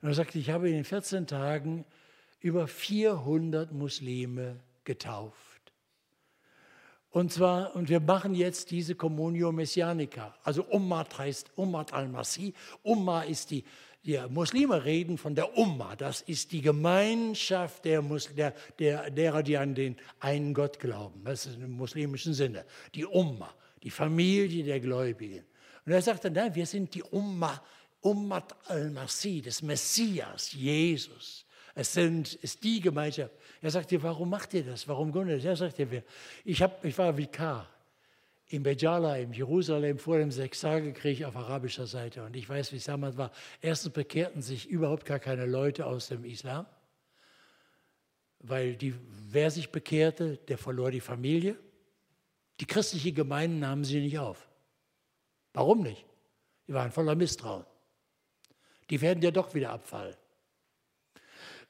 und 0.00 0.08
er 0.08 0.14
sagte, 0.14 0.38
ich 0.38 0.50
habe 0.50 0.68
in 0.68 0.74
den 0.74 0.84
14 0.84 1.26
Tagen 1.26 1.84
über 2.40 2.66
400 2.66 3.72
Muslime 3.72 4.60
getauft. 4.84 5.56
Und 7.10 7.32
zwar, 7.32 7.74
und 7.74 7.88
wir 7.88 8.00
machen 8.00 8.34
jetzt 8.34 8.70
diese 8.70 8.94
Communio 8.94 9.50
Messianica. 9.50 10.34
Also 10.42 10.64
Ummat 10.64 11.16
heißt 11.18 11.50
Ummat 11.56 11.92
al-Masih. 11.92 12.52
Umma 12.82 13.22
ist 13.22 13.50
die 13.50 13.64
die 14.06 14.20
Muslime 14.30 14.84
reden 14.84 15.18
von 15.18 15.34
der 15.34 15.58
Umma, 15.58 15.96
das 15.96 16.22
ist 16.22 16.52
die 16.52 16.62
Gemeinschaft 16.62 17.84
der, 17.84 18.00
der, 18.36 18.54
der, 18.78 19.10
derer, 19.10 19.42
die 19.42 19.56
an 19.56 19.74
den 19.74 19.96
einen 20.20 20.54
Gott 20.54 20.78
glauben. 20.78 21.22
Das 21.24 21.46
ist 21.46 21.56
im 21.56 21.72
muslimischen 21.72 22.32
Sinne. 22.32 22.64
Die 22.94 23.04
Umma, 23.04 23.52
die 23.82 23.90
Familie 23.90 24.62
der 24.62 24.78
Gläubigen. 24.78 25.44
Und 25.84 25.92
er 25.92 26.02
sagte, 26.02 26.30
nein, 26.30 26.54
wir 26.54 26.66
sind 26.66 26.94
die 26.94 27.02
Umma, 27.02 27.60
Ummat 28.00 28.54
al-Masih, 28.68 29.42
des 29.42 29.62
Messias, 29.62 30.52
Jesus. 30.52 31.44
Es 31.74 31.92
sind, 31.92 32.34
ist 32.34 32.62
die 32.62 32.80
Gemeinschaft. 32.80 33.34
Er 33.60 33.70
sagte, 33.72 34.00
warum 34.02 34.30
macht 34.30 34.54
ihr 34.54 34.64
das? 34.64 34.86
Warum 34.86 35.10
gründet 35.10 35.42
ihr 35.42 35.50
das? 35.50 35.60
Er 35.60 35.68
sagte, 35.68 36.04
ich, 36.44 36.62
hab, 36.62 36.84
ich 36.84 36.96
war 36.96 37.16
Vikar 37.16 37.68
in 38.48 38.62
Bejala, 38.62 39.16
in 39.16 39.32
Jerusalem, 39.32 39.98
vor 39.98 40.18
dem 40.18 40.30
Sechstagekrieg 40.30 41.24
auf 41.24 41.36
arabischer 41.36 41.86
Seite. 41.86 42.24
Und 42.24 42.36
ich 42.36 42.48
weiß, 42.48 42.72
wie 42.72 42.76
es 42.76 42.84
damals 42.84 43.16
war. 43.16 43.32
Erstens 43.60 43.92
bekehrten 43.92 44.40
sich 44.40 44.68
überhaupt 44.68 45.04
gar 45.04 45.18
keine 45.18 45.46
Leute 45.46 45.86
aus 45.86 46.08
dem 46.08 46.24
Islam, 46.24 46.66
weil 48.40 48.76
die, 48.76 48.94
wer 49.30 49.50
sich 49.50 49.70
bekehrte, 49.70 50.36
der 50.48 50.58
verlor 50.58 50.90
die 50.90 51.00
Familie. 51.00 51.56
Die 52.60 52.66
christliche 52.66 53.12
Gemeinden 53.12 53.58
nahmen 53.58 53.84
sie 53.84 54.00
nicht 54.00 54.18
auf. 54.18 54.48
Warum 55.52 55.82
nicht? 55.82 56.04
Die 56.68 56.72
waren 56.72 56.92
voller 56.92 57.14
Misstrauen. 57.14 57.64
Die 58.90 59.00
werden 59.00 59.22
ja 59.22 59.30
doch 59.30 59.54
wieder 59.54 59.72
abfallen. 59.72 60.14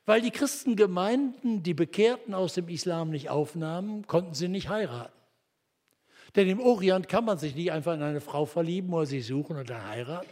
Weil 0.04 0.20
die 0.20 0.30
Christengemeinden 0.30 1.62
die 1.62 1.74
Bekehrten 1.74 2.34
aus 2.34 2.54
dem 2.54 2.68
Islam 2.68 3.10
nicht 3.10 3.30
aufnahmen, 3.30 4.06
konnten 4.06 4.34
sie 4.34 4.48
nicht 4.48 4.68
heiraten. 4.68 5.15
Denn 6.36 6.48
im 6.48 6.60
Orient 6.60 7.08
kann 7.08 7.24
man 7.24 7.38
sich 7.38 7.54
nicht 7.54 7.72
einfach 7.72 7.94
in 7.94 8.02
eine 8.02 8.20
Frau 8.20 8.44
verlieben 8.44 8.92
oder 8.92 9.06
sie 9.06 9.22
suchen 9.22 9.56
und 9.56 9.70
dann 9.70 9.88
heiraten, 9.88 10.28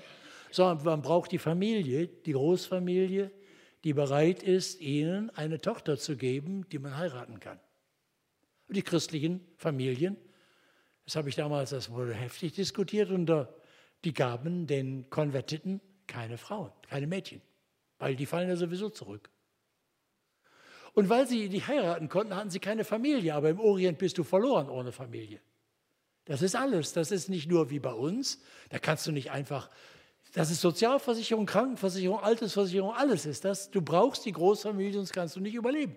sondern 0.51 0.85
man 0.85 1.03
braucht 1.03 1.33
die 1.33 1.39
Familie, 1.39 2.07
die 2.07 2.33
Großfamilie, 2.33 3.31
die 3.85 3.93
bereit 3.95 4.43
ist, 4.43 4.81
ihnen 4.81 5.31
eine 5.31 5.59
Tochter 5.61 5.99
zu 5.99 6.17
geben, 6.17 6.69
die 6.71 6.79
man 6.79 6.97
heiraten 6.97 7.41
kann. 7.41 7.59
Und 8.69 8.77
die 8.77 8.83
christlichen 8.83 9.41
Familien, 9.57 10.17
das 11.07 11.17
habe 11.17 11.31
ich 11.31 11.37
damals, 11.37 11.71
das 11.71 11.91
wurde 11.91 12.15
heftig 12.15 12.53
diskutiert, 12.53 13.11
und 13.11 13.31
die 14.05 14.13
gaben 14.13 14.67
den 14.67 15.09
Konvertiten 15.09 15.81
keine 16.07 16.37
Frauen, 16.37 16.71
keine 16.89 17.07
Mädchen, 17.07 17.41
weil 17.99 18.15
die 18.15 18.27
fallen 18.27 18.49
ja 18.49 18.57
sowieso 18.57 18.91
zurück. 18.91 19.31
Und 20.93 21.09
weil 21.09 21.27
sie 21.27 21.49
die 21.49 21.63
heiraten 21.63 22.09
konnten, 22.09 22.37
hatten 22.37 22.51
sie 22.51 22.61
keine 22.61 22.85
Familie, 22.85 23.35
aber 23.35 23.51
im 23.51 23.59
Orient 23.59 23.99
bist 23.99 24.17
du 24.19 24.23
verloren 24.23 24.69
ohne 24.69 24.93
Familie. 24.93 25.41
Das 26.25 26.43
ist 26.43 26.57
alles. 26.57 26.93
Das 26.93 27.11
ist 27.11 27.29
nicht 27.29 27.49
nur 27.49 27.71
wie 27.71 27.79
bei 27.79 27.93
uns. 27.93 28.41
Da 28.71 28.79
kannst 28.79 29.07
du 29.07 29.13
nicht 29.13 29.31
einfach. 29.31 29.69
Das 30.35 30.51
ist 30.51 30.61
Sozialversicherung, 30.61 31.47
Krankenversicherung, 31.47 32.19
Altersversicherung, 32.19 32.93
alles 32.93 33.25
ist 33.25 33.45
das. 33.45 33.71
Du 33.71 33.81
brauchst 33.81 34.25
die 34.25 34.33
Großfamilie, 34.33 34.95
sonst 34.95 35.13
kannst 35.13 35.37
du 35.37 35.41
nicht 35.41 35.55
überleben. 35.55 35.97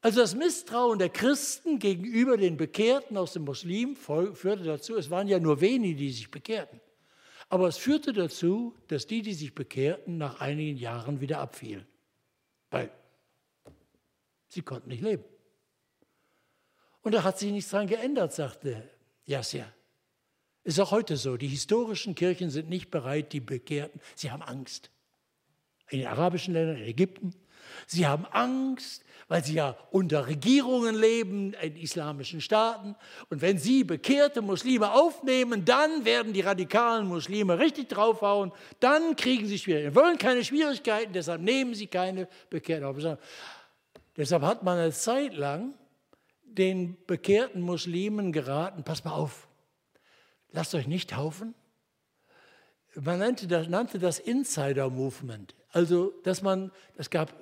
Also 0.00 0.20
das 0.20 0.34
Misstrauen 0.34 0.98
der 0.98 1.10
Christen 1.10 1.78
gegenüber 1.78 2.38
den 2.38 2.56
Bekehrten 2.56 3.18
aus 3.18 3.34
dem 3.34 3.44
Muslim 3.44 3.96
führte 3.96 4.62
dazu, 4.62 4.96
es 4.96 5.10
waren 5.10 5.28
ja 5.28 5.38
nur 5.38 5.60
wenige, 5.60 5.96
die 5.96 6.10
sich 6.10 6.30
bekehrten. 6.30 6.80
Aber 7.48 7.68
es 7.68 7.76
führte 7.76 8.12
dazu, 8.12 8.74
dass 8.88 9.06
die, 9.06 9.20
die 9.20 9.34
sich 9.34 9.54
bekehrten, 9.54 10.16
nach 10.16 10.40
einigen 10.40 10.78
Jahren 10.78 11.20
wieder 11.20 11.38
abfielen. 11.40 11.86
Weil 12.70 12.90
sie 14.48 14.62
konnten 14.62 14.88
nicht 14.88 15.02
leben. 15.02 15.24
Und 17.06 17.12
da 17.12 17.22
hat 17.22 17.38
sich 17.38 17.52
nichts 17.52 17.70
dran 17.70 17.86
geändert, 17.86 18.32
sagte 18.32 18.82
Yasser. 19.26 19.72
Ist 20.64 20.80
auch 20.80 20.90
heute 20.90 21.16
so. 21.16 21.36
Die 21.36 21.46
historischen 21.46 22.16
Kirchen 22.16 22.50
sind 22.50 22.68
nicht 22.68 22.90
bereit, 22.90 23.32
die 23.32 23.38
Bekehrten, 23.38 24.00
sie 24.16 24.32
haben 24.32 24.42
Angst. 24.42 24.90
In 25.90 26.00
den 26.00 26.08
arabischen 26.08 26.52
Ländern, 26.52 26.78
in 26.78 26.82
Ägypten, 26.82 27.32
sie 27.86 28.08
haben 28.08 28.26
Angst, 28.26 29.04
weil 29.28 29.44
sie 29.44 29.54
ja 29.54 29.76
unter 29.92 30.26
Regierungen 30.26 30.96
leben, 30.96 31.52
in 31.52 31.76
islamischen 31.76 32.40
Staaten. 32.40 32.96
Und 33.30 33.40
wenn 33.40 33.56
sie 33.56 33.84
bekehrte 33.84 34.42
Muslime 34.42 34.90
aufnehmen, 34.90 35.64
dann 35.64 36.04
werden 36.04 36.32
die 36.32 36.40
radikalen 36.40 37.06
Muslime 37.06 37.60
richtig 37.60 37.88
draufhauen, 37.88 38.50
dann 38.80 39.14
kriegen 39.14 39.46
sie 39.46 39.60
Schwierigkeiten. 39.60 39.94
Sie 39.94 40.00
wollen 40.00 40.18
keine 40.18 40.42
Schwierigkeiten, 40.42 41.12
deshalb 41.12 41.40
nehmen 41.40 41.72
sie 41.72 41.86
keine 41.86 42.26
Bekehrten 42.50 42.84
auf. 42.84 42.96
Deshalb 44.16 44.42
hat 44.42 44.64
man 44.64 44.78
eine 44.78 44.90
Zeit 44.90 45.34
lang 45.34 45.72
den 46.58 46.96
bekehrten 47.06 47.60
Muslimen 47.60 48.32
geraten, 48.32 48.84
pass 48.84 49.04
mal 49.04 49.12
auf, 49.12 49.48
lasst 50.50 50.74
euch 50.74 50.86
nicht 50.86 51.10
taufen. 51.10 51.54
Man 52.94 53.18
nannte 53.18 53.46
das, 53.46 53.68
nannte 53.68 53.98
das 53.98 54.18
Insider-Movement. 54.18 55.54
Also, 55.70 56.14
dass 56.24 56.40
man, 56.42 56.72
es 56.96 57.10
gab 57.10 57.34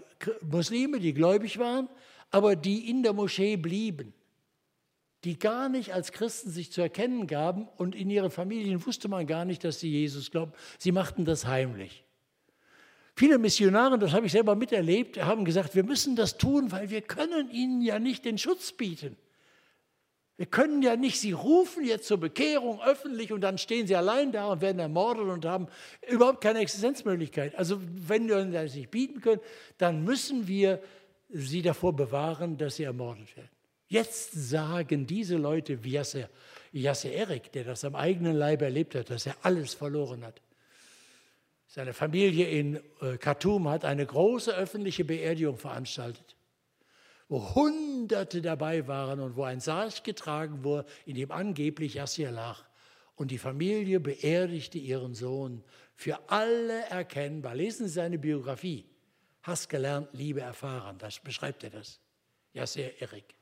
Muslime, 0.42 0.98
die 0.98 1.14
gläubig 1.14 1.58
waren, 1.58 1.88
aber 2.30 2.56
die 2.56 2.90
in 2.90 3.02
der 3.02 3.12
Moschee 3.12 3.56
blieben, 3.56 4.12
die 5.22 5.38
gar 5.38 5.68
nicht 5.68 5.92
als 5.94 6.12
Christen 6.12 6.50
sich 6.50 6.72
zu 6.72 6.80
erkennen 6.80 7.26
gaben 7.26 7.68
und 7.76 7.94
in 7.94 8.10
ihren 8.10 8.30
Familien 8.30 8.84
wusste 8.84 9.08
man 9.08 9.26
gar 9.26 9.44
nicht, 9.44 9.64
dass 9.64 9.80
sie 9.80 9.90
Jesus 9.90 10.30
glauben. 10.30 10.52
Sie 10.78 10.92
machten 10.92 11.24
das 11.24 11.46
heimlich. 11.46 12.03
Viele 13.16 13.38
Missionare, 13.38 13.98
das 13.98 14.12
habe 14.12 14.26
ich 14.26 14.32
selber 14.32 14.56
miterlebt, 14.56 15.22
haben 15.22 15.44
gesagt, 15.44 15.74
wir 15.76 15.84
müssen 15.84 16.16
das 16.16 16.36
tun, 16.36 16.72
weil 16.72 16.90
wir 16.90 17.00
können 17.00 17.48
ihnen 17.50 17.80
ja 17.80 17.98
nicht 17.98 18.24
den 18.24 18.38
Schutz 18.38 18.72
bieten. 18.72 19.16
Wir 20.36 20.46
können 20.46 20.82
ja 20.82 20.96
nicht, 20.96 21.20
sie 21.20 21.30
rufen 21.30 21.84
jetzt 21.84 22.08
zur 22.08 22.18
Bekehrung 22.18 22.82
öffentlich 22.82 23.32
und 23.32 23.40
dann 23.40 23.56
stehen 23.56 23.86
sie 23.86 23.94
allein 23.94 24.32
da 24.32 24.48
und 24.48 24.60
werden 24.60 24.80
ermordet 24.80 25.28
und 25.28 25.44
haben 25.44 25.68
überhaupt 26.08 26.40
keine 26.40 26.58
Existenzmöglichkeit. 26.58 27.54
Also 27.54 27.80
wenn 27.80 28.26
wir 28.26 28.44
das 28.46 28.74
nicht 28.74 28.90
bieten 28.90 29.20
können, 29.20 29.40
dann 29.78 30.02
müssen 30.02 30.48
wir 30.48 30.82
sie 31.28 31.62
davor 31.62 31.94
bewahren, 31.94 32.58
dass 32.58 32.76
sie 32.76 32.82
ermordet 32.82 33.36
werden. 33.36 33.50
Jetzt 33.86 34.32
sagen 34.32 35.06
diese 35.06 35.36
Leute 35.36 35.84
wie 35.84 35.92
Yasser 35.92 37.10
Erik, 37.12 37.52
der 37.52 37.62
das 37.62 37.84
am 37.84 37.94
eigenen 37.94 38.34
Leib 38.34 38.62
erlebt 38.62 38.96
hat, 38.96 39.10
dass 39.10 39.26
er 39.26 39.36
alles 39.42 39.74
verloren 39.74 40.24
hat. 40.24 40.40
Seine 41.74 41.92
Familie 41.92 42.46
in 42.46 42.76
äh, 43.00 43.16
Khartoum 43.18 43.68
hat 43.68 43.84
eine 43.84 44.06
große 44.06 44.54
öffentliche 44.54 45.04
Beerdigung 45.04 45.56
veranstaltet, 45.56 46.36
wo 47.28 47.52
Hunderte 47.56 48.40
dabei 48.40 48.86
waren 48.86 49.18
und 49.18 49.34
wo 49.34 49.42
ein 49.42 49.58
Sarg 49.58 50.04
getragen 50.04 50.62
wurde, 50.62 50.86
in 51.04 51.16
dem 51.16 51.32
angeblich 51.32 51.94
Yassir 51.94 52.30
lag. 52.30 52.62
Und 53.16 53.32
die 53.32 53.38
Familie 53.38 53.98
beerdigte 53.98 54.78
ihren 54.78 55.14
Sohn 55.14 55.64
für 55.96 56.16
alle 56.30 56.84
erkennbar. 56.90 57.56
Lesen 57.56 57.88
Sie 57.88 57.94
seine 57.94 58.20
Biografie. 58.20 58.86
Hass 59.42 59.68
gelernt, 59.68 60.10
Liebe 60.12 60.42
erfahren. 60.42 60.96
Das 60.98 61.18
beschreibt 61.18 61.64
er 61.64 61.70
das. 61.70 61.98
Yassir 62.52 63.00
Erik. 63.00 63.34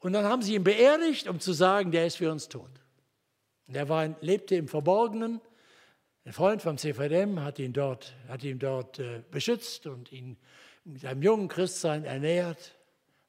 Und 0.00 0.12
dann 0.12 0.26
haben 0.26 0.42
sie 0.42 0.54
ihn 0.54 0.64
beerdigt, 0.64 1.28
um 1.28 1.40
zu 1.40 1.54
sagen, 1.54 1.92
der 1.92 2.08
ist 2.08 2.16
für 2.16 2.30
uns 2.30 2.46
tot. 2.46 2.72
Und 3.68 3.74
er 3.74 3.88
war, 3.88 4.06
lebte 4.20 4.54
im 4.54 4.68
Verborgenen 4.68 5.40
ein 6.26 6.32
Freund 6.32 6.60
vom 6.60 6.76
CVM 6.76 7.38
hat 7.40 7.60
ihn 7.60 7.72
dort, 7.72 8.16
hat 8.26 8.42
ihn 8.42 8.58
dort 8.58 8.98
äh, 8.98 9.22
beschützt 9.30 9.86
und 9.86 10.10
ihn 10.10 10.36
mit 10.84 11.04
einem 11.04 11.22
jungen 11.22 11.46
Christsein 11.46 12.04
ernährt. 12.04 12.76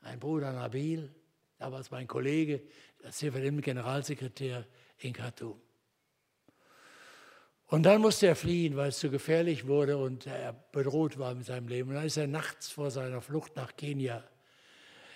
Ein 0.02 0.20
Bruder 0.20 0.52
Nabil, 0.52 1.14
damals 1.60 1.92
mein 1.92 2.08
Kollege, 2.08 2.64
der 3.04 3.12
CVM-Generalsekretär 3.12 4.66
in 4.98 5.14
Khartoum. 5.14 5.62
Und 7.68 7.84
dann 7.84 8.02
musste 8.02 8.26
er 8.26 8.36
fliehen, 8.36 8.76
weil 8.78 8.90
es 8.90 8.98
zu 8.98 9.12
gefährlich 9.12 9.68
wurde 9.68 9.98
und 9.98 10.26
er 10.26 10.54
bedroht 10.72 11.20
war 11.20 11.36
mit 11.36 11.46
seinem 11.46 11.68
Leben. 11.68 11.90
Und 11.90 11.98
dann 11.98 12.06
ist 12.06 12.18
er 12.18 12.26
nachts 12.26 12.72
vor 12.72 12.90
seiner 12.90 13.22
Flucht 13.22 13.56
nach 13.56 13.76
Kenia, 13.76 14.24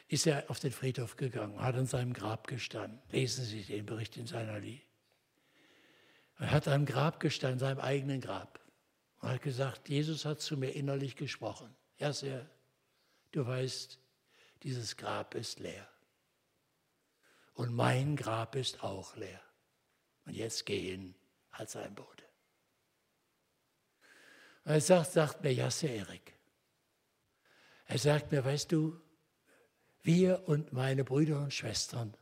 ist 0.08 0.28
er 0.28 0.52
auf 0.52 0.60
den 0.60 0.72
Friedhof 0.72 1.16
gegangen, 1.16 1.60
hat 1.60 1.74
an 1.74 1.88
seinem 1.88 2.14
Grab 2.14 2.46
gestanden. 2.46 3.00
Lesen 3.12 3.44
Sie 3.44 3.64
den 3.64 3.88
Bericht 3.88 4.18
in 4.18 4.28
seiner 4.28 4.60
Lied. 4.60 4.84
Er 6.42 6.50
hat 6.50 6.68
am 6.68 6.88
Grab 6.88 7.20
gestanden, 7.20 7.60
seinem 7.60 7.80
eigenen 7.80 8.20
Grab. 8.20 8.60
Und 9.20 9.30
hat 9.30 9.44
gesagt, 9.44 9.90
Jesus 9.90 10.26
hat 10.26 10.42
zu 10.42 10.58
mir 10.58 10.72
innerlich 10.72 11.16
gesprochen. 11.16 11.76
Ja, 12.00 12.12
sehr. 12.14 12.50
Du 13.32 13.46
weißt, 13.46 14.00
dieses 14.64 14.98
Grab 14.98 15.36
ist 15.36 15.60
leer. 15.60 15.88
Und 17.54 17.72
mein 17.76 18.16
Grab 18.16 18.56
ist 18.56 18.84
auch 18.84 19.16
leer. 19.16 19.40
Und 20.26 20.34
jetzt 20.34 20.66
gehen 20.66 21.14
als 21.52 21.76
ein 21.76 21.94
Bote. 21.94 22.26
Und 24.64 24.72
er 24.72 24.82
sagt, 24.82 25.12
sagt 25.12 25.44
mir 25.44 25.54
Jasse 25.54 25.90
Erik. 25.90 26.34
Er 27.86 28.00
sagt 28.00 28.32
mir, 28.32 28.44
weißt 28.44 28.72
du, 28.72 29.00
wir 30.02 30.48
und 30.48 30.74
meine 30.74 31.04
Brüder 31.04 31.40
und 31.40 31.54
Schwestern 31.54 32.18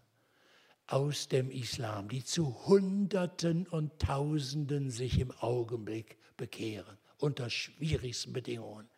aus 0.89 1.27
dem 1.27 1.51
Islam, 1.51 2.09
die 2.09 2.23
zu 2.23 2.65
Hunderten 2.65 3.67
und 3.67 3.99
Tausenden 3.99 4.89
sich 4.89 5.19
im 5.19 5.31
Augenblick 5.39 6.17
bekehren, 6.35 6.97
unter 7.17 7.49
schwierigsten 7.49 8.33
Bedingungen, 8.33 8.89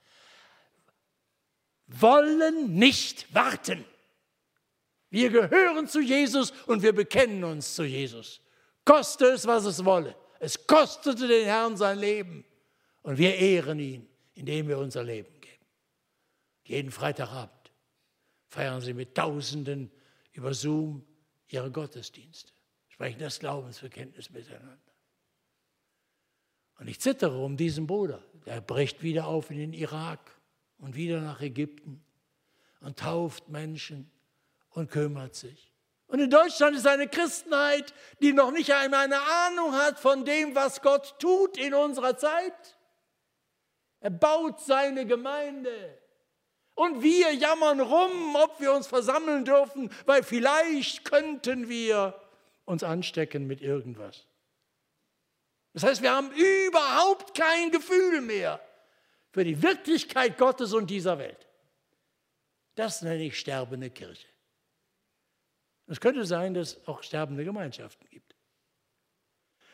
wollen 1.88 2.76
nicht 2.76 3.34
warten. 3.36 3.84
Wir 5.10 5.30
gehören 5.30 5.88
zu 5.88 6.00
Jesus 6.00 6.52
und 6.68 6.82
wir 6.82 6.94
bekennen 6.94 7.44
uns 7.44 7.76
zu 7.76 7.84
Jesus. 7.84 8.40
Koste 8.86 9.26
es, 9.26 9.46
was 9.46 9.66
es 9.66 9.84
wolle. 9.84 10.16
Es 10.40 10.66
kostete 10.66 11.28
den 11.28 11.46
Herrn 11.46 11.76
sein 11.76 12.00
Leben 12.00 12.46
und 13.02 13.18
wir 13.18 13.36
ehren 13.36 13.80
ihn, 13.80 14.08
indem 14.34 14.70
wir 14.70 14.78
unser 14.78 15.04
Leben 15.04 15.42
geben. 15.42 15.66
Jeden 16.64 16.92
Freitagabend 16.92 17.72
feiern 18.48 18.80
sie 18.80 18.94
mit 18.94 19.14
Tausenden 19.14 19.92
über 20.32 20.54
Zoom 20.54 21.06
ihre 21.52 21.72
Gottesdienste, 21.72 22.52
sprechen 22.88 23.20
das 23.20 23.40
Glaubensbekenntnis 23.40 24.30
miteinander. 24.30 24.78
Und 26.80 26.88
ich 26.88 27.00
zittere 27.00 27.38
um 27.38 27.58
diesen 27.58 27.86
Bruder. 27.86 28.24
Der 28.46 28.60
bricht 28.60 29.04
wieder 29.04 29.28
auf 29.28 29.52
in 29.52 29.58
den 29.58 29.74
Irak 29.74 30.32
und 30.80 30.96
wieder 30.96 31.22
nach 31.22 31.40
Ägypten 31.42 32.04
und 32.80 32.98
tauft 32.98 33.50
Menschen 33.50 34.12
und 34.70 34.90
kümmert 34.90 35.36
sich. 35.36 35.72
Und 36.08 36.20
in 36.20 36.30
Deutschland 36.30 36.76
ist 36.76 36.88
eine 36.88 37.08
Christenheit, 37.08 37.94
die 38.22 38.34
noch 38.34 38.52
nicht 38.52 38.74
einmal 38.74 39.06
eine 39.06 39.22
Ahnung 39.22 39.74
hat 39.74 40.00
von 40.00 40.26
dem, 40.26 40.56
was 40.56 40.82
Gott 40.82 41.20
tut 41.20 41.58
in 41.58 41.74
unserer 41.74 42.18
Zeit. 42.18 42.78
Er 44.02 44.10
baut 44.10 44.60
seine 44.60 45.06
Gemeinde. 45.06 46.01
Und 46.76 47.04
wir 47.04 47.34
jammern 47.34 47.80
rum, 47.80 48.36
ob 48.36 48.60
wir 48.60 48.74
uns 48.74 48.88
versammeln 48.88 49.46
dürfen, 49.46 49.92
weil 50.06 50.24
vielleicht 50.24 51.06
könnten 51.06 51.70
wir 51.70 52.20
uns 52.66 52.84
anstecken 52.84 53.48
mit 53.48 53.62
irgendwas. 53.62 54.26
Das 55.74 55.84
heißt, 55.84 56.02
wir 56.02 56.12
haben 56.12 56.32
überhaupt 56.32 57.36
kein 57.36 57.72
Gefühl 57.72 58.22
mehr 58.22 58.60
für 59.32 59.44
die 59.44 59.62
Wirklichkeit 59.62 60.38
Gottes 60.38 60.74
und 60.74 60.90
dieser 60.90 61.18
Welt. 61.18 61.48
Das 62.76 63.02
nenne 63.02 63.24
ich 63.24 63.40
sterbende 63.40 63.90
Kirche. 63.90 64.28
Es 65.88 66.00
könnte 66.00 66.26
sein, 66.26 66.54
dass 66.54 66.86
auch 66.88 67.04
sterbende 67.04 67.44
Gemeinschaften. 67.44 68.08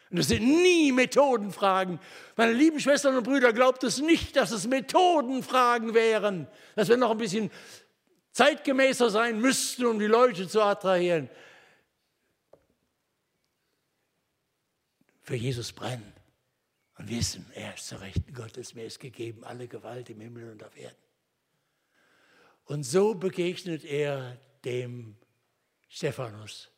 Und 0.10 0.20
das 0.20 0.28
sind 0.28 0.44
nie 0.44 0.92
Methodenfragen. 0.92 2.00
Meine 2.36 2.54
lieben 2.54 2.80
Schwestern 2.80 3.18
und 3.18 3.24
Brüder, 3.24 3.52
glaubt 3.52 3.84
es 3.84 4.00
nicht, 4.00 4.36
dass 4.36 4.52
es 4.52 4.68
Methodenfragen 4.68 5.94
wären, 5.94 6.48
dass 6.76 6.88
wir 6.88 6.98
noch 6.98 7.12
ein 7.12 7.18
bisschen 7.18 7.52
zeitgemäßer 8.32 9.10
sein 9.10 9.42
müssten, 9.42 9.86
um 9.86 10.00
die 10.00 10.06
Leute 10.06 10.48
zu 10.48 10.62
attrahieren. 10.62 11.30
Für 15.24 15.36
Jesus 15.36 15.74
brennen 15.74 16.14
und 16.98 17.10
wissen, 17.10 17.46
er 17.54 17.74
ist 17.74 17.88
zur 17.88 18.00
Rechten 18.00 18.34
Gottes, 18.34 18.76
mir 18.76 18.86
ist 18.86 19.00
gegeben 19.00 19.44
alle 19.44 19.68
Gewalt 19.68 20.10
im 20.10 20.22
Himmel 20.22 20.52
und 20.52 20.64
auf 20.64 20.78
Erden. 20.78 20.96
Und 22.64 22.84
so 22.84 23.14
begegnet 23.14 23.84
er 23.84 24.38
dem 24.64 25.18
Stephanus. 25.90 26.70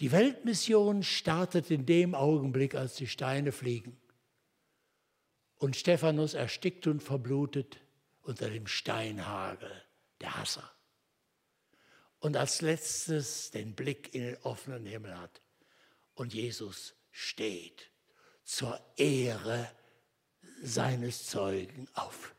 Die 0.00 0.12
Weltmission 0.12 1.02
startet 1.02 1.70
in 1.70 1.84
dem 1.84 2.14
Augenblick, 2.14 2.74
als 2.74 2.94
die 2.94 3.08
Steine 3.08 3.50
fliegen. 3.50 4.00
Und 5.56 5.76
Stephanus 5.76 6.34
erstickt 6.34 6.86
und 6.86 7.02
verblutet 7.02 7.80
unter 8.22 8.48
dem 8.48 8.68
Steinhagel 8.68 9.70
der 10.20 10.36
Hasser. 10.36 10.70
Und 12.20 12.36
als 12.36 12.60
letztes 12.60 13.50
den 13.50 13.74
Blick 13.74 14.14
in 14.14 14.22
den 14.22 14.36
offenen 14.38 14.86
Himmel 14.86 15.18
hat. 15.18 15.40
Und 16.14 16.32
Jesus 16.32 16.94
steht 17.10 17.90
zur 18.44 18.80
Ehre 18.96 19.68
seines 20.62 21.26
Zeugen 21.26 21.88
auf 21.94 22.34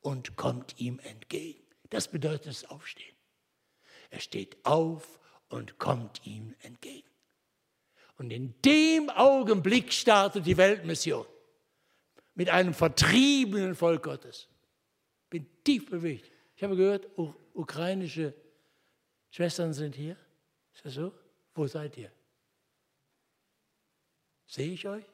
und 0.00 0.36
kommt 0.36 0.78
ihm 0.78 0.98
entgegen. 0.98 1.62
Das 1.90 2.08
bedeutet 2.08 2.46
das 2.46 2.64
Aufstehen. 2.66 3.16
Er 4.10 4.20
steht 4.20 4.64
auf 4.64 5.20
und 5.54 5.78
kommt 5.78 6.26
ihm 6.26 6.54
entgegen. 6.62 7.08
Und 8.18 8.32
in 8.32 8.54
dem 8.62 9.08
Augenblick 9.10 9.92
startet 9.92 10.46
die 10.46 10.56
Weltmission 10.56 11.26
mit 12.34 12.50
einem 12.50 12.74
vertriebenen 12.74 13.76
Volk 13.76 14.02
Gottes. 14.02 14.48
Bin 15.30 15.46
tief 15.62 15.88
bewegt. 15.88 16.30
Ich 16.56 16.64
habe 16.64 16.76
gehört, 16.76 17.06
ukrainische 17.54 18.34
Schwestern 19.30 19.72
sind 19.72 19.94
hier. 19.94 20.16
Ist 20.74 20.84
das 20.84 20.94
so? 20.94 21.12
Wo 21.54 21.66
seid 21.68 21.96
ihr? 21.98 22.10
Sehe 24.46 24.72
ich 24.72 24.86
euch? 24.88 25.04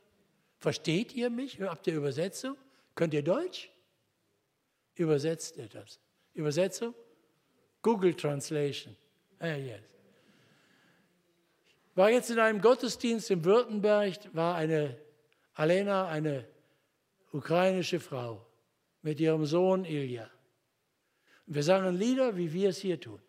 Versteht 0.58 1.14
ihr 1.14 1.28
mich? 1.28 1.60
Habt 1.60 1.86
ihr 1.86 1.94
Übersetzung? 1.96 2.56
Könnt 2.94 3.12
ihr 3.12 3.22
Deutsch? 3.22 3.70
Übersetzt 4.94 5.58
ihr 5.58 5.68
das? 5.68 5.98
Übersetzung? 6.32 6.94
Google 7.82 8.14
Translation. 8.14 8.96
Ah, 9.38 9.54
yes. 9.54 9.80
War 11.94 12.10
jetzt 12.10 12.30
in 12.30 12.38
einem 12.38 12.60
Gottesdienst 12.60 13.30
in 13.30 13.44
Württemberg, 13.44 14.16
war 14.32 14.54
eine 14.54 14.96
Alena, 15.54 16.08
eine 16.08 16.46
ukrainische 17.32 18.00
Frau 18.00 18.46
mit 19.02 19.20
ihrem 19.20 19.44
Sohn 19.44 19.84
Ilja. 19.84 20.30
Wir 21.46 21.62
sangen 21.62 21.96
Lieder, 21.96 22.36
wie 22.36 22.52
wir 22.52 22.68
es 22.68 22.78
hier 22.78 23.00
tun. 23.00 23.20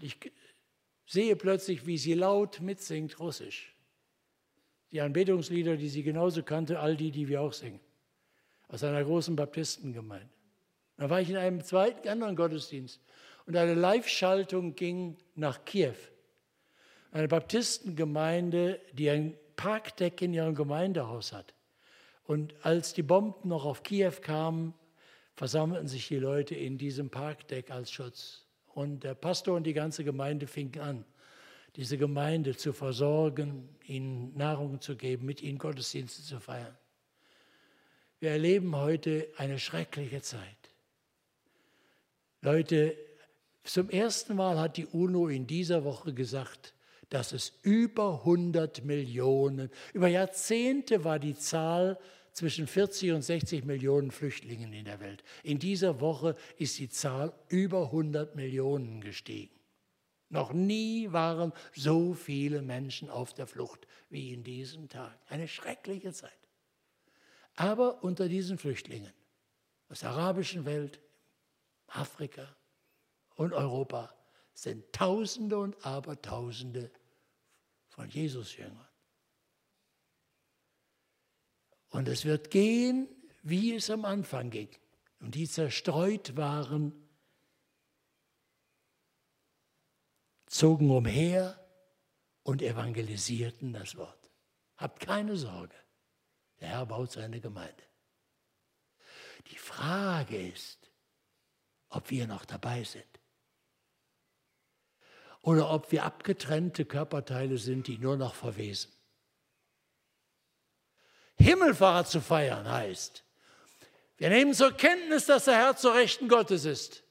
Ich 0.00 0.18
sehe 1.06 1.34
plötzlich, 1.36 1.86
wie 1.86 1.98
sie 1.98 2.14
laut 2.14 2.60
mitsingt 2.60 3.18
Russisch. 3.18 3.74
Die 4.92 5.00
Anbetungslieder, 5.00 5.76
die 5.76 5.88
sie 5.88 6.04
genauso 6.04 6.44
kannte, 6.44 6.78
all 6.78 6.96
die, 6.96 7.10
die 7.10 7.28
wir 7.28 7.40
auch 7.40 7.52
singen. 7.52 7.80
Aus 8.68 8.84
einer 8.84 9.02
großen 9.02 9.34
Baptistengemeinde. 9.34 10.30
Da 10.96 11.10
war 11.10 11.20
ich 11.20 11.28
in 11.28 11.36
einem 11.36 11.62
zweiten 11.64 12.08
anderen 12.08 12.36
Gottesdienst 12.36 13.00
und 13.46 13.56
eine 13.56 13.74
Live-Schaltung 13.74 14.74
ging 14.76 15.16
nach 15.34 15.64
Kiew. 15.64 15.96
Eine 17.14 17.28
Baptistengemeinde, 17.28 18.80
die 18.92 19.08
ein 19.08 19.36
Parkdeck 19.54 20.20
in 20.20 20.34
ihrem 20.34 20.56
Gemeindehaus 20.56 21.32
hat. 21.32 21.54
Und 22.24 22.56
als 22.66 22.92
die 22.92 23.04
Bomben 23.04 23.50
noch 23.50 23.64
auf 23.64 23.84
Kiew 23.84 24.14
kamen, 24.20 24.74
versammelten 25.36 25.86
sich 25.86 26.08
die 26.08 26.16
Leute 26.16 26.56
in 26.56 26.76
diesem 26.76 27.10
Parkdeck 27.10 27.70
als 27.70 27.92
Schutz. 27.92 28.46
Und 28.66 29.04
der 29.04 29.14
Pastor 29.14 29.54
und 29.54 29.62
die 29.62 29.74
ganze 29.74 30.02
Gemeinde 30.02 30.48
fingen 30.48 30.80
an, 30.80 31.04
diese 31.76 31.98
Gemeinde 31.98 32.56
zu 32.56 32.72
versorgen, 32.72 33.68
ihnen 33.86 34.36
Nahrung 34.36 34.80
zu 34.80 34.96
geben, 34.96 35.24
mit 35.24 35.40
ihnen 35.40 35.58
Gottesdienste 35.58 36.24
zu 36.24 36.40
feiern. 36.40 36.76
Wir 38.18 38.30
erleben 38.30 38.74
heute 38.74 39.28
eine 39.36 39.60
schreckliche 39.60 40.20
Zeit. 40.20 40.40
Leute, 42.40 42.96
zum 43.62 43.88
ersten 43.88 44.34
Mal 44.34 44.58
hat 44.58 44.78
die 44.78 44.86
UNO 44.86 45.28
in 45.28 45.46
dieser 45.46 45.84
Woche 45.84 46.12
gesagt, 46.12 46.73
dass 47.10 47.32
es 47.32 47.52
über 47.62 48.20
100 48.20 48.84
Millionen, 48.84 49.70
über 49.92 50.08
Jahrzehnte 50.08 51.04
war 51.04 51.18
die 51.18 51.36
Zahl 51.36 51.98
zwischen 52.32 52.66
40 52.66 53.12
und 53.12 53.22
60 53.22 53.64
Millionen 53.64 54.10
Flüchtlingen 54.10 54.72
in 54.72 54.84
der 54.84 55.00
Welt. 55.00 55.22
In 55.42 55.58
dieser 55.58 56.00
Woche 56.00 56.36
ist 56.56 56.78
die 56.78 56.88
Zahl 56.88 57.32
über 57.48 57.86
100 57.86 58.34
Millionen 58.34 59.00
gestiegen. 59.00 59.54
Noch 60.30 60.52
nie 60.52 61.12
waren 61.12 61.52
so 61.74 62.12
viele 62.12 62.60
Menschen 62.60 63.08
auf 63.08 63.34
der 63.34 63.46
Flucht 63.46 63.86
wie 64.10 64.32
in 64.32 64.42
diesem 64.42 64.88
Tag. 64.88 65.16
Eine 65.28 65.46
schreckliche 65.46 66.12
Zeit. 66.12 66.32
Aber 67.54 68.02
unter 68.02 68.28
diesen 68.28 68.58
Flüchtlingen 68.58 69.12
aus 69.88 70.00
der 70.00 70.10
arabischen 70.10 70.64
Welt, 70.64 70.98
Afrika 71.86 72.56
und 73.36 73.52
Europa 73.52 74.12
sind 74.54 74.92
Tausende 74.92 75.58
und 75.58 75.84
Abertausende 75.84 76.90
von 77.88 78.08
Jesus-Jüngern. 78.08 78.88
Und 81.90 82.08
es 82.08 82.24
wird 82.24 82.50
gehen, 82.50 83.08
wie 83.42 83.74
es 83.74 83.90
am 83.90 84.04
Anfang 84.04 84.50
ging. 84.50 84.70
Und 85.20 85.34
die 85.34 85.48
zerstreut 85.48 86.36
waren, 86.36 86.92
zogen 90.46 90.90
umher 90.90 91.60
und 92.42 92.62
evangelisierten 92.62 93.72
das 93.72 93.96
Wort. 93.96 94.30
Habt 94.76 95.00
keine 95.00 95.36
Sorge, 95.36 95.76
der 96.60 96.68
Herr 96.68 96.86
baut 96.86 97.12
seine 97.12 97.40
Gemeinde. 97.40 97.82
Die 99.48 99.56
Frage 99.56 100.48
ist, 100.48 100.90
ob 101.88 102.10
wir 102.10 102.26
noch 102.26 102.44
dabei 102.44 102.82
sind. 102.82 103.13
Oder 105.44 105.70
ob 105.70 105.92
wir 105.92 106.04
abgetrennte 106.04 106.86
Körperteile 106.86 107.58
sind, 107.58 107.86
die 107.86 107.98
nur 107.98 108.16
noch 108.16 108.34
verwesen. 108.34 108.90
Himmelfahrt 111.36 112.08
zu 112.08 112.22
feiern 112.22 112.66
heißt, 112.66 113.22
wir 114.16 114.30
nehmen 114.30 114.54
zur 114.54 114.72
Kenntnis, 114.72 115.26
dass 115.26 115.44
der 115.44 115.56
Herr 115.56 115.76
zur 115.76 115.94
Rechten 115.94 116.28
Gottes 116.28 116.64
ist 116.64 117.02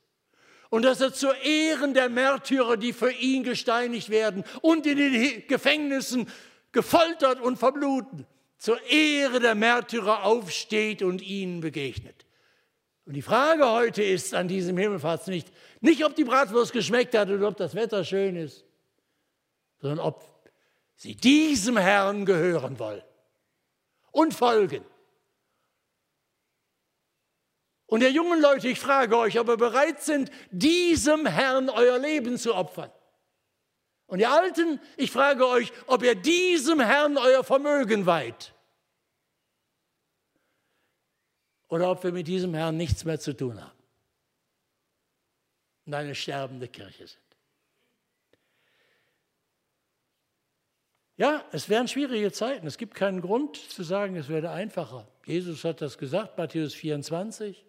und 0.71 0.81
dass 0.81 0.99
er 0.99 1.13
zu 1.13 1.31
Ehren 1.31 1.93
der 1.93 2.09
Märtyrer, 2.09 2.75
die 2.75 2.91
für 2.91 3.11
ihn 3.11 3.43
gesteinigt 3.43 4.09
werden 4.09 4.43
und 4.61 4.87
in 4.87 4.97
den 4.97 5.47
Gefängnissen 5.47 6.27
gefoltert 6.71 7.39
und 7.39 7.59
verbluten, 7.59 8.25
zur 8.57 8.81
Ehre 8.87 9.41
der 9.41 9.53
Märtyrer 9.53 10.23
aufsteht 10.23 11.03
und 11.03 11.21
ihnen 11.21 11.59
begegnet. 11.61 12.25
Und 13.05 13.13
die 13.13 13.21
Frage 13.21 13.69
heute 13.69 14.01
ist 14.01 14.33
an 14.33 14.47
diesem 14.47 14.77
Himmelfahrts 14.77 15.27
nicht, 15.27 15.51
nicht 15.81 16.05
ob 16.05 16.15
die 16.15 16.23
Bratwurst 16.23 16.71
geschmeckt 16.71 17.15
hat 17.15 17.29
oder 17.29 17.47
ob 17.47 17.57
das 17.57 17.75
Wetter 17.75 18.05
schön 18.05 18.35
ist, 18.35 18.65
sondern 19.79 19.99
ob 19.99 20.23
sie 20.95 21.15
diesem 21.15 21.75
Herrn 21.75 22.25
gehören 22.25 22.79
wollen 22.79 23.03
und 24.11 24.33
folgen. 24.33 24.85
Und 27.87 27.99
der 27.99 28.11
jungen 28.11 28.41
Leute, 28.41 28.69
ich 28.69 28.79
frage 28.79 29.17
euch, 29.17 29.37
ob 29.37 29.49
ihr 29.49 29.57
bereit 29.57 30.01
sind, 30.01 30.31
diesem 30.51 31.25
Herrn 31.25 31.69
euer 31.69 31.99
Leben 31.99 32.37
zu 32.37 32.55
opfern. 32.55 32.91
Und 34.07 34.19
ihr 34.19 34.31
Alten, 34.31 34.79
ich 34.95 35.11
frage 35.11 35.47
euch, 35.47 35.71
ob 35.87 36.03
ihr 36.03 36.15
diesem 36.15 36.79
Herrn 36.79 37.17
euer 37.17 37.43
Vermögen 37.43 38.05
weiht. 38.05 38.52
Oder 41.67 41.89
ob 41.89 42.03
wir 42.03 42.11
mit 42.11 42.27
diesem 42.27 42.53
Herrn 42.53 42.77
nichts 42.77 43.05
mehr 43.05 43.19
zu 43.19 43.35
tun 43.35 43.61
haben 43.61 43.83
und 45.85 45.93
eine 45.93 46.15
sterbende 46.15 46.67
Kirche 46.67 47.07
sind. 47.07 47.19
Ja, 51.15 51.45
es 51.51 51.69
wären 51.69 51.87
schwierige 51.87 52.31
Zeiten. 52.31 52.65
Es 52.65 52.77
gibt 52.77 52.95
keinen 52.95 53.21
Grund 53.21 53.55
zu 53.57 53.83
sagen, 53.83 54.15
es 54.15 54.29
werde 54.29 54.49
einfacher. 54.49 55.07
Jesus 55.25 55.63
hat 55.63 55.81
das 55.81 55.97
gesagt, 55.97 56.37
Matthäus 56.37 56.73
24. 56.73 57.65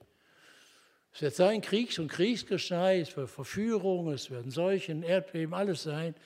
Es 1.13 1.23
wird 1.23 1.35
sein 1.35 1.61
Kriegs- 1.61 1.99
und 2.01 2.09
Kriegsgeschrei, 2.09 3.01
es 3.01 3.17
wird 3.17 3.31
Verführung, 3.31 4.11
es 4.11 4.31
werden 4.31 4.51
Seuchen, 4.51 5.05
Erdbeben, 5.05 5.55
alles 5.55 5.85
sein. 5.85 6.17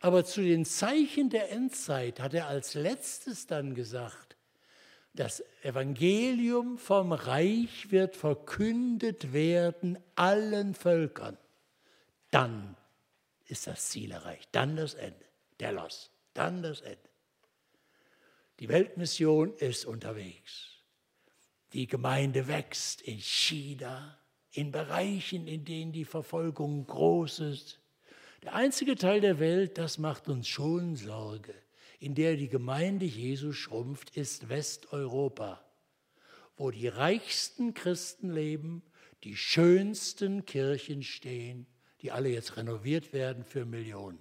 Aber 0.00 0.24
zu 0.24 0.42
den 0.42 0.64
Zeichen 0.64 1.30
der 1.30 1.50
Endzeit 1.50 2.20
hat 2.20 2.34
er 2.34 2.46
als 2.46 2.74
letztes 2.74 3.46
dann 3.46 3.74
gesagt, 3.74 4.35
das 5.16 5.42
Evangelium 5.62 6.78
vom 6.78 7.12
Reich 7.12 7.90
wird 7.90 8.16
verkündet 8.16 9.32
werden 9.32 9.98
allen 10.14 10.74
Völkern. 10.74 11.36
Dann 12.30 12.76
ist 13.46 13.66
das 13.66 13.88
Ziel 13.88 14.12
erreicht. 14.12 14.48
Dann 14.52 14.76
das 14.76 14.94
Ende. 14.94 15.24
Der 15.60 15.72
Loss. 15.72 16.10
Dann 16.34 16.62
das 16.62 16.80
Ende. 16.80 16.98
Die 18.60 18.68
Weltmission 18.68 19.54
ist 19.54 19.84
unterwegs. 19.84 20.76
Die 21.72 21.86
Gemeinde 21.86 22.48
wächst 22.48 23.02
in 23.02 23.18
China, 23.18 24.18
in 24.52 24.70
Bereichen, 24.70 25.46
in 25.46 25.64
denen 25.64 25.92
die 25.92 26.04
Verfolgung 26.04 26.86
groß 26.86 27.40
ist. 27.40 27.80
Der 28.42 28.54
einzige 28.54 28.96
Teil 28.96 29.20
der 29.20 29.38
Welt, 29.38 29.76
das 29.76 29.98
macht 29.98 30.28
uns 30.28 30.48
schon 30.48 30.96
Sorge, 30.96 31.54
in 31.98 32.14
der 32.14 32.36
die 32.36 32.48
Gemeinde 32.48 33.06
Jesu 33.06 33.52
schrumpft, 33.52 34.16
ist 34.16 34.48
Westeuropa, 34.48 35.64
wo 36.56 36.70
die 36.70 36.88
reichsten 36.88 37.74
Christen 37.74 38.30
leben, 38.30 38.82
die 39.24 39.36
schönsten 39.36 40.44
Kirchen 40.44 41.02
stehen, 41.02 41.66
die 42.02 42.12
alle 42.12 42.28
jetzt 42.28 42.56
renoviert 42.56 43.12
werden 43.12 43.44
für 43.44 43.64
Millionen. 43.64 44.20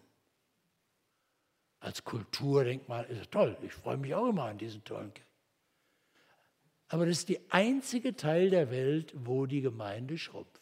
Als 1.80 2.04
Kulturdenkmal 2.04 3.06
ist 3.06 3.22
es 3.22 3.30
toll. 3.30 3.58
Ich 3.62 3.74
freue 3.74 3.98
mich 3.98 4.16
auch 4.16 4.30
immer 4.30 4.46
an 4.46 4.58
diesen 4.58 4.84
tollen 4.84 5.14
Kirchen. 5.14 5.26
Aber 6.88 7.06
das 7.06 7.20
ist 7.20 7.30
der 7.30 7.42
einzige 7.50 8.16
Teil 8.16 8.50
der 8.50 8.72
Welt, 8.72 9.14
wo 9.16 9.46
die 9.46 9.62
Gemeinde 9.62 10.18
schrumpft. 10.18 10.62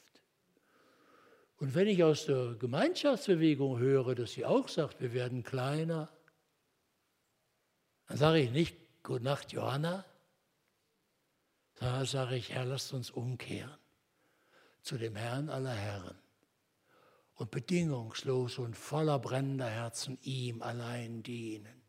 Und 1.57 1.75
wenn 1.75 1.87
ich 1.87 2.03
aus 2.03 2.25
der 2.25 2.55
Gemeinschaftsbewegung 2.55 3.79
höre, 3.79 4.15
dass 4.15 4.33
sie 4.33 4.45
auch 4.45 4.67
sagt, 4.67 4.99
wir 4.99 5.13
werden 5.13 5.43
kleiner, 5.43 6.09
dann 8.13 8.19
sage 8.19 8.41
ich 8.41 8.51
nicht, 8.51 8.75
Gute 9.01 9.23
Nacht, 9.23 9.53
Johanna, 9.53 10.05
sondern 11.79 12.05
sage 12.05 12.35
ich, 12.35 12.51
Herr, 12.51 12.63
lasst 12.63 12.93
uns 12.93 13.09
umkehren 13.09 13.75
zu 14.83 14.99
dem 14.99 15.15
Herrn 15.15 15.49
aller 15.49 15.73
Herren 15.73 16.15
und 17.33 17.49
bedingungslos 17.49 18.59
und 18.59 18.77
voller 18.77 19.17
brennender 19.17 19.67
Herzen 19.67 20.19
ihm 20.21 20.61
allein 20.61 21.23
dienen 21.23 21.81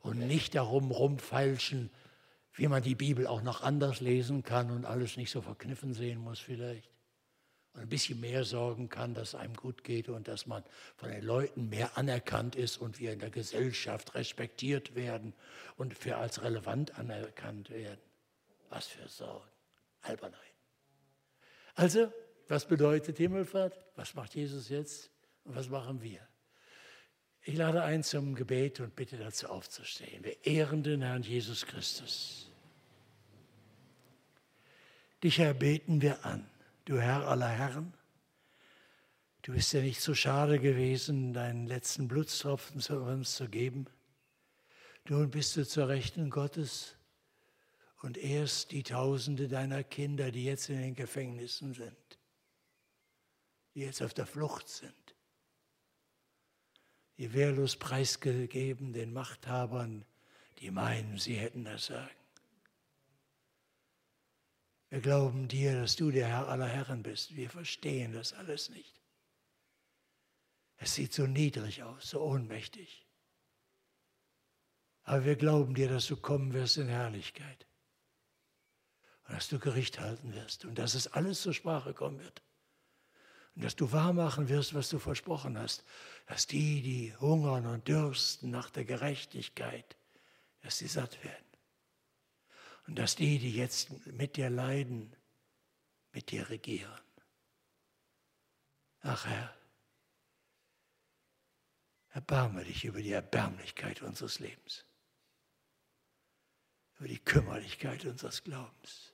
und 0.00 0.18
nicht 0.18 0.56
darum 0.56 0.90
rumfeilschen, 0.90 1.88
wie 2.54 2.66
man 2.66 2.82
die 2.82 2.96
Bibel 2.96 3.28
auch 3.28 3.42
noch 3.42 3.62
anders 3.62 4.00
lesen 4.00 4.42
kann 4.42 4.72
und 4.72 4.86
alles 4.86 5.16
nicht 5.16 5.30
so 5.30 5.40
verkniffen 5.40 5.94
sehen 5.94 6.18
muss 6.18 6.40
vielleicht. 6.40 6.90
Und 7.76 7.82
ein 7.82 7.88
bisschen 7.90 8.20
mehr 8.20 8.44
sorgen 8.44 8.88
kann, 8.88 9.12
dass 9.12 9.34
einem 9.34 9.54
gut 9.54 9.84
geht 9.84 10.08
und 10.08 10.28
dass 10.28 10.46
man 10.46 10.64
von 10.96 11.10
den 11.10 11.22
Leuten 11.22 11.68
mehr 11.68 11.98
anerkannt 11.98 12.56
ist 12.56 12.78
und 12.78 13.00
wir 13.00 13.12
in 13.12 13.18
der 13.18 13.28
Gesellschaft 13.28 14.14
respektiert 14.14 14.94
werden 14.94 15.34
und 15.76 15.92
für 15.92 16.16
als 16.16 16.42
relevant 16.42 16.98
anerkannt 16.98 17.68
werden. 17.68 18.00
Was 18.70 18.86
für 18.86 19.06
Sorgen. 19.08 19.50
Albernheit. 20.00 20.40
Also, 21.74 22.10
was 22.48 22.66
bedeutet 22.66 23.18
Himmelfahrt? 23.18 23.78
Was 23.94 24.14
macht 24.14 24.34
Jesus 24.34 24.70
jetzt? 24.70 25.10
Und 25.44 25.54
was 25.54 25.68
machen 25.68 26.00
wir? 26.00 26.20
Ich 27.42 27.56
lade 27.56 27.82
ein 27.82 28.02
zum 28.02 28.34
Gebet 28.34 28.80
und 28.80 28.96
bitte 28.96 29.18
dazu 29.18 29.48
aufzustehen. 29.48 30.24
Wir 30.24 30.46
ehren 30.46 30.82
den 30.82 31.02
Herrn 31.02 31.22
Jesus 31.22 31.66
Christus. 31.66 32.50
Dich 35.22 35.38
erbeten 35.38 36.00
wir 36.00 36.24
an, 36.24 36.48
du 36.86 36.98
Herr 36.98 37.28
aller 37.28 37.48
Herren. 37.48 37.92
Du 39.42 39.52
bist 39.52 39.74
ja 39.74 39.82
nicht 39.82 40.00
so 40.00 40.14
schade 40.14 40.58
gewesen, 40.58 41.34
deinen 41.34 41.66
letzten 41.66 42.08
Blutstropfen 42.08 42.80
zu 42.80 42.98
uns 43.00 43.36
zu 43.36 43.48
geben. 43.48 43.84
Nun 45.08 45.30
bist 45.30 45.56
du 45.56 45.66
zur 45.66 45.88
Rechten 45.88 46.30
Gottes 46.30 46.96
und 48.00 48.16
ehrst 48.16 48.72
die 48.72 48.82
Tausende 48.82 49.46
deiner 49.46 49.84
Kinder, 49.84 50.32
die 50.32 50.44
jetzt 50.44 50.70
in 50.70 50.78
den 50.78 50.94
Gefängnissen 50.94 51.74
sind, 51.74 52.18
die 53.74 53.80
jetzt 53.80 54.02
auf 54.02 54.14
der 54.14 54.26
Flucht 54.26 54.68
sind 54.68 55.06
die 57.18 57.32
wehrlos 57.32 57.76
preisgegeben 57.76 58.92
den 58.92 59.12
Machthabern, 59.12 60.04
die 60.58 60.70
meinen, 60.70 61.18
sie 61.18 61.34
hätten 61.34 61.64
das 61.64 61.86
Sagen. 61.86 62.10
Wir 64.96 65.02
glauben 65.02 65.46
dir, 65.46 65.78
dass 65.78 65.94
du 65.94 66.10
der 66.10 66.26
Herr 66.26 66.48
aller 66.48 66.68
Herren 66.68 67.02
bist. 67.02 67.36
Wir 67.36 67.50
verstehen 67.50 68.14
das 68.14 68.32
alles 68.32 68.70
nicht. 68.70 68.98
Es 70.78 70.94
sieht 70.94 71.12
so 71.12 71.26
niedrig 71.26 71.82
aus, 71.82 72.08
so 72.08 72.22
ohnmächtig. 72.22 73.06
Aber 75.02 75.26
wir 75.26 75.36
glauben 75.36 75.74
dir, 75.74 75.90
dass 75.90 76.06
du 76.06 76.16
kommen 76.16 76.54
wirst 76.54 76.78
in 76.78 76.88
Herrlichkeit. 76.88 77.66
Und 79.28 79.34
dass 79.34 79.50
du 79.50 79.58
Gericht 79.58 80.00
halten 80.00 80.32
wirst. 80.32 80.64
Und 80.64 80.78
dass 80.78 80.94
es 80.94 81.08
alles 81.08 81.42
zur 81.42 81.52
Sprache 81.52 81.92
kommen 81.92 82.18
wird. 82.18 82.42
Und 83.54 83.64
dass 83.64 83.76
du 83.76 83.92
wahrmachen 83.92 84.48
wirst, 84.48 84.72
was 84.72 84.88
du 84.88 84.98
versprochen 84.98 85.58
hast. 85.58 85.84
Dass 86.24 86.46
die, 86.46 86.80
die 86.80 87.14
hungern 87.16 87.66
und 87.66 87.86
dürsten 87.86 88.48
nach 88.48 88.70
der 88.70 88.86
Gerechtigkeit, 88.86 89.98
dass 90.62 90.78
sie 90.78 90.88
satt 90.88 91.22
werden. 91.22 91.45
Und 92.86 92.96
dass 92.96 93.16
die, 93.16 93.38
die 93.38 93.52
jetzt 93.52 94.06
mit 94.06 94.36
dir 94.36 94.50
leiden, 94.50 95.14
mit 96.12 96.30
dir 96.30 96.48
regieren. 96.48 97.00
Ach 99.00 99.26
Herr, 99.26 99.56
erbarme 102.10 102.64
dich 102.64 102.84
über 102.84 103.02
die 103.02 103.12
Erbärmlichkeit 103.12 104.02
unseres 104.02 104.38
Lebens, 104.38 104.84
über 106.98 107.08
die 107.08 107.18
Kümmerlichkeit 107.18 108.04
unseres 108.04 108.42
Glaubens, 108.42 109.12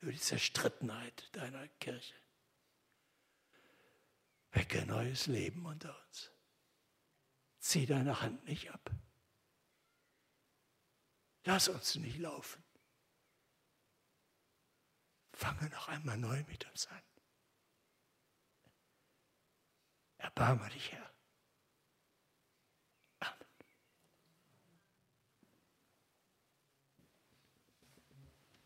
über 0.00 0.12
die 0.12 0.20
Zerstrittenheit 0.20 1.28
deiner 1.32 1.66
Kirche. 1.68 2.14
Wecke 4.52 4.84
neues 4.86 5.26
Leben 5.26 5.64
unter 5.64 5.98
uns. 6.06 6.30
Zieh 7.58 7.86
deine 7.86 8.20
Hand 8.20 8.44
nicht 8.44 8.70
ab. 8.70 8.90
Lass 11.44 11.68
uns 11.68 11.96
nicht 11.96 12.18
laufen. 12.18 12.62
Fange 15.34 15.68
noch 15.70 15.88
einmal 15.88 16.18
neu 16.18 16.44
mit 16.44 16.70
uns 16.70 16.86
an. 16.86 17.02
Erbarme 20.18 20.68
dich, 20.70 20.92
Herr. 20.92 21.11